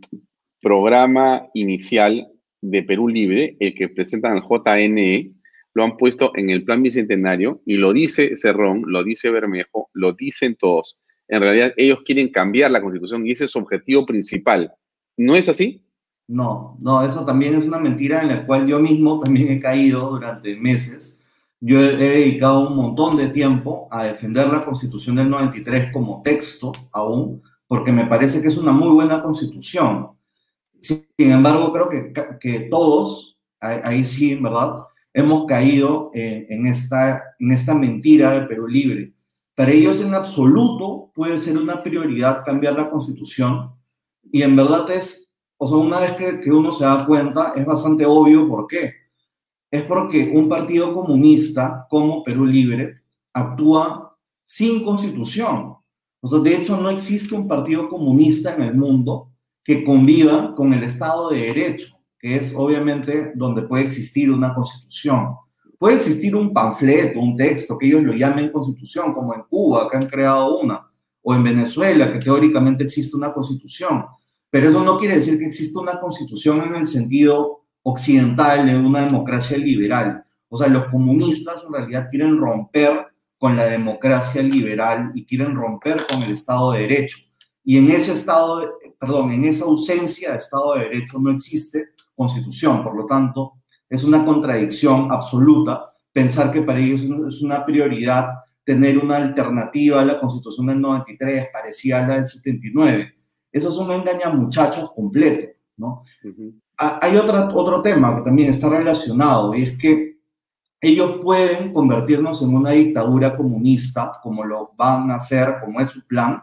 programa 0.67 1.47
inicial 1.55 2.27
de 2.61 2.83
Perú 2.83 3.07
Libre, 3.07 3.57
el 3.61 3.73
que 3.77 3.89
presentan 3.89 4.33
al 4.33 4.43
JNE, 4.43 5.33
lo 5.75 5.85
han 5.85 5.97
puesto 5.97 6.33
en 6.35 6.51
el 6.51 6.65
plan 6.65 6.83
bicentenario 6.83 7.63
y 7.65 7.77
lo 7.77 7.93
dice 7.93 8.35
Cerrón, 8.35 8.83
lo 8.85 9.05
dice 9.05 9.31
Bermejo, 9.31 9.91
lo 9.93 10.13
dicen 10.15 10.57
todos. 10.57 10.99
En 11.29 11.41
realidad 11.41 11.73
ellos 11.77 12.01
quieren 12.05 12.33
cambiar 12.33 12.73
la 12.73 12.83
constitución 12.83 13.25
y 13.25 13.31
ese 13.31 13.45
es 13.45 13.53
su 13.53 13.61
objetivo 13.61 14.05
principal. 14.05 14.73
¿No 15.17 15.37
es 15.37 15.49
así? 15.49 15.85
No, 16.27 16.77
no, 16.81 17.07
eso 17.07 17.25
también 17.25 17.55
es 17.55 17.65
una 17.65 17.79
mentira 17.79 18.23
en 18.23 18.27
la 18.27 18.45
cual 18.45 18.67
yo 18.67 18.81
mismo 18.81 19.21
también 19.21 19.53
he 19.53 19.61
caído 19.61 20.11
durante 20.11 20.57
meses. 20.57 21.23
Yo 21.61 21.79
he 21.79 21.97
dedicado 21.97 22.71
un 22.71 22.77
montón 22.77 23.17
de 23.17 23.29
tiempo 23.29 23.87
a 23.93 24.03
defender 24.03 24.49
la 24.49 24.65
constitución 24.65 25.15
del 25.15 25.31
93 25.31 25.93
como 25.93 26.23
texto 26.23 26.73
aún, 26.91 27.41
porque 27.69 27.93
me 27.93 28.07
parece 28.07 28.43
que 28.43 28.49
es 28.49 28.57
una 28.57 28.73
muy 28.73 28.89
buena 28.89 29.23
constitución. 29.23 30.16
Sin 30.81 31.05
embargo, 31.19 31.73
creo 31.73 31.89
que, 31.89 32.13
que 32.41 32.61
todos, 32.71 33.39
ahí 33.61 34.05
sí, 34.05 34.35
¿verdad? 34.37 34.83
Hemos 35.13 35.47
caído 35.47 36.11
en, 36.15 36.67
esta, 36.67 37.23
en 37.39 37.53
esta 37.53 37.75
mentira 37.75 38.33
de 38.33 38.47
Perú 38.47 38.69
Libre. 38.69 39.15
Para 39.55 39.73
ellos 39.73 40.01
en 40.01 40.15
absoluto 40.15 41.11
puede 41.15 41.39
ser 41.39 41.57
una 41.57 41.83
prioridad 41.83 42.45
cambiar 42.45 42.75
la 42.75 42.91
constitución 42.91 43.73
y 44.31 44.43
en 44.43 44.55
verdad 44.55 44.91
es 44.91 45.27
o 45.59 45.69
sea, 45.69 45.77
una 45.79 46.01
vez 46.01 46.13
que, 46.43 46.53
uno 46.53 46.73
se 46.73 46.85
da 46.85 47.07
cuenta, 47.07 47.53
es 47.57 47.65
bastante 47.65 48.05
obvio 48.05 48.49
por 48.49 48.67
qué. 48.67 48.93
Es 49.71 49.83
porque 49.83 50.33
un 50.35 50.49
partido 50.49 50.93
comunista 50.93 51.87
como 51.89 52.23
Perú 52.23 52.45
Libre 52.45 53.03
actúa 53.33 54.17
sin 54.45 54.85
constitución. 54.85 55.77
O 56.21 56.29
sea, 56.29 56.39
de 56.41 56.57
hecho, 56.57 56.77
no 56.77 56.91
existe 56.91 57.35
un 57.35 57.49
partido 57.49 57.89
comunista 57.89 58.55
en 58.55 58.63
el 58.63 58.75
mundo 58.75 59.33
que 59.67 59.85
conviva 59.85 60.55
con 60.55 60.73
el 60.73 60.85
Estado 60.85 61.31
de 61.31 61.41
Derecho, 61.41 61.99
que 62.21 62.37
es 62.37 62.55
obviamente 62.57 63.33
donde 63.35 63.63
puede 63.63 63.83
existir 63.83 64.31
una 64.31 64.55
constitución. 64.55 65.35
Puede 65.77 65.97
existir 65.97 66.37
un 66.37 66.53
panfleto, 66.53 67.19
un 67.19 67.37
texto 67.37 67.77
que 67.77 67.89
ellos 67.89 68.05
lo 68.05 68.13
llamen 68.13 68.53
constitución, 68.53 69.13
como 69.13 69.35
en 69.35 69.43
Cuba, 69.51 69.91
que 69.91 69.97
han 69.97 70.07
creado 70.07 70.61
una, 70.61 70.89
o 71.21 71.35
en 71.35 71.43
Venezuela, 71.43 72.13
que 72.13 72.21
teóricamente 72.21 72.85
existe 72.85 73.17
una 73.17 73.33
constitución. 73.33 74.07
Pero 74.51 74.69
eso 74.69 74.85
no 74.85 74.99
quiere 74.99 75.17
decir 75.17 75.37
que 75.37 75.47
exista 75.47 75.81
una 75.81 75.99
constitución 75.99 76.63
en 76.63 76.77
el 76.77 76.87
sentido 76.87 77.65
occidental 77.83 78.67
de 78.67 78.77
una 78.79 79.05
democracia 79.05 79.59
liberal. 79.59 80.25
O 80.49 80.57
sea, 80.57 80.69
los 80.69 80.85
comunistas 80.85 81.65
en 81.67 81.73
realidad 81.73 82.07
quieren 82.09 82.39
romper 82.39 83.09
con 83.37 83.57
la 83.57 83.65
democracia 83.65 84.45
liberal 84.45 85.11
y 85.13 85.27
quieren 85.27 85.57
romper 85.57 86.07
con 86.09 86.23
el 86.23 86.31
Estado 86.31 86.71
de 86.71 86.83
Derecho. 86.83 87.19
Y 87.65 87.79
en 87.79 87.91
ese 87.91 88.13
estado, 88.13 88.79
perdón, 88.99 89.33
en 89.33 89.45
esa 89.45 89.65
ausencia 89.65 90.33
de 90.33 90.39
Estado 90.39 90.75
de 90.75 90.81
Derecho 90.81 91.19
no 91.19 91.31
existe 91.31 91.89
constitución. 92.15 92.83
Por 92.83 92.97
lo 92.97 93.07
tanto, 93.07 93.55
es 93.89 94.05
una 94.05 94.25
contradicción 94.25 95.11
absoluta 95.11 95.93
pensar 96.13 96.51
que 96.51 96.63
para 96.63 96.79
ellos 96.79 97.03
es 97.03 97.43
una 97.43 97.65
prioridad 97.65 98.31
tener 98.65 98.99
una 98.99 99.17
alternativa 99.17 100.01
a 100.01 100.05
la 100.05 100.19
constitución 100.19 100.67
del 100.67 100.81
93 100.81 101.49
parecida 101.53 102.05
a 102.05 102.09
la 102.09 102.15
del 102.17 102.27
79. 102.27 103.15
Eso 103.53 103.69
es 103.69 103.77
un 103.77 103.91
engaña 103.93 104.31
muchachos 104.31 104.91
completo, 104.93 105.53
¿no? 105.77 106.03
Hay 106.77 107.17
otra, 107.17 107.49
otro 107.55 107.81
tema 107.81 108.17
que 108.17 108.23
también 108.23 108.51
está 108.51 108.69
relacionado 108.69 109.55
y 109.55 109.63
es 109.63 109.79
que 109.79 110.17
ellos 110.81 111.21
pueden 111.23 111.73
convertirnos 111.73 112.43
en 112.43 112.55
una 112.55 112.71
dictadura 112.71 113.37
comunista, 113.37 114.19
como 114.23 114.45
lo 114.45 114.73
van 114.77 115.11
a 115.11 115.15
hacer, 115.15 115.57
como 115.61 115.81
es 115.81 115.91
su 115.91 116.07
plan, 116.07 116.43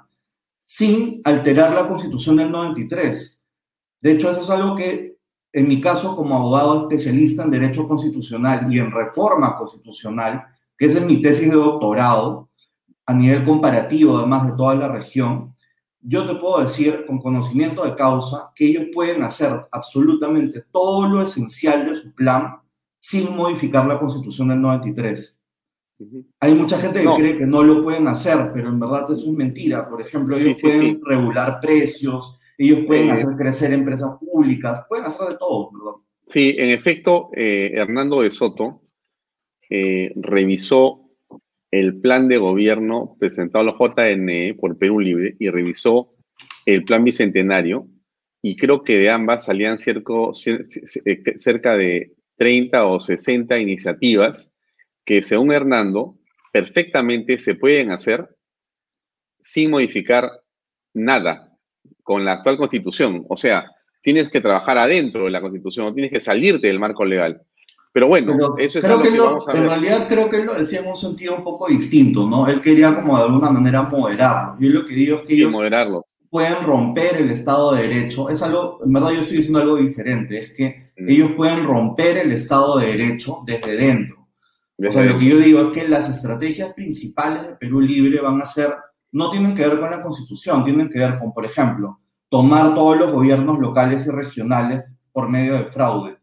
sin 0.65 1.21
alterar 1.23 1.73
la 1.73 1.87
constitución 1.87 2.37
del 2.37 2.51
93. 2.51 3.43
De 4.01 4.11
hecho, 4.11 4.29
eso 4.31 4.41
es 4.41 4.49
algo 4.49 4.75
que, 4.75 5.17
en 5.51 5.67
mi 5.67 5.79
caso, 5.79 6.15
como 6.15 6.35
abogado 6.35 6.81
especialista 6.81 7.43
en 7.43 7.51
derecho 7.51 7.87
constitucional 7.87 8.71
y 8.73 8.79
en 8.79 8.91
reforma 8.91 9.55
constitucional, 9.55 10.45
que 10.77 10.87
es 10.87 10.95
en 10.95 11.07
mi 11.07 11.21
tesis 11.21 11.49
de 11.49 11.55
doctorado, 11.55 12.49
a 13.05 13.13
nivel 13.13 13.43
comparativo, 13.43 14.17
además 14.17 14.47
de 14.47 14.53
toda 14.53 14.75
la 14.75 14.87
región, 14.87 15.53
yo 16.01 16.25
te 16.25 16.35
puedo 16.35 16.61
decir 16.61 17.05
con 17.05 17.19
conocimiento 17.19 17.83
de 17.83 17.95
causa 17.95 18.51
que 18.55 18.65
ellos 18.65 18.87
pueden 18.93 19.23
hacer 19.23 19.67
absolutamente 19.71 20.61
todo 20.71 21.07
lo 21.07 21.21
esencial 21.21 21.87
de 21.87 21.95
su 21.95 22.13
plan 22.13 22.57
sin 22.99 23.35
modificar 23.35 23.85
la 23.85 23.99
constitución 23.99 24.49
del 24.49 24.61
93. 24.61 25.42
Hay 26.39 26.53
mucha 26.53 26.77
gente 26.77 27.01
que 27.01 27.15
cree 27.17 27.37
que 27.37 27.45
no 27.45 27.63
lo 27.63 27.81
pueden 27.81 28.07
hacer, 28.07 28.51
pero 28.53 28.69
en 28.69 28.79
verdad 28.79 29.03
eso 29.11 29.13
es 29.13 29.27
mentira. 29.27 29.89
Por 29.89 30.01
ejemplo, 30.01 30.37
ellos 30.37 30.59
pueden 30.61 31.01
regular 31.03 31.59
precios, 31.61 32.39
ellos 32.57 32.79
pueden 32.85 33.11
hacer 33.11 33.35
crecer 33.37 33.73
empresas 33.73 34.11
públicas, 34.19 34.85
pueden 34.87 35.05
hacer 35.05 35.29
de 35.29 35.37
todo, 35.37 35.71
¿verdad? 35.71 36.01
Sí, 36.25 36.55
en 36.57 36.69
efecto, 36.69 37.29
eh, 37.35 37.71
Hernando 37.73 38.21
de 38.21 38.31
Soto 38.31 38.81
eh, 39.69 40.13
revisó 40.15 41.01
el 41.71 41.99
plan 41.99 42.27
de 42.27 42.37
gobierno 42.37 43.15
presentado 43.19 43.67
a 43.67 43.73
la 43.73 44.15
JNE 44.15 44.55
por 44.55 44.77
Perú 44.77 44.99
Libre 44.99 45.35
y 45.39 45.49
revisó 45.49 46.13
el 46.65 46.83
plan 46.83 47.03
bicentenario 47.03 47.87
y 48.41 48.55
creo 48.55 48.83
que 48.83 48.97
de 48.97 49.09
ambas 49.09 49.45
salían 49.45 49.77
eh, 49.85 51.23
cerca 51.35 51.75
de 51.75 52.13
30 52.37 52.85
o 52.85 52.99
60 52.99 53.59
iniciativas 53.59 54.52
que 55.05 55.21
según 55.21 55.51
Hernando 55.51 56.17
perfectamente 56.51 57.37
se 57.37 57.55
pueden 57.55 57.91
hacer 57.91 58.27
sin 59.39 59.71
modificar 59.71 60.29
nada 60.93 61.51
con 62.03 62.23
la 62.23 62.33
actual 62.33 62.57
constitución. 62.57 63.25
O 63.27 63.35
sea, 63.35 63.65
tienes 64.01 64.29
que 64.29 64.41
trabajar 64.41 64.77
adentro 64.77 65.25
de 65.25 65.31
la 65.31 65.41
constitución, 65.41 65.87
no 65.87 65.93
tienes 65.93 66.11
que 66.11 66.19
salirte 66.19 66.67
del 66.67 66.79
marco 66.79 67.03
legal. 67.03 67.41
Pero 67.91 68.07
bueno, 68.07 68.55
eso 68.57 68.79
es 68.79 68.85
algo 68.85 69.03
que, 69.03 69.11
vamos 69.11 69.47
a 69.47 69.53
ver. 69.53 69.61
En 69.61 69.69
realidad 69.69 70.07
creo 70.09 70.27
que 70.29 70.37
él 70.37 70.45
lo 70.45 70.55
decía 70.55 70.79
en 70.79 70.87
un 70.87 70.97
sentido 70.97 71.35
un 71.35 71.43
poco 71.43 71.67
distinto, 71.67 72.27
¿no? 72.27 72.47
Él 72.47 72.59
quería 72.59 72.95
como 72.95 73.17
de 73.17 73.23
alguna 73.23 73.51
manera 73.51 73.83
moderarlo. 73.83 74.57
Yo 74.59 74.69
lo 74.69 74.85
que 74.85 74.95
digo 74.95 75.17
es 75.17 75.21
que 75.23 75.35
ellos 75.35 75.55
pueden 76.29 76.63
romper 76.63 77.17
el 77.17 77.29
Estado 77.29 77.75
de 77.75 77.83
Derecho. 77.83 78.29
Es 78.29 78.41
algo, 78.41 78.79
en 78.83 78.91
verdad 78.91 79.11
yo 79.11 79.21
estoy 79.21 79.37
diciendo 79.37 79.59
algo 79.59 79.75
diferente, 79.75 80.39
es 80.39 80.53
que 80.53 80.91
mm. 80.97 81.09
ellos 81.09 81.31
pueden 81.37 81.63
romper 81.63 82.17
el 82.17 82.31
Estado 82.31 82.79
de 82.79 82.87
Derecho 82.87 83.43
desde 83.45 83.75
dentro. 83.75 84.22
O 84.77 84.91
sea, 84.91 85.03
lo 85.03 85.19
que 85.19 85.25
yo 85.25 85.37
digo 85.37 85.61
es 85.61 85.67
que 85.69 85.87
las 85.87 86.09
estrategias 86.09 86.73
principales 86.73 87.47
de 87.47 87.55
Perú 87.55 87.79
Libre 87.79 88.21
van 88.21 88.41
a 88.41 88.45
ser, 88.45 88.75
no 89.11 89.29
tienen 89.29 89.55
que 89.55 89.67
ver 89.67 89.79
con 89.79 89.91
la 89.91 90.01
Constitución, 90.01 90.63
tienen 90.63 90.89
que 90.89 90.99
ver 90.99 91.19
con, 91.19 91.33
por 91.33 91.45
ejemplo, 91.45 91.99
tomar 92.29 92.73
todos 92.73 92.97
los 92.97 93.13
gobiernos 93.13 93.59
locales 93.59 94.05
y 94.07 94.09
regionales 94.09 94.83
por 95.11 95.29
medio 95.29 95.53
de 95.53 95.65
fraude. 95.65 96.17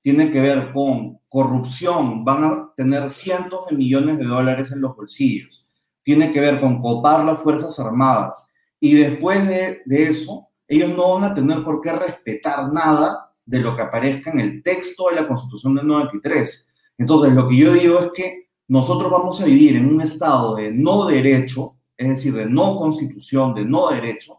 Tiene 0.00 0.30
que 0.30 0.40
ver 0.40 0.72
con 0.72 1.18
corrupción, 1.28 2.24
van 2.24 2.44
a 2.44 2.72
tener 2.76 3.10
cientos 3.10 3.68
de 3.68 3.76
millones 3.76 4.18
de 4.18 4.24
dólares 4.24 4.72
en 4.72 4.80
los 4.80 4.96
bolsillos, 4.96 5.68
tiene 6.02 6.32
que 6.32 6.40
ver 6.40 6.60
con 6.60 6.80
copar 6.80 7.24
las 7.24 7.42
Fuerzas 7.42 7.78
Armadas. 7.78 8.48
Y 8.80 8.94
después 8.94 9.46
de, 9.46 9.82
eso, 9.86 10.48
ellos 10.66 10.90
no 10.96 11.14
van 11.14 11.30
a 11.30 11.34
tener 11.34 11.62
por 11.62 11.80
qué 11.80 11.92
respetar 11.92 12.72
nada 12.72 13.32
de 13.44 13.60
lo 13.60 13.76
que 13.76 13.82
aparezca 13.82 14.30
en 14.30 14.40
el 14.40 14.62
texto 14.62 15.08
de 15.08 15.16
la 15.16 15.28
Constitución 15.28 15.74
del 15.74 15.86
93. 15.86 16.68
Entonces, 17.02 17.34
lo 17.34 17.48
que 17.48 17.56
yo 17.56 17.72
digo 17.72 17.98
es 17.98 18.10
que 18.14 18.48
nosotros 18.68 19.10
vamos 19.10 19.40
a 19.40 19.44
vivir 19.44 19.74
en 19.74 19.92
un 19.92 20.00
estado 20.00 20.54
de 20.54 20.70
no 20.70 21.04
derecho, 21.06 21.74
es 21.96 22.10
decir, 22.10 22.32
de 22.32 22.46
no 22.46 22.76
constitución, 22.76 23.54
de 23.54 23.64
no 23.64 23.90
derecho, 23.90 24.38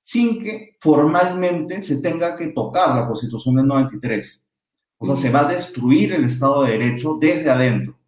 sin 0.00 0.42
que 0.42 0.74
formalmente 0.80 1.82
se 1.82 2.00
tenga 2.00 2.34
que 2.34 2.46
tocar 2.46 2.96
la 2.96 3.06
Constitución 3.06 3.56
del 3.56 3.66
93. 3.66 4.48
O 4.96 5.04
sea, 5.04 5.16
se 5.16 5.30
va 5.30 5.40
a 5.40 5.52
destruir 5.52 6.14
el 6.14 6.24
Estado 6.24 6.62
de 6.62 6.78
Derecho 6.78 7.18
desde 7.20 7.50
adentro. 7.50 7.98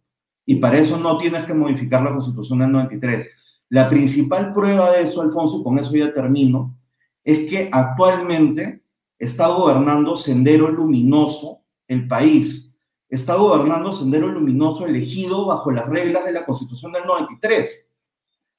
Y 0.47 0.55
para 0.55 0.79
eso 0.79 0.97
no 0.97 1.19
tienes 1.19 1.45
que 1.45 1.53
modificar 1.53 2.01
la 2.01 2.11
Constitución 2.11 2.57
del 2.57 2.71
93. 2.71 3.29
La 3.69 3.87
principal 3.87 4.51
prueba 4.51 4.89
de 4.89 5.03
eso, 5.03 5.21
Alfonso, 5.21 5.59
y 5.59 5.63
con 5.63 5.77
eso 5.77 5.95
ya 5.95 6.11
termino, 6.11 6.75
es 7.23 7.47
que 7.47 7.69
actualmente 7.71 8.81
está 9.19 9.49
gobernando 9.49 10.15
Sendero 10.15 10.69
Luminoso 10.69 11.59
el 11.87 12.07
país. 12.07 12.70
Está 13.11 13.35
gobernando 13.35 13.91
Sendero 13.91 14.29
Luminoso 14.29 14.87
elegido 14.87 15.45
bajo 15.45 15.69
las 15.69 15.85
reglas 15.87 16.23
de 16.23 16.31
la 16.31 16.45
Constitución 16.45 16.93
del 16.93 17.03
93. 17.03 17.91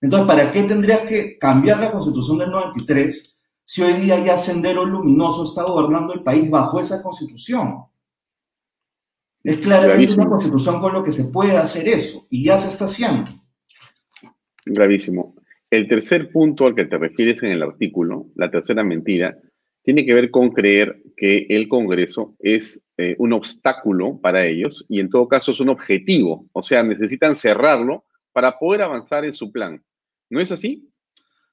Entonces, 0.02 0.28
¿para 0.28 0.52
qué 0.52 0.62
tendrías 0.64 1.00
que 1.00 1.38
cambiar 1.38 1.80
la 1.80 1.90
Constitución 1.90 2.36
del 2.36 2.50
93 2.50 3.38
si 3.64 3.80
hoy 3.80 3.94
día 3.94 4.22
ya 4.22 4.36
Sendero 4.36 4.84
Luminoso 4.84 5.44
está 5.44 5.64
gobernando 5.64 6.12
el 6.12 6.22
país 6.22 6.50
bajo 6.50 6.78
esa 6.78 7.02
Constitución? 7.02 7.84
Es 9.42 9.56
claramente 9.56 10.12
una 10.12 10.28
Constitución 10.28 10.80
con 10.82 10.92
lo 10.92 11.02
que 11.02 11.12
se 11.12 11.24
puede 11.24 11.56
hacer 11.56 11.88
eso 11.88 12.26
y 12.28 12.44
ya 12.44 12.58
se 12.58 12.68
está 12.68 12.84
haciendo. 12.84 13.30
Gravísimo. 14.66 15.34
El 15.70 15.88
tercer 15.88 16.30
punto 16.30 16.66
al 16.66 16.74
que 16.74 16.84
te 16.84 16.98
refieres 16.98 17.42
en 17.42 17.52
el 17.52 17.62
artículo, 17.62 18.26
la 18.34 18.50
tercera 18.50 18.84
mentira, 18.84 19.38
tiene 19.82 20.04
que 20.04 20.12
ver 20.12 20.30
con 20.30 20.50
creer 20.50 21.02
que 21.16 21.46
el 21.48 21.68
Congreso 21.68 22.36
es 22.38 22.86
eh, 23.02 23.16
un 23.18 23.32
obstáculo 23.32 24.18
para 24.20 24.44
ellos 24.46 24.86
y 24.88 25.00
en 25.00 25.10
todo 25.10 25.26
caso 25.26 25.50
es 25.50 25.60
un 25.60 25.68
objetivo. 25.68 26.46
O 26.52 26.62
sea, 26.62 26.82
necesitan 26.82 27.34
cerrarlo 27.34 28.04
para 28.32 28.58
poder 28.58 28.82
avanzar 28.82 29.24
en 29.24 29.32
su 29.32 29.50
plan. 29.50 29.82
¿No 30.30 30.40
es 30.40 30.52
así? 30.52 30.88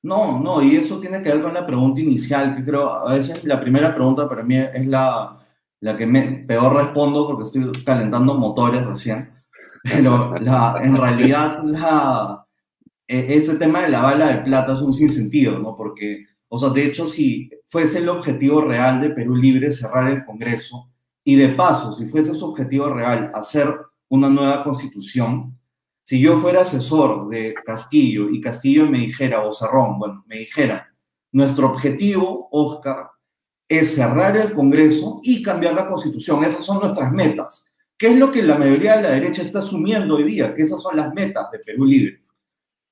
No, 0.02 0.40
no, 0.40 0.62
y 0.62 0.78
eso 0.78 1.00
tiene 1.00 1.22
que 1.22 1.32
ver 1.32 1.42
con 1.42 1.54
la 1.54 1.66
pregunta 1.66 2.00
inicial, 2.00 2.56
que 2.56 2.64
creo, 2.64 2.90
a 2.90 3.14
veces 3.14 3.44
la 3.44 3.60
primera 3.60 3.94
pregunta 3.94 4.30
para 4.30 4.44
mí 4.44 4.56
es 4.56 4.88
la, 4.88 5.38
la 5.82 5.98
que 5.98 6.06
me, 6.06 6.46
peor 6.48 6.76
respondo 6.76 7.28
porque 7.28 7.44
estoy 7.44 7.84
calentando 7.84 8.36
motores 8.36 8.86
recién. 8.86 9.32
Pero 9.84 10.36
en 10.38 10.96
realidad 10.96 11.64
e, 13.08 13.36
ese 13.36 13.56
tema 13.56 13.82
de 13.82 13.90
la 13.90 14.02
bala 14.02 14.28
de 14.28 14.42
plata 14.44 14.74
es 14.74 14.82
un 14.82 14.94
sinsentido, 14.94 15.58
¿no? 15.58 15.76
Porque, 15.76 16.26
o 16.48 16.60
sea, 16.60 16.70
de 16.70 16.86
hecho, 16.86 17.08
si 17.08 17.50
fuese 17.68 18.00
el 18.00 18.10
objetivo 18.10 18.62
real 18.62 19.02
de 19.02 19.10
Perú 19.10 19.36
Libre 19.36 19.72
cerrar 19.72 20.10
el 20.10 20.24
Congreso, 20.26 20.92
y 21.24 21.36
de 21.36 21.50
paso, 21.50 21.94
si 21.96 22.06
fuese 22.06 22.34
su 22.34 22.46
objetivo 22.46 22.90
real 22.90 23.32
hacer 23.34 23.76
una 24.10 24.30
nueva 24.30 24.64
constitución, 24.64 25.58
si 26.04 26.20
yo 26.20 26.38
fuera 26.40 26.62
asesor 26.62 27.30
de 27.30 27.54
Castillo 27.54 28.30
y 28.30 28.42
Castillo 28.42 28.90
me 28.90 29.00
dijera, 29.00 29.46
o 29.46 29.52
Cerrón, 29.52 30.00
bueno, 30.00 30.24
me 30.28 30.38
dijera, 30.38 30.88
nuestro 31.32 31.68
objetivo, 31.68 32.48
Oscar, 32.52 33.10
es 33.68 33.94
cerrar 33.94 34.36
el 34.36 34.54
Congreso 34.54 35.20
y 35.22 35.44
cambiar 35.44 35.76
la 35.76 35.88
constitución. 35.88 36.44
Esas 36.44 36.66
son 36.66 36.80
nuestras 36.80 37.12
metas. 37.12 37.68
¿Qué 37.96 38.08
es 38.08 38.16
lo 38.18 38.32
que 38.32 38.42
la 38.42 38.58
mayoría 38.58 38.96
de 38.96 39.04
la 39.04 39.12
derecha 39.12 39.44
está 39.44 39.60
asumiendo 39.60 40.16
hoy 40.16 40.24
día? 40.24 40.56
Que 40.56 40.64
esas 40.64 40.82
son 40.82 40.98
las 40.98 41.14
metas 41.14 41.52
de 41.52 41.60
Perú 41.60 41.86
Libre 41.86 42.24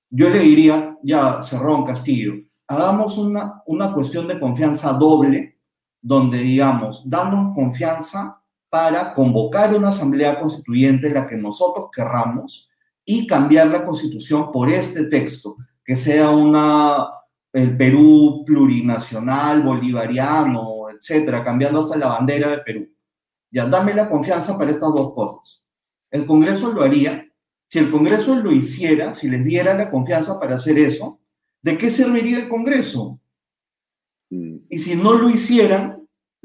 yo 0.10 0.30
le 0.30 0.40
diría, 0.40 0.98
ya 1.04 1.42
Cerrón 1.44 1.86
Castillo, 1.86 2.34
hagamos 2.68 3.18
una, 3.18 3.62
una 3.66 3.94
cuestión 3.94 4.28
de 4.28 4.40
confianza 4.40 4.94
doble, 4.94 5.57
donde 6.08 6.40
digamos, 6.40 7.02
danos 7.06 7.54
confianza 7.54 8.42
para 8.70 9.14
convocar 9.14 9.76
una 9.76 9.90
asamblea 9.90 10.40
constituyente, 10.40 11.10
la 11.10 11.26
que 11.26 11.36
nosotros 11.36 11.88
querramos, 11.92 12.70
y 13.04 13.26
cambiar 13.28 13.68
la 13.68 13.86
constitución 13.86 14.52
por 14.52 14.70
este 14.70 15.06
texto, 15.06 15.56
que 15.84 15.96
sea 15.96 16.30
una, 16.30 17.08
el 17.54 17.76
Perú 17.78 18.44
plurinacional, 18.46 19.64
bolivariano, 19.64 20.90
etcétera, 20.90 21.44
cambiando 21.44 21.80
hasta 21.80 21.98
la 21.98 22.08
bandera 22.08 22.50
de 22.50 22.58
Perú. 22.60 22.90
Ya, 23.50 23.66
dame 23.66 23.94
la 23.94 24.10
confianza 24.10 24.58
para 24.58 24.72
estas 24.72 24.94
dos 24.94 25.14
cosas. 25.14 25.64
El 26.12 26.26
Congreso 26.26 26.72
lo 26.72 26.84
haría 26.84 27.28
si 27.68 27.80
el 27.80 27.92
Congreso 27.92 28.36
lo 28.36 28.52
hiciera, 28.52 29.14
si 29.14 29.30
les 29.30 29.44
diera 29.44 29.74
la 29.74 29.92
confianza 29.92 30.40
para 30.40 30.56
hacer 30.56 30.78
eso, 30.78 31.20
¿de 31.62 31.78
qué 31.78 31.90
serviría 31.90 32.38
el 32.40 32.48
Congreso? 32.48 33.20
Mm. 34.30 34.58
Y 34.70 34.78
si 34.80 34.96
no 34.96 35.14
lo 35.14 35.30
hicieran, 35.30 35.97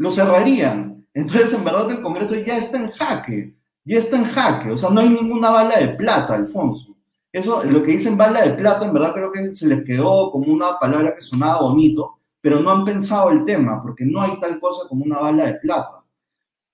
lo 0.02 0.10
cerrarían. 0.10 1.06
Entonces, 1.14 1.52
en 1.52 1.62
verdad, 1.62 1.88
el 1.92 2.02
Congreso 2.02 2.34
ya 2.34 2.58
está 2.58 2.76
en 2.76 2.90
jaque, 2.90 3.54
ya 3.84 3.98
está 3.98 4.16
en 4.16 4.24
jaque. 4.24 4.72
O 4.72 4.76
sea, 4.76 4.90
no 4.90 5.00
hay 5.00 5.08
ninguna 5.08 5.50
bala 5.50 5.78
de 5.78 5.90
plata, 5.90 6.34
Alfonso. 6.34 6.96
Eso, 7.30 7.62
lo 7.62 7.84
que 7.84 7.92
dicen 7.92 8.16
bala 8.16 8.42
de 8.42 8.54
plata, 8.54 8.84
en 8.84 8.92
verdad 8.92 9.14
creo 9.14 9.30
que 9.30 9.54
se 9.54 9.68
les 9.68 9.84
quedó 9.84 10.32
como 10.32 10.52
una 10.52 10.76
palabra 10.80 11.14
que 11.14 11.20
sonaba 11.20 11.60
bonito, 11.62 12.18
pero 12.40 12.58
no 12.58 12.70
han 12.72 12.84
pensado 12.84 13.30
el 13.30 13.44
tema, 13.44 13.80
porque 13.80 14.04
no 14.04 14.20
hay 14.20 14.40
tal 14.40 14.58
cosa 14.58 14.88
como 14.88 15.04
una 15.04 15.20
bala 15.20 15.46
de 15.46 15.54
plata. 15.54 16.02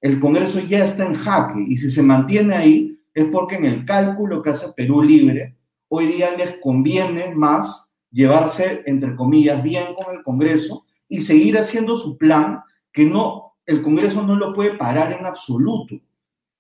El 0.01 0.20
Congreso 0.20 0.61
ya 0.61 0.85
está 0.85 1.05
en 1.05 1.12
jaque 1.12 1.62
y 1.68 1.76
si 1.76 1.91
se 1.91 2.03
mantiene 2.03 2.57
ahí, 2.57 2.99
es 3.12 3.26
porque 3.26 3.57
en 3.57 3.66
el 3.66 3.85
cálculo 3.85 4.41
que 4.41 4.51
hace 4.51 4.72
Perú 4.72 5.03
Libre, 5.03 5.55
hoy 5.89 6.07
día 6.07 6.35
les 6.35 6.53
conviene 6.62 7.35
más 7.35 7.93
llevarse, 8.11 8.83
entre 8.87 9.14
comillas, 9.14 9.62
bien 9.62 9.95
con 9.95 10.16
el 10.16 10.22
Congreso 10.22 10.87
y 11.11 11.20
seguir 11.20 11.59
haciendo 11.59 11.95
su 11.97 12.16
plan, 12.16 12.62
que 12.99 13.07
no, 13.07 13.55
el 13.64 13.80
Congreso 13.80 14.24
no 14.24 14.34
lo 14.34 14.53
puede 14.53 14.72
parar 14.72 15.12
en 15.12 15.24
absoluto. 15.24 15.94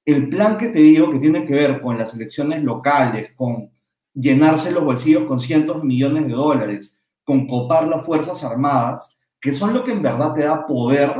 El 0.04 0.28
plan 0.28 0.56
que 0.56 0.68
te 0.68 0.78
digo 0.78 1.10
que 1.10 1.18
tiene 1.18 1.44
que 1.44 1.52
ver 1.52 1.82
con 1.82 1.98
las 1.98 2.14
elecciones 2.14 2.62
locales, 2.62 3.32
con 3.34 3.72
llenarse 4.14 4.70
los 4.70 4.84
bolsillos 4.84 5.24
con 5.24 5.40
cientos 5.40 5.78
de 5.78 5.88
millones 5.88 6.28
de 6.28 6.34
dólares, 6.34 7.02
con 7.24 7.48
copar 7.48 7.88
las 7.88 8.06
Fuerzas 8.06 8.44
Armadas, 8.44 9.18
que 9.40 9.50
son 9.50 9.74
lo 9.74 9.82
que 9.82 9.90
en 9.90 10.00
verdad 10.00 10.32
te 10.32 10.44
da 10.44 10.64
poder 10.64 11.12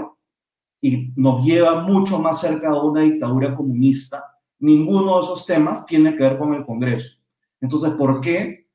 y 0.81 1.13
nos 1.17 1.45
lleva 1.45 1.81
mucho 1.81 2.21
más 2.21 2.41
cerca 2.41 2.71
de 2.71 2.79
una 2.79 3.01
dictadura 3.01 3.57
comunista, 3.57 4.25
ninguno 4.61 5.17
de 5.17 5.23
esos 5.23 5.45
temas 5.47 5.85
tiene 5.85 6.15
que 6.15 6.23
ver 6.23 6.39
con 6.39 6.55
el 6.55 6.65
Congreso. 6.65 7.19
Entonces, 7.61 7.91
¿por 7.95 8.21
qué 8.21 8.69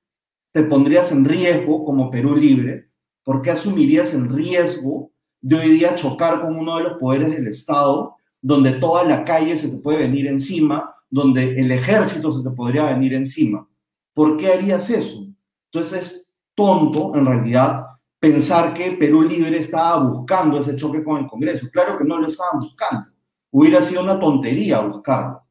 te 0.51 0.63
pondrías 0.63 1.09
en 1.13 1.23
riesgo 1.23 1.85
como 1.85 2.11
Perú 2.11 2.35
Libre? 2.35 2.89
¿Por 3.23 3.41
qué 3.41 3.51
asumirías 3.51 4.13
el 4.13 4.27
riesgo 4.27 5.12
de 5.43 5.57
hoy 5.57 5.69
día 5.71 5.93
chocar 5.93 6.41
con 6.41 6.57
uno 6.57 6.77
de 6.77 6.83
los 6.83 6.93
poderes 6.97 7.29
del 7.31 7.47
Estado, 7.47 8.15
donde 8.41 8.73
toda 8.73 9.03
la 9.03 9.25
calle 9.25 9.57
se 9.57 9.67
te 9.67 9.77
puede 9.77 9.99
venir 9.99 10.25
encima, 10.27 10.95
donde 11.09 11.59
el 11.59 11.69
ejército 11.71 12.31
se 12.31 12.41
te 12.41 12.49
podría 12.49 12.85
venir 12.85 13.13
encima? 13.13 13.67
¿Por 14.13 14.37
qué 14.37 14.53
harías 14.53 14.89
eso? 14.89 15.27
Entonces 15.65 16.01
es 16.01 16.27
tonto, 16.55 17.11
en 17.15 17.25
realidad, 17.25 17.85
pensar 18.19 18.73
que 18.73 18.93
Perú 18.93 19.21
Libre 19.21 19.57
estaba 19.57 20.01
buscando 20.07 20.59
ese 20.59 20.77
choque 20.77 21.03
con 21.03 21.17
el 21.19 21.27
Congreso. 21.27 21.67
Claro 21.71 21.97
que 21.97 22.05
no 22.05 22.19
lo 22.19 22.27
estaban 22.27 22.61
buscando. 22.61 23.07
Hubiera 23.51 23.81
sido 23.81 24.01
una 24.01 24.17
tontería 24.17 24.79
buscarlo. 24.79 25.43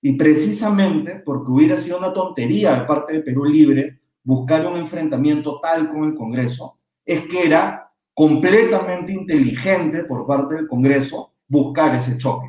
Y 0.00 0.12
precisamente 0.12 1.20
porque 1.24 1.50
hubiera 1.50 1.76
sido 1.76 1.98
una 1.98 2.12
tontería 2.12 2.76
de 2.76 2.86
parte 2.86 3.14
de 3.14 3.20
Perú 3.20 3.44
Libre 3.44 4.00
buscar 4.22 4.64
un 4.68 4.76
enfrentamiento 4.76 5.58
tal 5.60 5.90
con 5.90 6.04
el 6.04 6.14
Congreso, 6.14 6.78
es 7.04 7.26
que 7.26 7.44
era 7.44 7.91
completamente 8.14 9.12
inteligente 9.12 10.04
por 10.04 10.26
parte 10.26 10.56
del 10.56 10.68
Congreso 10.68 11.32
buscar 11.48 11.94
ese 11.96 12.16
choque. 12.16 12.48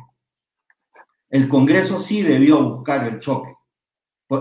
El 1.30 1.48
Congreso 1.48 1.98
sí 1.98 2.22
debió 2.22 2.62
buscar 2.62 3.06
el 3.06 3.18
choque. 3.18 3.54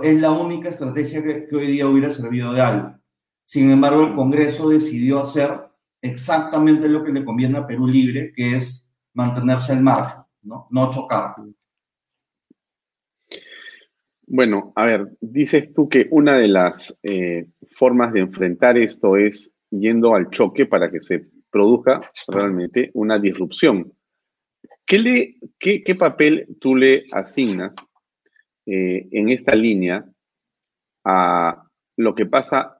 Es 0.01 0.19
la 0.19 0.31
única 0.31 0.69
estrategia 0.69 1.21
que, 1.23 1.47
hoy 1.55 1.67
día 1.67 1.87
hubiera 1.87 2.09
servido 2.09 2.53
de 2.53 2.61
algo. 2.61 2.95
Sin 3.45 3.69
embargo, 3.71 4.03
el 4.03 4.15
Congreso 4.15 4.69
decidió 4.69 5.19
hacer 5.19 5.59
exactamente 6.01 6.87
lo 6.87 7.03
que 7.03 7.11
le 7.11 7.25
conviene 7.25 7.57
a 7.57 7.67
Perú 7.67 7.87
Libre, 7.87 8.31
que 8.35 8.55
es 8.55 8.91
mantenerse 9.13 9.73
al 9.73 9.83
margen, 9.83 10.21
no, 10.41 10.89
chocar. 10.91 11.35
Bueno, 14.25 14.73
a 14.75 14.85
ver, 14.85 15.15
dices 15.21 15.73
tú 15.73 15.87
que 15.89 16.07
una 16.09 16.37
de 16.37 16.47
las 16.47 16.99
eh, 17.03 17.47
formas 17.71 18.13
de 18.13 18.21
enfrentar 18.21 18.77
esto 18.77 19.17
es 19.17 19.52
yendo 19.79 20.15
al 20.15 20.29
choque 20.29 20.65
para 20.65 20.89
que 20.91 21.01
se 21.01 21.27
produzca 21.49 22.09
realmente 22.27 22.91
una 22.93 23.19
disrupción. 23.19 23.93
¿Qué, 24.85 24.99
le, 24.99 25.37
qué, 25.59 25.95
papel 25.95 26.47
tú 26.59 26.75
le 26.75 27.05
asignas 27.11 27.75
eh, 28.65 29.07
en 29.11 29.29
esta 29.29 29.55
línea 29.55 30.05
a 31.05 31.67
lo 31.97 32.15
que 32.15 32.25
pasa 32.25 32.79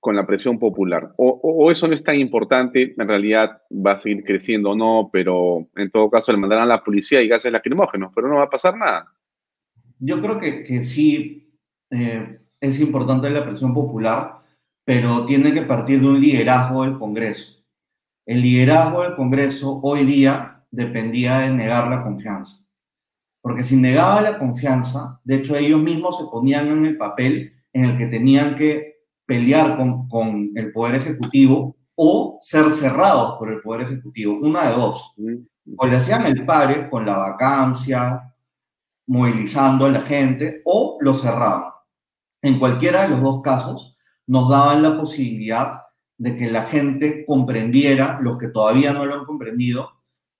con 0.00 0.16
la 0.16 0.26
presión 0.26 0.58
popular? 0.58 1.12
O, 1.16 1.70
eso 1.70 1.86
no 1.86 1.94
es 1.94 2.02
tan 2.02 2.18
importante, 2.18 2.94
en 2.96 3.08
realidad 3.08 3.62
va 3.70 3.92
a 3.92 3.96
seguir 3.96 4.24
creciendo 4.24 4.70
o 4.70 4.76
no, 4.76 5.10
pero 5.12 5.68
en 5.76 5.90
todo 5.90 6.10
caso 6.10 6.32
le 6.32 6.38
mandarán 6.38 6.64
a 6.64 6.74
la 6.74 6.84
policía 6.84 7.22
y 7.22 7.28
gases 7.28 7.52
lacrimógenos, 7.52 8.12
pero 8.14 8.28
no 8.28 8.36
va 8.36 8.44
a 8.44 8.50
pasar 8.50 8.76
nada 8.76 9.12
yo 9.98 10.20
creo 10.20 10.38
que, 10.38 10.62
que 10.64 10.82
sí 10.82 11.50
eh, 11.90 12.40
es 12.60 12.80
importante 12.80 13.30
la 13.30 13.44
presión 13.44 13.74
popular, 13.74 14.37
pero 14.88 15.26
tiene 15.26 15.52
que 15.52 15.60
partir 15.60 16.00
de 16.00 16.06
un 16.06 16.18
liderazgo 16.18 16.82
del 16.82 16.98
Congreso. 16.98 17.62
El 18.24 18.40
liderazgo 18.40 19.02
del 19.02 19.16
Congreso 19.16 19.80
hoy 19.82 20.06
día 20.06 20.64
dependía 20.70 21.40
de 21.40 21.50
negar 21.50 21.90
la 21.90 22.02
confianza. 22.02 22.66
Porque 23.42 23.64
si 23.64 23.76
negaba 23.76 24.22
la 24.22 24.38
confianza, 24.38 25.20
de 25.24 25.34
hecho 25.36 25.56
ellos 25.56 25.78
mismos 25.78 26.16
se 26.16 26.24
ponían 26.24 26.68
en 26.68 26.86
el 26.86 26.96
papel 26.96 27.52
en 27.74 27.84
el 27.84 27.98
que 27.98 28.06
tenían 28.06 28.54
que 28.54 29.02
pelear 29.26 29.76
con, 29.76 30.08
con 30.08 30.52
el 30.54 30.72
Poder 30.72 30.94
Ejecutivo 30.94 31.76
o 31.94 32.38
ser 32.40 32.70
cerrados 32.70 33.38
por 33.38 33.52
el 33.52 33.60
Poder 33.60 33.82
Ejecutivo, 33.82 34.38
una 34.40 34.70
de 34.70 34.74
dos. 34.74 35.14
O 35.76 35.86
le 35.86 35.96
hacían 35.96 36.24
el 36.24 36.46
pare 36.46 36.88
con 36.88 37.04
la 37.04 37.18
vacancia, 37.18 38.34
movilizando 39.06 39.84
a 39.84 39.90
la 39.90 40.00
gente, 40.00 40.62
o 40.64 40.96
lo 41.02 41.12
cerraban. 41.12 41.72
En 42.40 42.58
cualquiera 42.58 43.02
de 43.02 43.10
los 43.10 43.20
dos 43.20 43.42
casos, 43.42 43.97
nos 44.28 44.48
daban 44.48 44.82
la 44.82 44.96
posibilidad 44.96 45.82
de 46.16 46.36
que 46.36 46.50
la 46.50 46.62
gente 46.62 47.24
comprendiera, 47.26 48.20
los 48.22 48.38
que 48.38 48.48
todavía 48.48 48.92
no 48.92 49.04
lo 49.04 49.14
han 49.14 49.24
comprendido, 49.24 49.90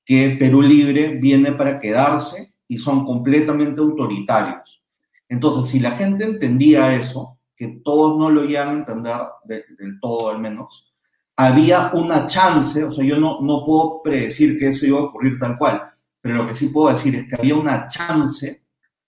que 0.04 0.36
Perú 0.38 0.62
Libre 0.62 1.18
viene 1.20 1.52
para 1.52 1.78
quedarse 1.78 2.54
y 2.66 2.78
son 2.78 3.04
completamente 3.04 3.80
autoritarios. 3.80 4.82
Entonces, 5.28 5.70
si 5.70 5.80
la 5.80 5.92
gente 5.92 6.24
entendía 6.24 6.94
eso, 6.94 7.38
que 7.56 7.80
todos 7.84 8.18
no 8.18 8.30
lo 8.30 8.44
iban 8.44 8.68
a 8.68 8.72
entender 8.72 9.16
del 9.44 9.98
todo 10.00 10.30
al 10.30 10.38
menos, 10.38 10.92
había 11.36 11.90
una 11.94 12.26
chance, 12.26 12.82
o 12.84 12.90
sea, 12.90 13.04
yo 13.04 13.18
no, 13.18 13.40
no 13.40 13.64
puedo 13.64 14.02
predecir 14.02 14.58
que 14.58 14.68
eso 14.68 14.86
iba 14.86 14.98
a 14.98 15.04
ocurrir 15.04 15.38
tal 15.38 15.56
cual, 15.56 15.82
pero 16.20 16.36
lo 16.36 16.46
que 16.46 16.54
sí 16.54 16.68
puedo 16.68 16.94
decir 16.94 17.14
es 17.14 17.28
que 17.28 17.36
había 17.36 17.54
una 17.54 17.86
chance 17.88 18.62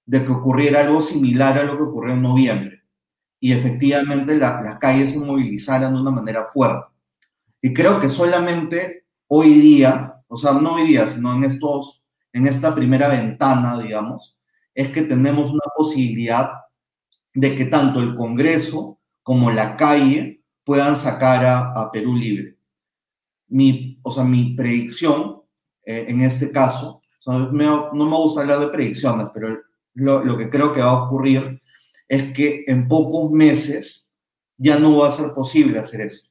de 0.07 0.25
que 0.25 0.33
ocurriera 0.33 0.81
algo 0.81 1.01
similar 1.01 1.59
a 1.59 1.65
lo 1.65 1.77
que 1.77 1.83
ocurrió 1.83 2.15
en 2.15 2.23
noviembre. 2.23 2.80
Y 3.41 3.53
efectivamente 3.53 4.37
las 4.37 4.79
calles 4.79 5.13
se 5.13 5.19
movilizaran 5.19 5.95
de 5.95 6.01
una 6.01 6.11
manera 6.11 6.45
fuerte. 6.45 6.87
Y 7.63 7.73
creo 7.73 7.99
que 7.99 8.09
solamente 8.09 9.07
hoy 9.27 9.55
día, 9.55 10.15
o 10.29 10.37
sea, 10.37 10.53
no 10.53 10.75
hoy 10.75 10.85
día, 10.85 11.09
sino 11.09 11.35
en, 11.35 11.45
estos, 11.45 12.03
en 12.33 12.47
esta 12.47 12.75
primera 12.75 13.09
ventana, 13.09 13.79
digamos, 13.79 14.39
es 14.75 14.91
que 14.91 15.03
tenemos 15.03 15.51
una 15.51 15.61
posibilidad 15.77 16.51
de 17.35 17.55
que 17.55 17.67
tanto 17.67 18.01
el 18.01 18.15
Congreso 18.15 18.99
como 19.23 19.51
la 19.51 19.77
calle 19.77 20.43
puedan 20.65 20.97
sacar 20.97 21.45
a, 21.45 21.91
Perú 21.91 22.15
libre. 22.15 22.57
Mi, 23.49 23.99
o 24.03 24.11
sea, 24.11 24.25
mi 24.25 24.55
predicción 24.55 25.43
eh, 25.85 26.07
en 26.09 26.21
este 26.21 26.51
caso, 26.51 27.03
no 27.27 27.93
me 27.93 28.17
gusta 28.17 28.41
hablar 28.41 28.61
de 28.61 28.69
predicciones, 28.69 29.29
pero 29.33 29.59
lo, 29.95 30.25
lo 30.25 30.37
que 30.37 30.49
creo 30.49 30.73
que 30.73 30.81
va 30.81 30.91
a 30.91 31.05
ocurrir 31.05 31.60
es 32.11 32.33
que 32.33 32.65
en 32.67 32.89
pocos 32.89 33.31
meses 33.31 34.13
ya 34.59 34.81
no 34.81 34.99
va 34.99 35.07
a 35.07 35.13
ser 35.13 35.33
posible 35.33 35.79
hacer 35.79 36.01
eso. 36.01 36.29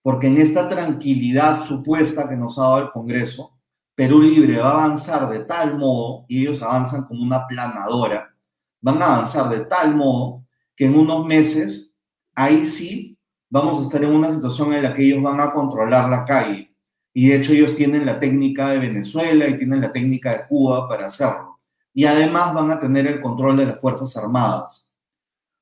Porque 0.00 0.28
en 0.28 0.38
esta 0.38 0.66
tranquilidad 0.66 1.62
supuesta 1.62 2.26
que 2.26 2.36
nos 2.36 2.58
ha 2.58 2.62
dado 2.62 2.78
el 2.78 2.90
Congreso, 2.90 3.52
Perú 3.94 4.22
Libre 4.22 4.58
va 4.58 4.70
a 4.70 4.84
avanzar 4.84 5.28
de 5.28 5.40
tal 5.40 5.76
modo, 5.76 6.24
y 6.26 6.40
ellos 6.40 6.62
avanzan 6.62 7.04
como 7.04 7.22
una 7.22 7.46
planadora, 7.46 8.34
van 8.80 9.02
a 9.02 9.14
avanzar 9.14 9.50
de 9.50 9.66
tal 9.66 9.94
modo 9.94 10.46
que 10.74 10.86
en 10.86 10.96
unos 10.96 11.26
meses, 11.26 11.92
ahí 12.34 12.64
sí 12.64 13.18
vamos 13.50 13.78
a 13.78 13.82
estar 13.82 14.02
en 14.02 14.14
una 14.14 14.32
situación 14.32 14.72
en 14.72 14.84
la 14.84 14.94
que 14.94 15.04
ellos 15.04 15.22
van 15.22 15.38
a 15.38 15.52
controlar 15.52 16.08
la 16.08 16.24
calle. 16.24 16.74
Y 17.12 17.28
de 17.28 17.36
hecho 17.36 17.52
ellos 17.52 17.76
tienen 17.76 18.06
la 18.06 18.18
técnica 18.18 18.70
de 18.70 18.78
Venezuela 18.78 19.46
y 19.46 19.58
tienen 19.58 19.82
la 19.82 19.92
técnica 19.92 20.32
de 20.32 20.46
Cuba 20.46 20.88
para 20.88 21.06
hacerlo. 21.06 21.60
Y 21.92 22.06
además 22.06 22.54
van 22.54 22.70
a 22.70 22.80
tener 22.80 23.06
el 23.06 23.20
control 23.20 23.58
de 23.58 23.66
las 23.66 23.80
Fuerzas 23.80 24.16
Armadas. 24.16 24.83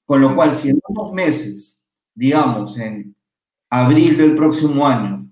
Con 0.05 0.21
lo 0.21 0.35
cual, 0.35 0.55
si 0.55 0.71
en 0.71 0.81
unos 0.89 1.13
meses, 1.13 1.81
digamos 2.15 2.79
en 2.79 3.15
abril 3.71 4.17
del 4.17 4.35
próximo 4.35 4.87
año, 4.87 5.29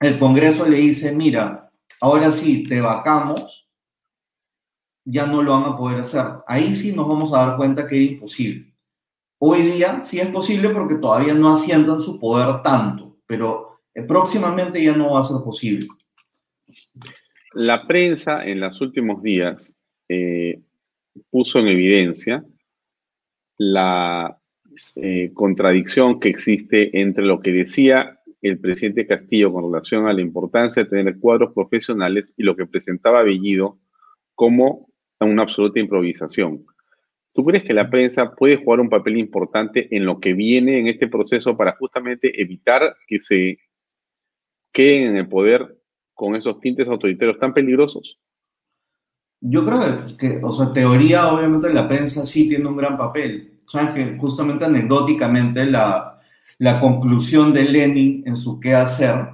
el 0.00 0.18
Congreso 0.18 0.68
le 0.68 0.78
dice, 0.78 1.14
mira, 1.14 1.70
ahora 2.00 2.32
sí, 2.32 2.64
te 2.64 2.80
vacamos, 2.80 3.68
ya 5.04 5.26
no 5.26 5.42
lo 5.42 5.52
van 5.52 5.72
a 5.72 5.76
poder 5.76 6.00
hacer. 6.00 6.24
Ahí 6.46 6.74
sí 6.74 6.94
nos 6.94 7.08
vamos 7.08 7.32
a 7.32 7.46
dar 7.46 7.56
cuenta 7.56 7.86
que 7.86 7.96
es 7.96 8.10
imposible. 8.12 8.72
Hoy 9.38 9.62
día 9.62 10.02
sí 10.02 10.20
es 10.20 10.28
posible 10.28 10.70
porque 10.70 10.96
todavía 10.96 11.34
no 11.34 11.52
asientan 11.52 12.00
su 12.00 12.18
poder 12.18 12.62
tanto, 12.62 13.16
pero 13.26 13.80
eh, 13.94 14.02
próximamente 14.02 14.82
ya 14.82 14.96
no 14.96 15.12
va 15.12 15.20
a 15.20 15.24
ser 15.24 15.38
posible. 15.42 15.88
La 17.52 17.86
prensa 17.86 18.44
en 18.44 18.60
los 18.60 18.80
últimos 18.80 19.22
días 19.22 19.74
eh, 20.08 20.60
puso 21.30 21.58
en 21.58 21.68
evidencia 21.68 22.44
la 23.70 24.38
eh, 24.96 25.30
contradicción 25.34 26.18
que 26.18 26.28
existe 26.28 27.00
entre 27.00 27.24
lo 27.24 27.40
que 27.40 27.52
decía 27.52 28.18
el 28.40 28.58
presidente 28.58 29.06
Castillo 29.06 29.52
con 29.52 29.72
relación 29.72 30.08
a 30.08 30.12
la 30.12 30.20
importancia 30.20 30.82
de 30.82 30.90
tener 30.90 31.18
cuadros 31.20 31.52
profesionales 31.54 32.34
y 32.36 32.42
lo 32.42 32.56
que 32.56 32.66
presentaba 32.66 33.22
Bellido 33.22 33.78
como 34.34 34.88
una 35.20 35.42
absoluta 35.42 35.78
improvisación. 35.78 36.66
¿Tú 37.32 37.44
crees 37.44 37.62
que 37.62 37.72
la 37.72 37.88
prensa 37.88 38.34
puede 38.34 38.56
jugar 38.56 38.80
un 38.80 38.90
papel 38.90 39.16
importante 39.16 39.94
en 39.94 40.04
lo 40.04 40.18
que 40.18 40.34
viene 40.34 40.80
en 40.80 40.88
este 40.88 41.06
proceso 41.06 41.56
para 41.56 41.76
justamente 41.76 42.42
evitar 42.42 42.96
que 43.06 43.20
se 43.20 43.58
queden 44.72 45.10
en 45.10 45.16
el 45.16 45.28
poder 45.28 45.78
con 46.12 46.34
esos 46.34 46.60
tintes 46.60 46.88
autoritarios 46.88 47.38
tan 47.38 47.54
peligrosos? 47.54 48.18
Yo 49.40 49.64
creo 49.64 50.16
que, 50.18 50.40
o 50.42 50.52
sea, 50.52 50.72
teoría, 50.72 51.32
obviamente 51.32 51.72
la 51.72 51.88
prensa 51.88 52.26
sí 52.26 52.48
tiene 52.48 52.68
un 52.68 52.76
gran 52.76 52.96
papel. 52.96 53.51
Sabes 53.72 53.94
que 53.94 54.18
justamente 54.18 54.66
anecdóticamente 54.66 55.64
la, 55.64 56.20
conclusión 56.78 57.54
de 57.54 57.64
Lenin 57.64 58.22
en 58.26 58.36
su 58.36 58.60
qué 58.60 58.74
hacer 58.74 59.30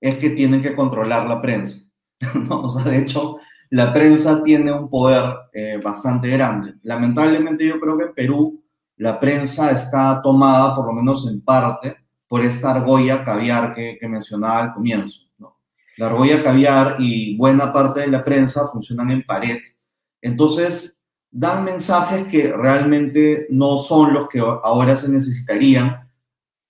es 0.00 0.16
que 0.16 0.30
tienen 0.30 0.62
que 0.62 0.74
controlar 0.74 1.28
la 1.28 1.42
prensa. 1.42 1.90
O 2.48 2.70
sea, 2.70 2.90
de 2.90 3.00
hecho, 3.00 3.36
la 3.68 3.92
prensa 3.92 4.42
tiene 4.42 4.72
un 4.72 4.88
poder 4.88 5.24
eh, 5.52 5.78
bastante 5.84 6.30
grande. 6.30 6.72
Lamentablemente 6.84 7.66
yo 7.66 7.78
creo 7.78 7.98
que 7.98 8.04
en 8.04 8.14
Perú 8.14 8.64
la 8.96 9.20
prensa 9.20 9.70
está 9.70 10.22
tomada, 10.22 10.74
por 10.74 10.86
lo 10.86 10.94
menos 10.94 11.28
en 11.28 11.42
parte, 11.42 11.94
por 12.26 12.42
esta 12.42 12.70
argolla 12.70 13.24
caviar 13.24 13.74
que, 13.74 13.98
mencionaba 14.08 14.60
al 14.60 14.72
comienzo. 14.72 15.28
La 15.98 16.06
argolla 16.06 16.42
caviar 16.42 16.96
y 16.98 17.36
buena 17.36 17.74
parte 17.74 18.00
de 18.00 18.06
la 18.06 18.24
prensa 18.24 18.68
funcionan 18.68 19.10
en 19.10 19.22
pared. 19.22 19.58
Entonces, 20.22 20.98
dan 21.32 21.64
mensajes 21.64 22.28
que 22.28 22.52
realmente 22.52 23.46
no 23.50 23.78
son 23.78 24.12
los 24.14 24.28
que 24.28 24.38
ahora 24.38 24.96
se 24.96 25.08
necesitarían. 25.08 26.08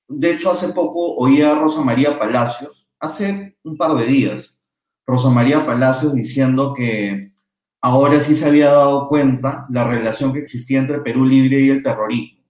De 0.08 0.32
hecho, 0.32 0.50
hace 0.50 0.68
poco 0.68 1.16
oí 1.16 1.42
a 1.42 1.54
Rosa 1.56 1.82
María 1.82 2.18
Palacios, 2.18 2.86
hace 3.00 3.56
un 3.64 3.76
par 3.76 3.94
de 3.94 4.06
días, 4.06 4.62
Rosa 5.04 5.28
María 5.30 5.66
Palacios 5.66 6.14
diciendo 6.14 6.72
que 6.74 7.32
ahora 7.80 8.20
sí 8.20 8.36
se 8.36 8.46
había 8.46 8.70
dado 8.70 9.08
cuenta 9.08 9.66
la 9.68 9.84
relación 9.84 10.32
que 10.32 10.38
existía 10.38 10.78
entre 10.78 11.00
Perú 11.00 11.26
Libre 11.26 11.60
y 11.60 11.70
el 11.70 11.82
terrorismo 11.82 12.40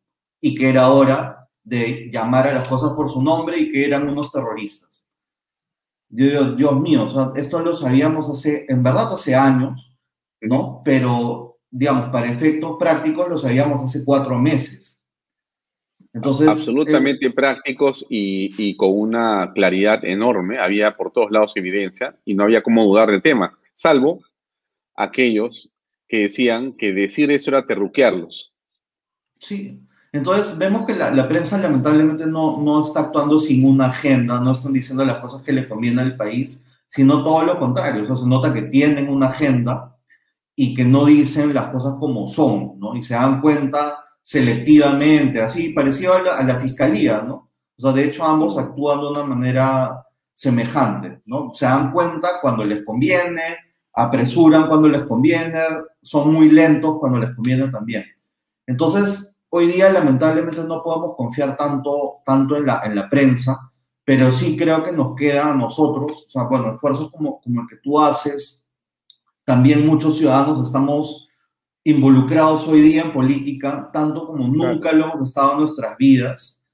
y 0.40 0.54
que 0.54 0.68
era 0.68 0.90
hora 0.90 1.48
de 1.64 2.10
llamar 2.12 2.46
a 2.48 2.52
las 2.52 2.68
cosas 2.68 2.92
por 2.92 3.08
su 3.08 3.22
nombre 3.22 3.58
y 3.58 3.70
que 3.70 3.86
eran 3.86 4.08
unos 4.08 4.30
terroristas. 4.30 5.08
Yo 6.10 6.54
Dios 6.54 6.78
mío, 6.78 7.06
esto 7.36 7.60
lo 7.60 7.74
sabíamos 7.74 8.28
hace, 8.28 8.66
en 8.68 8.82
verdad 8.82 9.14
hace 9.14 9.34
años, 9.34 9.96
¿no? 10.42 10.82
Pero, 10.84 11.51
digamos, 11.72 12.10
para 12.10 12.30
efectos 12.30 12.76
prácticos 12.78 13.28
lo 13.28 13.38
sabíamos 13.38 13.80
hace 13.80 14.04
cuatro 14.04 14.38
meses. 14.38 15.02
Entonces, 16.12 16.46
Absolutamente 16.46 17.30
prácticos 17.30 18.04
y, 18.10 18.76
con 18.76 18.90
una 18.90 19.50
claridad 19.54 20.04
enorme. 20.04 20.58
Había 20.58 20.94
por 20.94 21.10
todos 21.10 21.30
lados 21.30 21.56
evidencia 21.56 22.14
y 22.26 22.34
no 22.34 22.44
había 22.44 22.62
cómo 22.62 22.84
dudar 22.84 23.10
del 23.10 23.22
tema, 23.22 23.58
salvo 23.72 24.20
aquellos 24.94 25.72
que 26.06 26.18
decían 26.24 26.74
que 26.74 26.92
decir 26.92 27.30
eso 27.30 27.50
era 27.50 27.64
terruquearlos. 27.64 28.52
Sí, 29.40 29.80
entonces 30.12 30.58
vemos 30.58 30.84
que 30.84 30.94
la, 30.94 31.26
prensa 31.26 31.56
lamentablemente 31.56 32.26
no, 32.26 32.60
no, 32.60 32.82
está 32.82 33.00
actuando 33.00 33.38
sin 33.38 33.64
una 33.64 33.86
agenda, 33.86 34.38
no 34.38 34.52
están 34.52 34.74
diciendo 34.74 35.02
las 35.06 35.16
cosas 35.16 35.42
que 35.42 35.52
le 35.52 35.66
convienen 35.66 36.00
al 36.00 36.16
país, 36.16 36.62
sino 36.86 37.24
todo 37.24 37.42
lo 37.44 37.58
contrario. 37.58 38.02
O 38.02 38.06
sea, 38.06 38.16
se 38.16 38.26
nota 38.26 38.52
que 38.52 38.62
tienen 38.62 39.08
una 39.08 39.28
agenda 39.28 39.91
y 40.62 40.74
que 40.74 40.84
no 40.84 41.04
dicen 41.06 41.52
las 41.52 41.70
cosas 41.70 41.96
como 41.98 42.28
son, 42.28 42.78
¿no? 42.78 42.94
Y 42.94 43.02
se 43.02 43.14
dan 43.14 43.40
cuenta 43.40 43.98
selectivamente, 44.22 45.42
así, 45.42 45.70
parecido 45.70 46.14
a 46.14 46.44
la, 46.44 46.56
fiscalía, 46.56 47.20
¿no? 47.20 47.50
O 47.76 47.82
sea, 47.82 47.90
de 47.90 48.04
hecho 48.04 48.22
ambos 48.22 48.56
actúan 48.56 49.00
de 49.00 49.08
una 49.08 49.24
manera 49.24 50.06
semejante, 50.32 51.20
¿no? 51.26 51.52
Se 51.52 51.64
dan 51.64 51.90
cuenta 51.90 52.28
cuando 52.40 52.64
les 52.64 52.84
conviene, 52.84 53.42
apresuran 53.92 54.68
cuando 54.68 54.86
les 54.86 55.02
conviene, 55.02 55.58
son 56.00 56.32
muy 56.32 56.48
lentos 56.48 56.96
cuando 57.00 57.18
les 57.18 57.34
conviene 57.34 57.66
también. 57.66 58.04
Entonces, 58.64 59.36
hoy 59.48 59.66
día 59.66 59.90
lamentablemente 59.90 60.62
no 60.62 60.80
podemos 60.80 61.16
confiar 61.16 61.56
tanto, 61.56 62.18
tanto 62.24 62.54
en, 62.54 62.66
la, 62.66 62.82
en 62.84 62.94
la 62.94 63.10
prensa, 63.10 63.72
pero 64.04 64.30
sí 64.30 64.56
creo 64.56 64.84
que 64.84 64.92
nos 64.92 65.16
queda 65.16 65.50
a 65.50 65.56
nosotros, 65.56 66.26
o 66.28 66.30
sea, 66.30 66.44
bueno, 66.44 66.74
esfuerzos 66.74 67.10
como, 67.10 67.40
como 67.40 67.62
el 67.62 67.66
que 67.66 67.78
tú 67.82 68.00
haces, 68.00 68.61
también 69.52 69.86
muchos 69.86 70.16
ciudadanos 70.16 70.66
estamos 70.66 71.28
involucrados 71.84 72.66
hoy 72.66 72.80
día 72.80 73.02
en 73.02 73.12
política, 73.12 73.90
tanto 73.92 74.26
como 74.26 74.48
nunca 74.48 74.92
lo 74.92 75.04
hemos 75.04 75.28
estado 75.28 75.52
en 75.52 75.58
nuestras 75.58 75.94
vidas, 75.98 76.64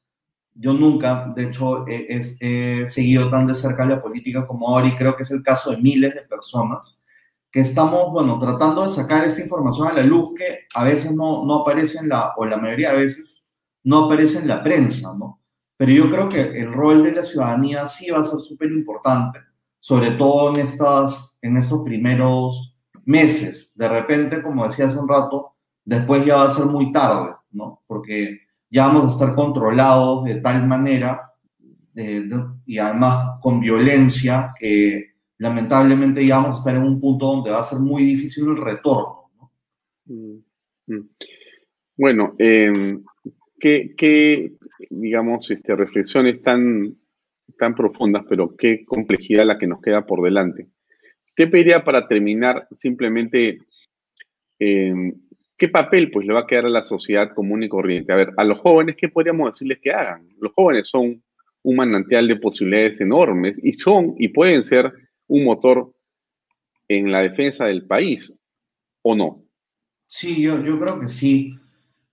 yo 0.55 0.73
nunca, 0.75 1.33
de 1.35 1.43
hecho, 1.43 1.85
he, 1.89 2.21
he, 2.39 2.87
seguido 2.87 3.31
tan 3.31 3.49
de 3.49 3.57
cerca 3.57 3.85
la 3.85 4.01
política 4.01 4.47
como 4.47 4.69
ahora 4.69 4.87
y 4.87 4.95
creo 4.95 5.17
que 5.17 5.25
es 5.25 5.31
el 5.33 5.43
caso 5.43 5.73
de 5.73 5.79
miles 5.79 6.15
de 6.15 6.21
personas 6.21 7.03
que 7.51 7.59
estamos, 7.59 8.13
bueno, 8.13 8.39
tratando 8.39 8.85
de 8.85 8.91
sacar 8.91 9.25
esta 9.25 9.43
información 9.43 9.89
a 9.89 9.95
la 9.95 10.05
luz 10.05 10.31
que 10.39 10.61
a 10.73 10.85
veces 10.85 11.11
no, 11.11 11.45
no 11.45 11.63
aparece 11.63 11.99
en 11.99 12.11
la, 12.11 12.33
o 12.37 12.45
la 12.45 12.59
mayoría 12.59 12.93
de 12.93 12.99
veces, 12.99 13.43
no 13.83 14.05
aparece 14.05 14.39
en 14.39 14.47
la 14.47 14.63
prensa, 14.63 15.13
¿no? 15.19 15.41
Pero 15.77 15.91
yo 15.91 16.09
creo 16.09 16.29
que 16.29 16.43
el 16.43 16.73
rol 16.73 17.03
de 17.03 17.11
la 17.11 17.25
ciudadanía 17.25 17.89
sí 17.89 18.09
va 18.13 18.21
a 18.21 18.25
ser 18.25 18.39
súper 18.39 18.71
importante, 18.71 19.41
sobre 19.89 20.11
todo 20.11 20.51
en, 20.51 20.61
estas, 20.61 21.39
en 21.41 21.57
estos 21.57 21.83
primeros 21.83 22.77
meses. 23.07 23.73
De 23.75 23.89
repente, 23.89 24.43
como 24.43 24.65
decía 24.65 24.85
hace 24.85 24.99
un 24.99 25.09
rato, 25.09 25.55
después 25.83 26.27
ya 26.27 26.37
va 26.37 26.43
a 26.43 26.51
ser 26.51 26.67
muy 26.67 26.93
tarde, 26.93 27.35
¿no? 27.53 27.83
Porque 27.87 28.39
ya 28.69 28.89
vamos 28.89 29.05
a 29.05 29.13
estar 29.15 29.35
controlados 29.35 30.27
de 30.27 30.35
tal 30.43 30.67
manera 30.67 31.33
y 32.67 32.77
además 32.77 33.39
con 33.41 33.61
violencia 33.61 34.53
que 34.61 35.15
lamentablemente 35.39 36.25
ya 36.27 36.37
vamos 36.37 36.59
a 36.59 36.61
estar 36.61 36.77
en 36.77 36.83
un 36.83 37.01
punto 37.01 37.25
donde 37.25 37.51
va 37.51 37.61
a 37.61 37.65
ser 37.65 37.79
muy 37.79 38.03
difícil 38.03 38.47
el 38.47 38.59
retorno. 38.59 39.31
¿no? 39.39 39.53
Mm, 40.05 40.45
mm. 40.87 41.09
Bueno, 41.97 42.35
eh, 42.39 42.99
¿qué, 43.59 44.53
digamos, 44.91 45.51
este, 45.51 45.75
reflexiones 45.75 46.43
tan, 46.43 46.98
tan 47.59 47.75
profundas, 47.75 48.25
pero 48.29 48.57
qué 48.57 48.85
complejidad 48.85 49.45
la 49.45 49.59
que 49.59 49.67
nos 49.67 49.81
queda 49.81 50.07
por 50.07 50.23
delante? 50.23 50.69
Te 51.35 51.47
pediría 51.47 51.85
para 51.85 52.07
terminar 52.07 52.67
simplemente 52.71 53.59
eh, 54.59 55.13
qué 55.57 55.69
papel 55.69 56.11
pues 56.11 56.27
le 56.27 56.33
va 56.33 56.41
a 56.41 56.47
quedar 56.47 56.67
a 56.67 56.71
la 56.71 56.83
sociedad 56.83 57.35
común 57.35 57.63
y 57.63 57.69
corriente. 57.69 58.13
A 58.13 58.17
ver, 58.17 58.33
a 58.37 58.45
los 58.45 58.59
jóvenes, 58.59 58.97
¿qué 58.97 59.09
podríamos 59.09 59.51
decirles 59.51 59.79
que 59.83 59.91
hagan? 59.91 60.29
Los 60.41 60.53
jóvenes 60.55 60.89
son 60.89 61.23
un 61.63 61.77
manantial 61.77 62.29
de 62.29 62.37
posibilidades 62.37 63.01
enormes 63.01 63.61
y 63.63 63.73
son 63.73 64.15
y 64.19 64.29
pueden 64.29 64.65
ser 64.65 64.93
un 65.27 65.45
motor 65.45 65.93
en 66.89 67.13
la 67.13 67.21
defensa 67.21 67.67
del 67.67 67.87
país, 67.87 68.35
¿o 69.03 69.15
no? 69.15 69.45
Sí, 70.07 70.41
yo 70.41 70.59
creo 70.81 71.01
que 71.01 71.09
sí. 71.09 71.55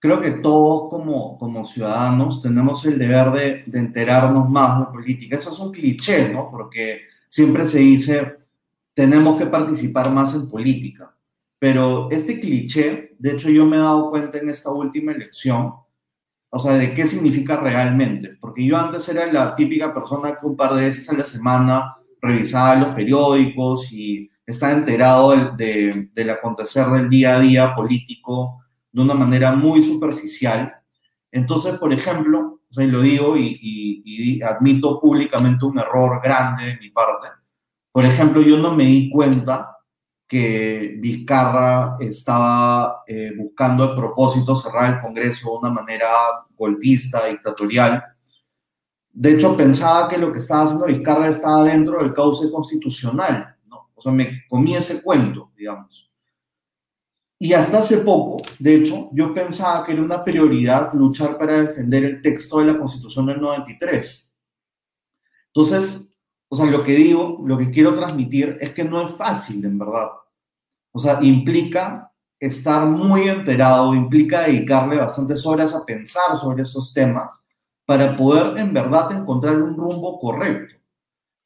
Creo 0.06 0.22
que 0.22 0.32
todos 0.34 0.92
como, 0.92 1.36
como 1.40 1.66
ciudadanos 1.66 2.40
tenemos 2.40 2.86
el 2.86 3.00
deber 3.00 3.32
de, 3.32 3.64
de 3.66 3.80
enterarnos 3.80 4.48
más 4.48 4.80
de 4.80 4.86
política. 4.94 5.36
Eso 5.36 5.52
es 5.52 5.58
un 5.58 5.72
cliché, 5.72 6.32
¿no? 6.32 6.52
Porque 6.52 7.02
siempre 7.28 7.66
se 7.66 7.80
dice, 7.80 8.36
tenemos 8.94 9.36
que 9.40 9.48
participar 9.48 10.12
más 10.12 10.36
en 10.36 10.48
política. 10.48 11.12
Pero 11.58 12.08
este 12.12 12.40
cliché, 12.40 13.16
de 13.18 13.32
hecho 13.32 13.50
yo 13.50 13.66
me 13.66 13.78
he 13.78 13.80
dado 13.80 14.12
cuenta 14.12 14.38
en 14.38 14.48
esta 14.50 14.70
última 14.70 15.12
elección, 15.12 15.74
o 16.52 16.60
sea, 16.60 16.74
de 16.74 16.94
qué 16.94 17.08
significa 17.08 17.58
realmente. 17.58 18.38
Porque 18.40 18.64
yo 18.64 18.78
antes 18.78 19.10
era 19.10 19.26
la 19.34 19.56
típica 19.56 19.92
persona 19.92 20.38
que 20.40 20.46
un 20.46 20.56
par 20.56 20.76
de 20.76 20.86
veces 20.86 21.10
a 21.10 21.18
la 21.18 21.24
semana 21.24 21.96
revisaba 22.22 22.76
los 22.76 22.94
periódicos 22.94 23.92
y 23.92 24.30
estaba 24.46 24.74
enterado 24.74 25.32
del, 25.32 26.12
del, 26.14 26.30
acontecer 26.30 26.86
del 26.90 27.10
día 27.10 27.38
a 27.38 27.40
día 27.40 27.74
político 27.74 28.62
de 28.96 29.02
una 29.02 29.14
manera 29.14 29.54
muy 29.54 29.82
superficial. 29.82 30.74
Entonces, 31.32 31.78
por 31.78 31.92
ejemplo, 31.92 32.62
o 32.76 32.82
lo 32.82 33.02
digo 33.02 33.38
y, 33.38 34.42
admito 34.42 35.00
públicamente 35.00 35.66
un 35.66 35.78
error 35.78 36.22
grande 36.24 36.66
de 36.66 36.78
mi 36.78 36.90
parte. 36.90 37.28
Por 37.92 38.06
ejemplo, 38.06 38.42
yo 38.42 38.58
no 38.58 38.74
me 38.74 38.86
di 38.86 39.10
cuenta 39.10 39.78
que 40.28 40.96
Vizcarra 41.00 41.98
estaba 42.00 43.04
eh, 43.08 43.32
buscando 43.38 43.84
a 43.84 43.96
propósito 43.96 44.56
cerrar 44.56 44.96
el 44.96 45.02
Congreso 45.02 45.52
de 45.52 45.58
una 45.58 45.70
manera 45.70 46.10
golpista, 46.58 47.28
dictatorial, 47.28 48.04
de 49.18 49.32
hecho, 49.32 49.56
pensaba 49.56 50.10
que 50.10 50.18
lo 50.18 50.30
que 50.30 50.40
estaba 50.40 50.64
haciendo 50.64 50.88
Vizcarra 50.88 51.30
estaba 51.30 51.64
dentro 51.64 51.98
del 52.00 52.14
cauce 52.14 52.52
constitucional, 52.52 53.56
¿no? 53.66 53.90
O 53.96 54.02
sea, 54.02 54.12
me 54.12 54.44
comí 54.50 54.76
ese 54.76 55.02
cuento, 55.02 55.54
digamos. 55.56 56.12
Y 57.38 57.52
hasta 57.54 57.80
hace 57.80 57.98
poco, 57.98 58.38
de 58.60 58.76
hecho, 58.76 59.10
yo 59.12 59.34
pensaba 59.34 59.86
que 59.86 59.92
era 59.92 60.02
una 60.02 60.24
prioridad 60.24 60.94
luchar 60.94 61.38
para 61.38 61.62
defender 61.62 62.06
el 62.06 62.22
texto 62.22 62.60
de 62.60 62.66
la 62.66 62.78
Constitución 62.78 63.26
del 63.26 63.42
93. 63.42 64.34
Entonces, 65.48 66.14
o 66.48 66.56
sea, 66.56 66.66
lo 66.66 66.84
que 66.84 66.94
digo, 66.94 67.42
lo 67.46 67.58
que 67.58 67.70
quiero 67.72 67.96
transmitir 67.96 68.58
es 68.62 68.72
que 68.72 68.86
no 68.86 69.02
es 69.02 69.14
fácil, 69.16 69.66
en 69.66 69.78
verdad. 69.78 70.10
O 70.92 71.00
sea, 71.00 71.22
implica 71.22 72.12
estar 72.40 72.86
muy 72.86 73.24
enterado, 73.24 73.94
implica 73.94 74.42
dedicarle 74.42 74.98
bastantes 74.98 75.46
horas 75.46 75.74
a 75.74 75.86
pensar 75.86 76.38
sobre 76.40 76.64
esos 76.64 76.94
temas 76.94 77.44
para 77.86 78.16
poder 78.16 78.58
en 78.58 78.74
verdad 78.74 79.12
encontrar 79.12 79.62
un 79.62 79.76
rumbo 79.76 80.20
correcto. 80.20 80.76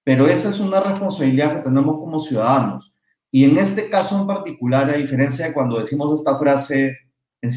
Pero 0.03 0.27
esa 0.27 0.49
es 0.49 0.59
una 0.59 0.79
responsabilidad 0.79 1.55
que 1.55 1.63
tenemos 1.63 1.97
como 1.97 2.19
ciudadanos. 2.19 2.93
Y 3.31 3.45
en 3.45 3.57
este 3.57 3.89
caso 3.89 4.19
en 4.19 4.27
particular, 4.27 4.89
a 4.89 4.97
diferencia 4.97 5.47
de 5.47 5.53
cuando 5.53 5.79
decimos 5.79 6.17
esta 6.17 6.37
frase 6.37 6.97
en, 7.41 7.51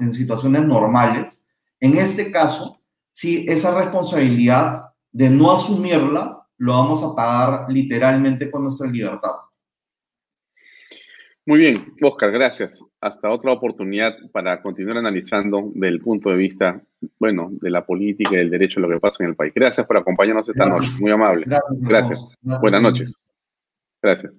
en 0.00 0.14
situaciones 0.14 0.64
normales, 0.66 1.44
en 1.80 1.96
este 1.96 2.30
caso, 2.30 2.80
sí, 3.10 3.44
esa 3.48 3.76
responsabilidad 3.78 4.84
de 5.12 5.30
no 5.30 5.52
asumirla, 5.52 6.46
lo 6.58 6.72
vamos 6.72 7.02
a 7.02 7.14
pagar 7.14 7.66
literalmente 7.68 8.50
con 8.50 8.62
nuestra 8.62 8.88
libertad. 8.88 9.32
Muy 11.44 11.58
bien, 11.58 11.92
Oscar, 12.00 12.30
gracias. 12.30 12.84
Hasta 13.00 13.28
otra 13.28 13.52
oportunidad 13.52 14.14
para 14.30 14.62
continuar 14.62 14.98
analizando 14.98 15.72
del 15.74 16.00
punto 16.00 16.30
de 16.30 16.36
vista, 16.36 16.80
bueno, 17.18 17.50
de 17.60 17.70
la 17.70 17.84
política 17.84 18.30
y 18.32 18.36
del 18.36 18.50
derecho 18.50 18.78
a 18.78 18.82
lo 18.82 18.88
que 18.88 19.00
pasa 19.00 19.24
en 19.24 19.30
el 19.30 19.36
país. 19.36 19.52
Gracias 19.52 19.84
por 19.84 19.96
acompañarnos 19.96 20.48
esta 20.48 20.66
noche, 20.66 20.88
muy 21.00 21.10
amable. 21.10 21.46
Gracias. 21.80 22.24
Buenas 22.60 22.82
noches. 22.82 23.14
Gracias. 24.00 24.32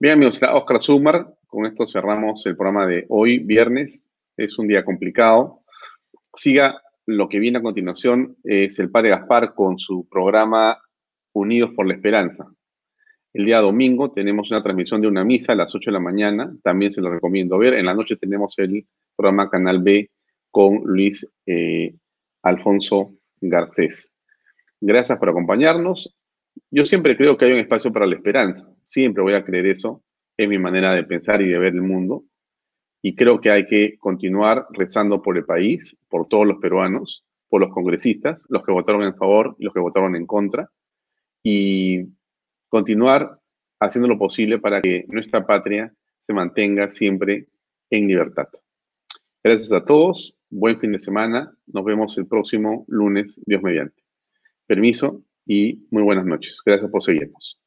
Bien, 0.00 0.12
amigos, 0.12 0.40
Oscar 0.40 0.80
Sumar, 0.80 1.34
con 1.48 1.66
esto 1.66 1.84
cerramos 1.84 2.46
el 2.46 2.54
programa 2.54 2.86
de 2.86 3.04
hoy, 3.08 3.40
viernes. 3.40 4.08
Es 4.36 4.56
un 4.56 4.68
día 4.68 4.84
complicado. 4.84 5.64
Siga 6.36 6.80
lo 7.04 7.28
que 7.28 7.40
viene 7.40 7.58
a 7.58 7.62
continuación, 7.62 8.36
es 8.44 8.78
el 8.78 8.92
padre 8.92 9.08
Gaspar 9.08 9.54
con 9.54 9.76
su 9.76 10.08
programa 10.08 10.78
Unidos 11.32 11.72
por 11.74 11.88
la 11.88 11.94
Esperanza. 11.94 12.46
El 13.32 13.46
día 13.46 13.58
domingo 13.58 14.12
tenemos 14.12 14.52
una 14.52 14.62
transmisión 14.62 15.00
de 15.00 15.08
una 15.08 15.24
misa 15.24 15.54
a 15.54 15.56
las 15.56 15.74
8 15.74 15.90
de 15.90 15.94
la 15.94 16.00
mañana, 16.00 16.56
también 16.62 16.92
se 16.92 17.00
lo 17.00 17.10
recomiendo 17.10 17.58
ver. 17.58 17.74
En 17.74 17.86
la 17.86 17.94
noche 17.94 18.14
tenemos 18.14 18.56
el 18.58 18.86
programa 19.16 19.50
Canal 19.50 19.82
B 19.82 20.12
con 20.52 20.82
Luis 20.84 21.28
eh, 21.44 21.92
Alfonso 22.44 23.16
Garcés. 23.40 24.14
Gracias 24.80 25.18
por 25.18 25.30
acompañarnos. 25.30 26.14
Yo 26.70 26.84
siempre 26.84 27.16
creo 27.16 27.36
que 27.36 27.46
hay 27.46 27.52
un 27.52 27.58
espacio 27.58 27.92
para 27.92 28.06
la 28.06 28.14
esperanza, 28.14 28.72
siempre 28.84 29.22
voy 29.22 29.34
a 29.34 29.44
creer 29.44 29.66
eso, 29.66 30.02
es 30.36 30.48
mi 30.48 30.58
manera 30.58 30.92
de 30.92 31.04
pensar 31.04 31.42
y 31.42 31.48
de 31.48 31.58
ver 31.58 31.74
el 31.74 31.82
mundo. 31.82 32.24
Y 33.02 33.14
creo 33.14 33.40
que 33.40 33.50
hay 33.50 33.66
que 33.66 33.96
continuar 33.98 34.66
rezando 34.70 35.22
por 35.22 35.36
el 35.36 35.44
país, 35.44 35.98
por 36.08 36.28
todos 36.28 36.46
los 36.46 36.58
peruanos, 36.58 37.24
por 37.48 37.60
los 37.60 37.70
congresistas, 37.70 38.44
los 38.48 38.64
que 38.64 38.72
votaron 38.72 39.02
en 39.02 39.16
favor 39.16 39.56
y 39.58 39.64
los 39.64 39.74
que 39.74 39.80
votaron 39.80 40.16
en 40.16 40.26
contra. 40.26 40.70
Y 41.42 42.06
continuar 42.68 43.38
haciendo 43.80 44.08
lo 44.08 44.18
posible 44.18 44.58
para 44.58 44.80
que 44.80 45.04
nuestra 45.08 45.46
patria 45.46 45.92
se 46.18 46.32
mantenga 46.32 46.90
siempre 46.90 47.46
en 47.90 48.08
libertad. 48.08 48.48
Gracias 49.42 49.72
a 49.72 49.84
todos, 49.84 50.36
buen 50.50 50.78
fin 50.80 50.92
de 50.92 50.98
semana, 50.98 51.52
nos 51.66 51.84
vemos 51.84 52.18
el 52.18 52.26
próximo 52.26 52.84
lunes, 52.88 53.40
Dios 53.46 53.62
mediante. 53.62 54.02
Permiso 54.66 55.22
y 55.48 55.86
muy 55.90 56.02
buenas 56.04 56.26
noches. 56.26 56.60
Gracias 56.64 56.90
por 56.90 57.02
seguirnos. 57.02 57.58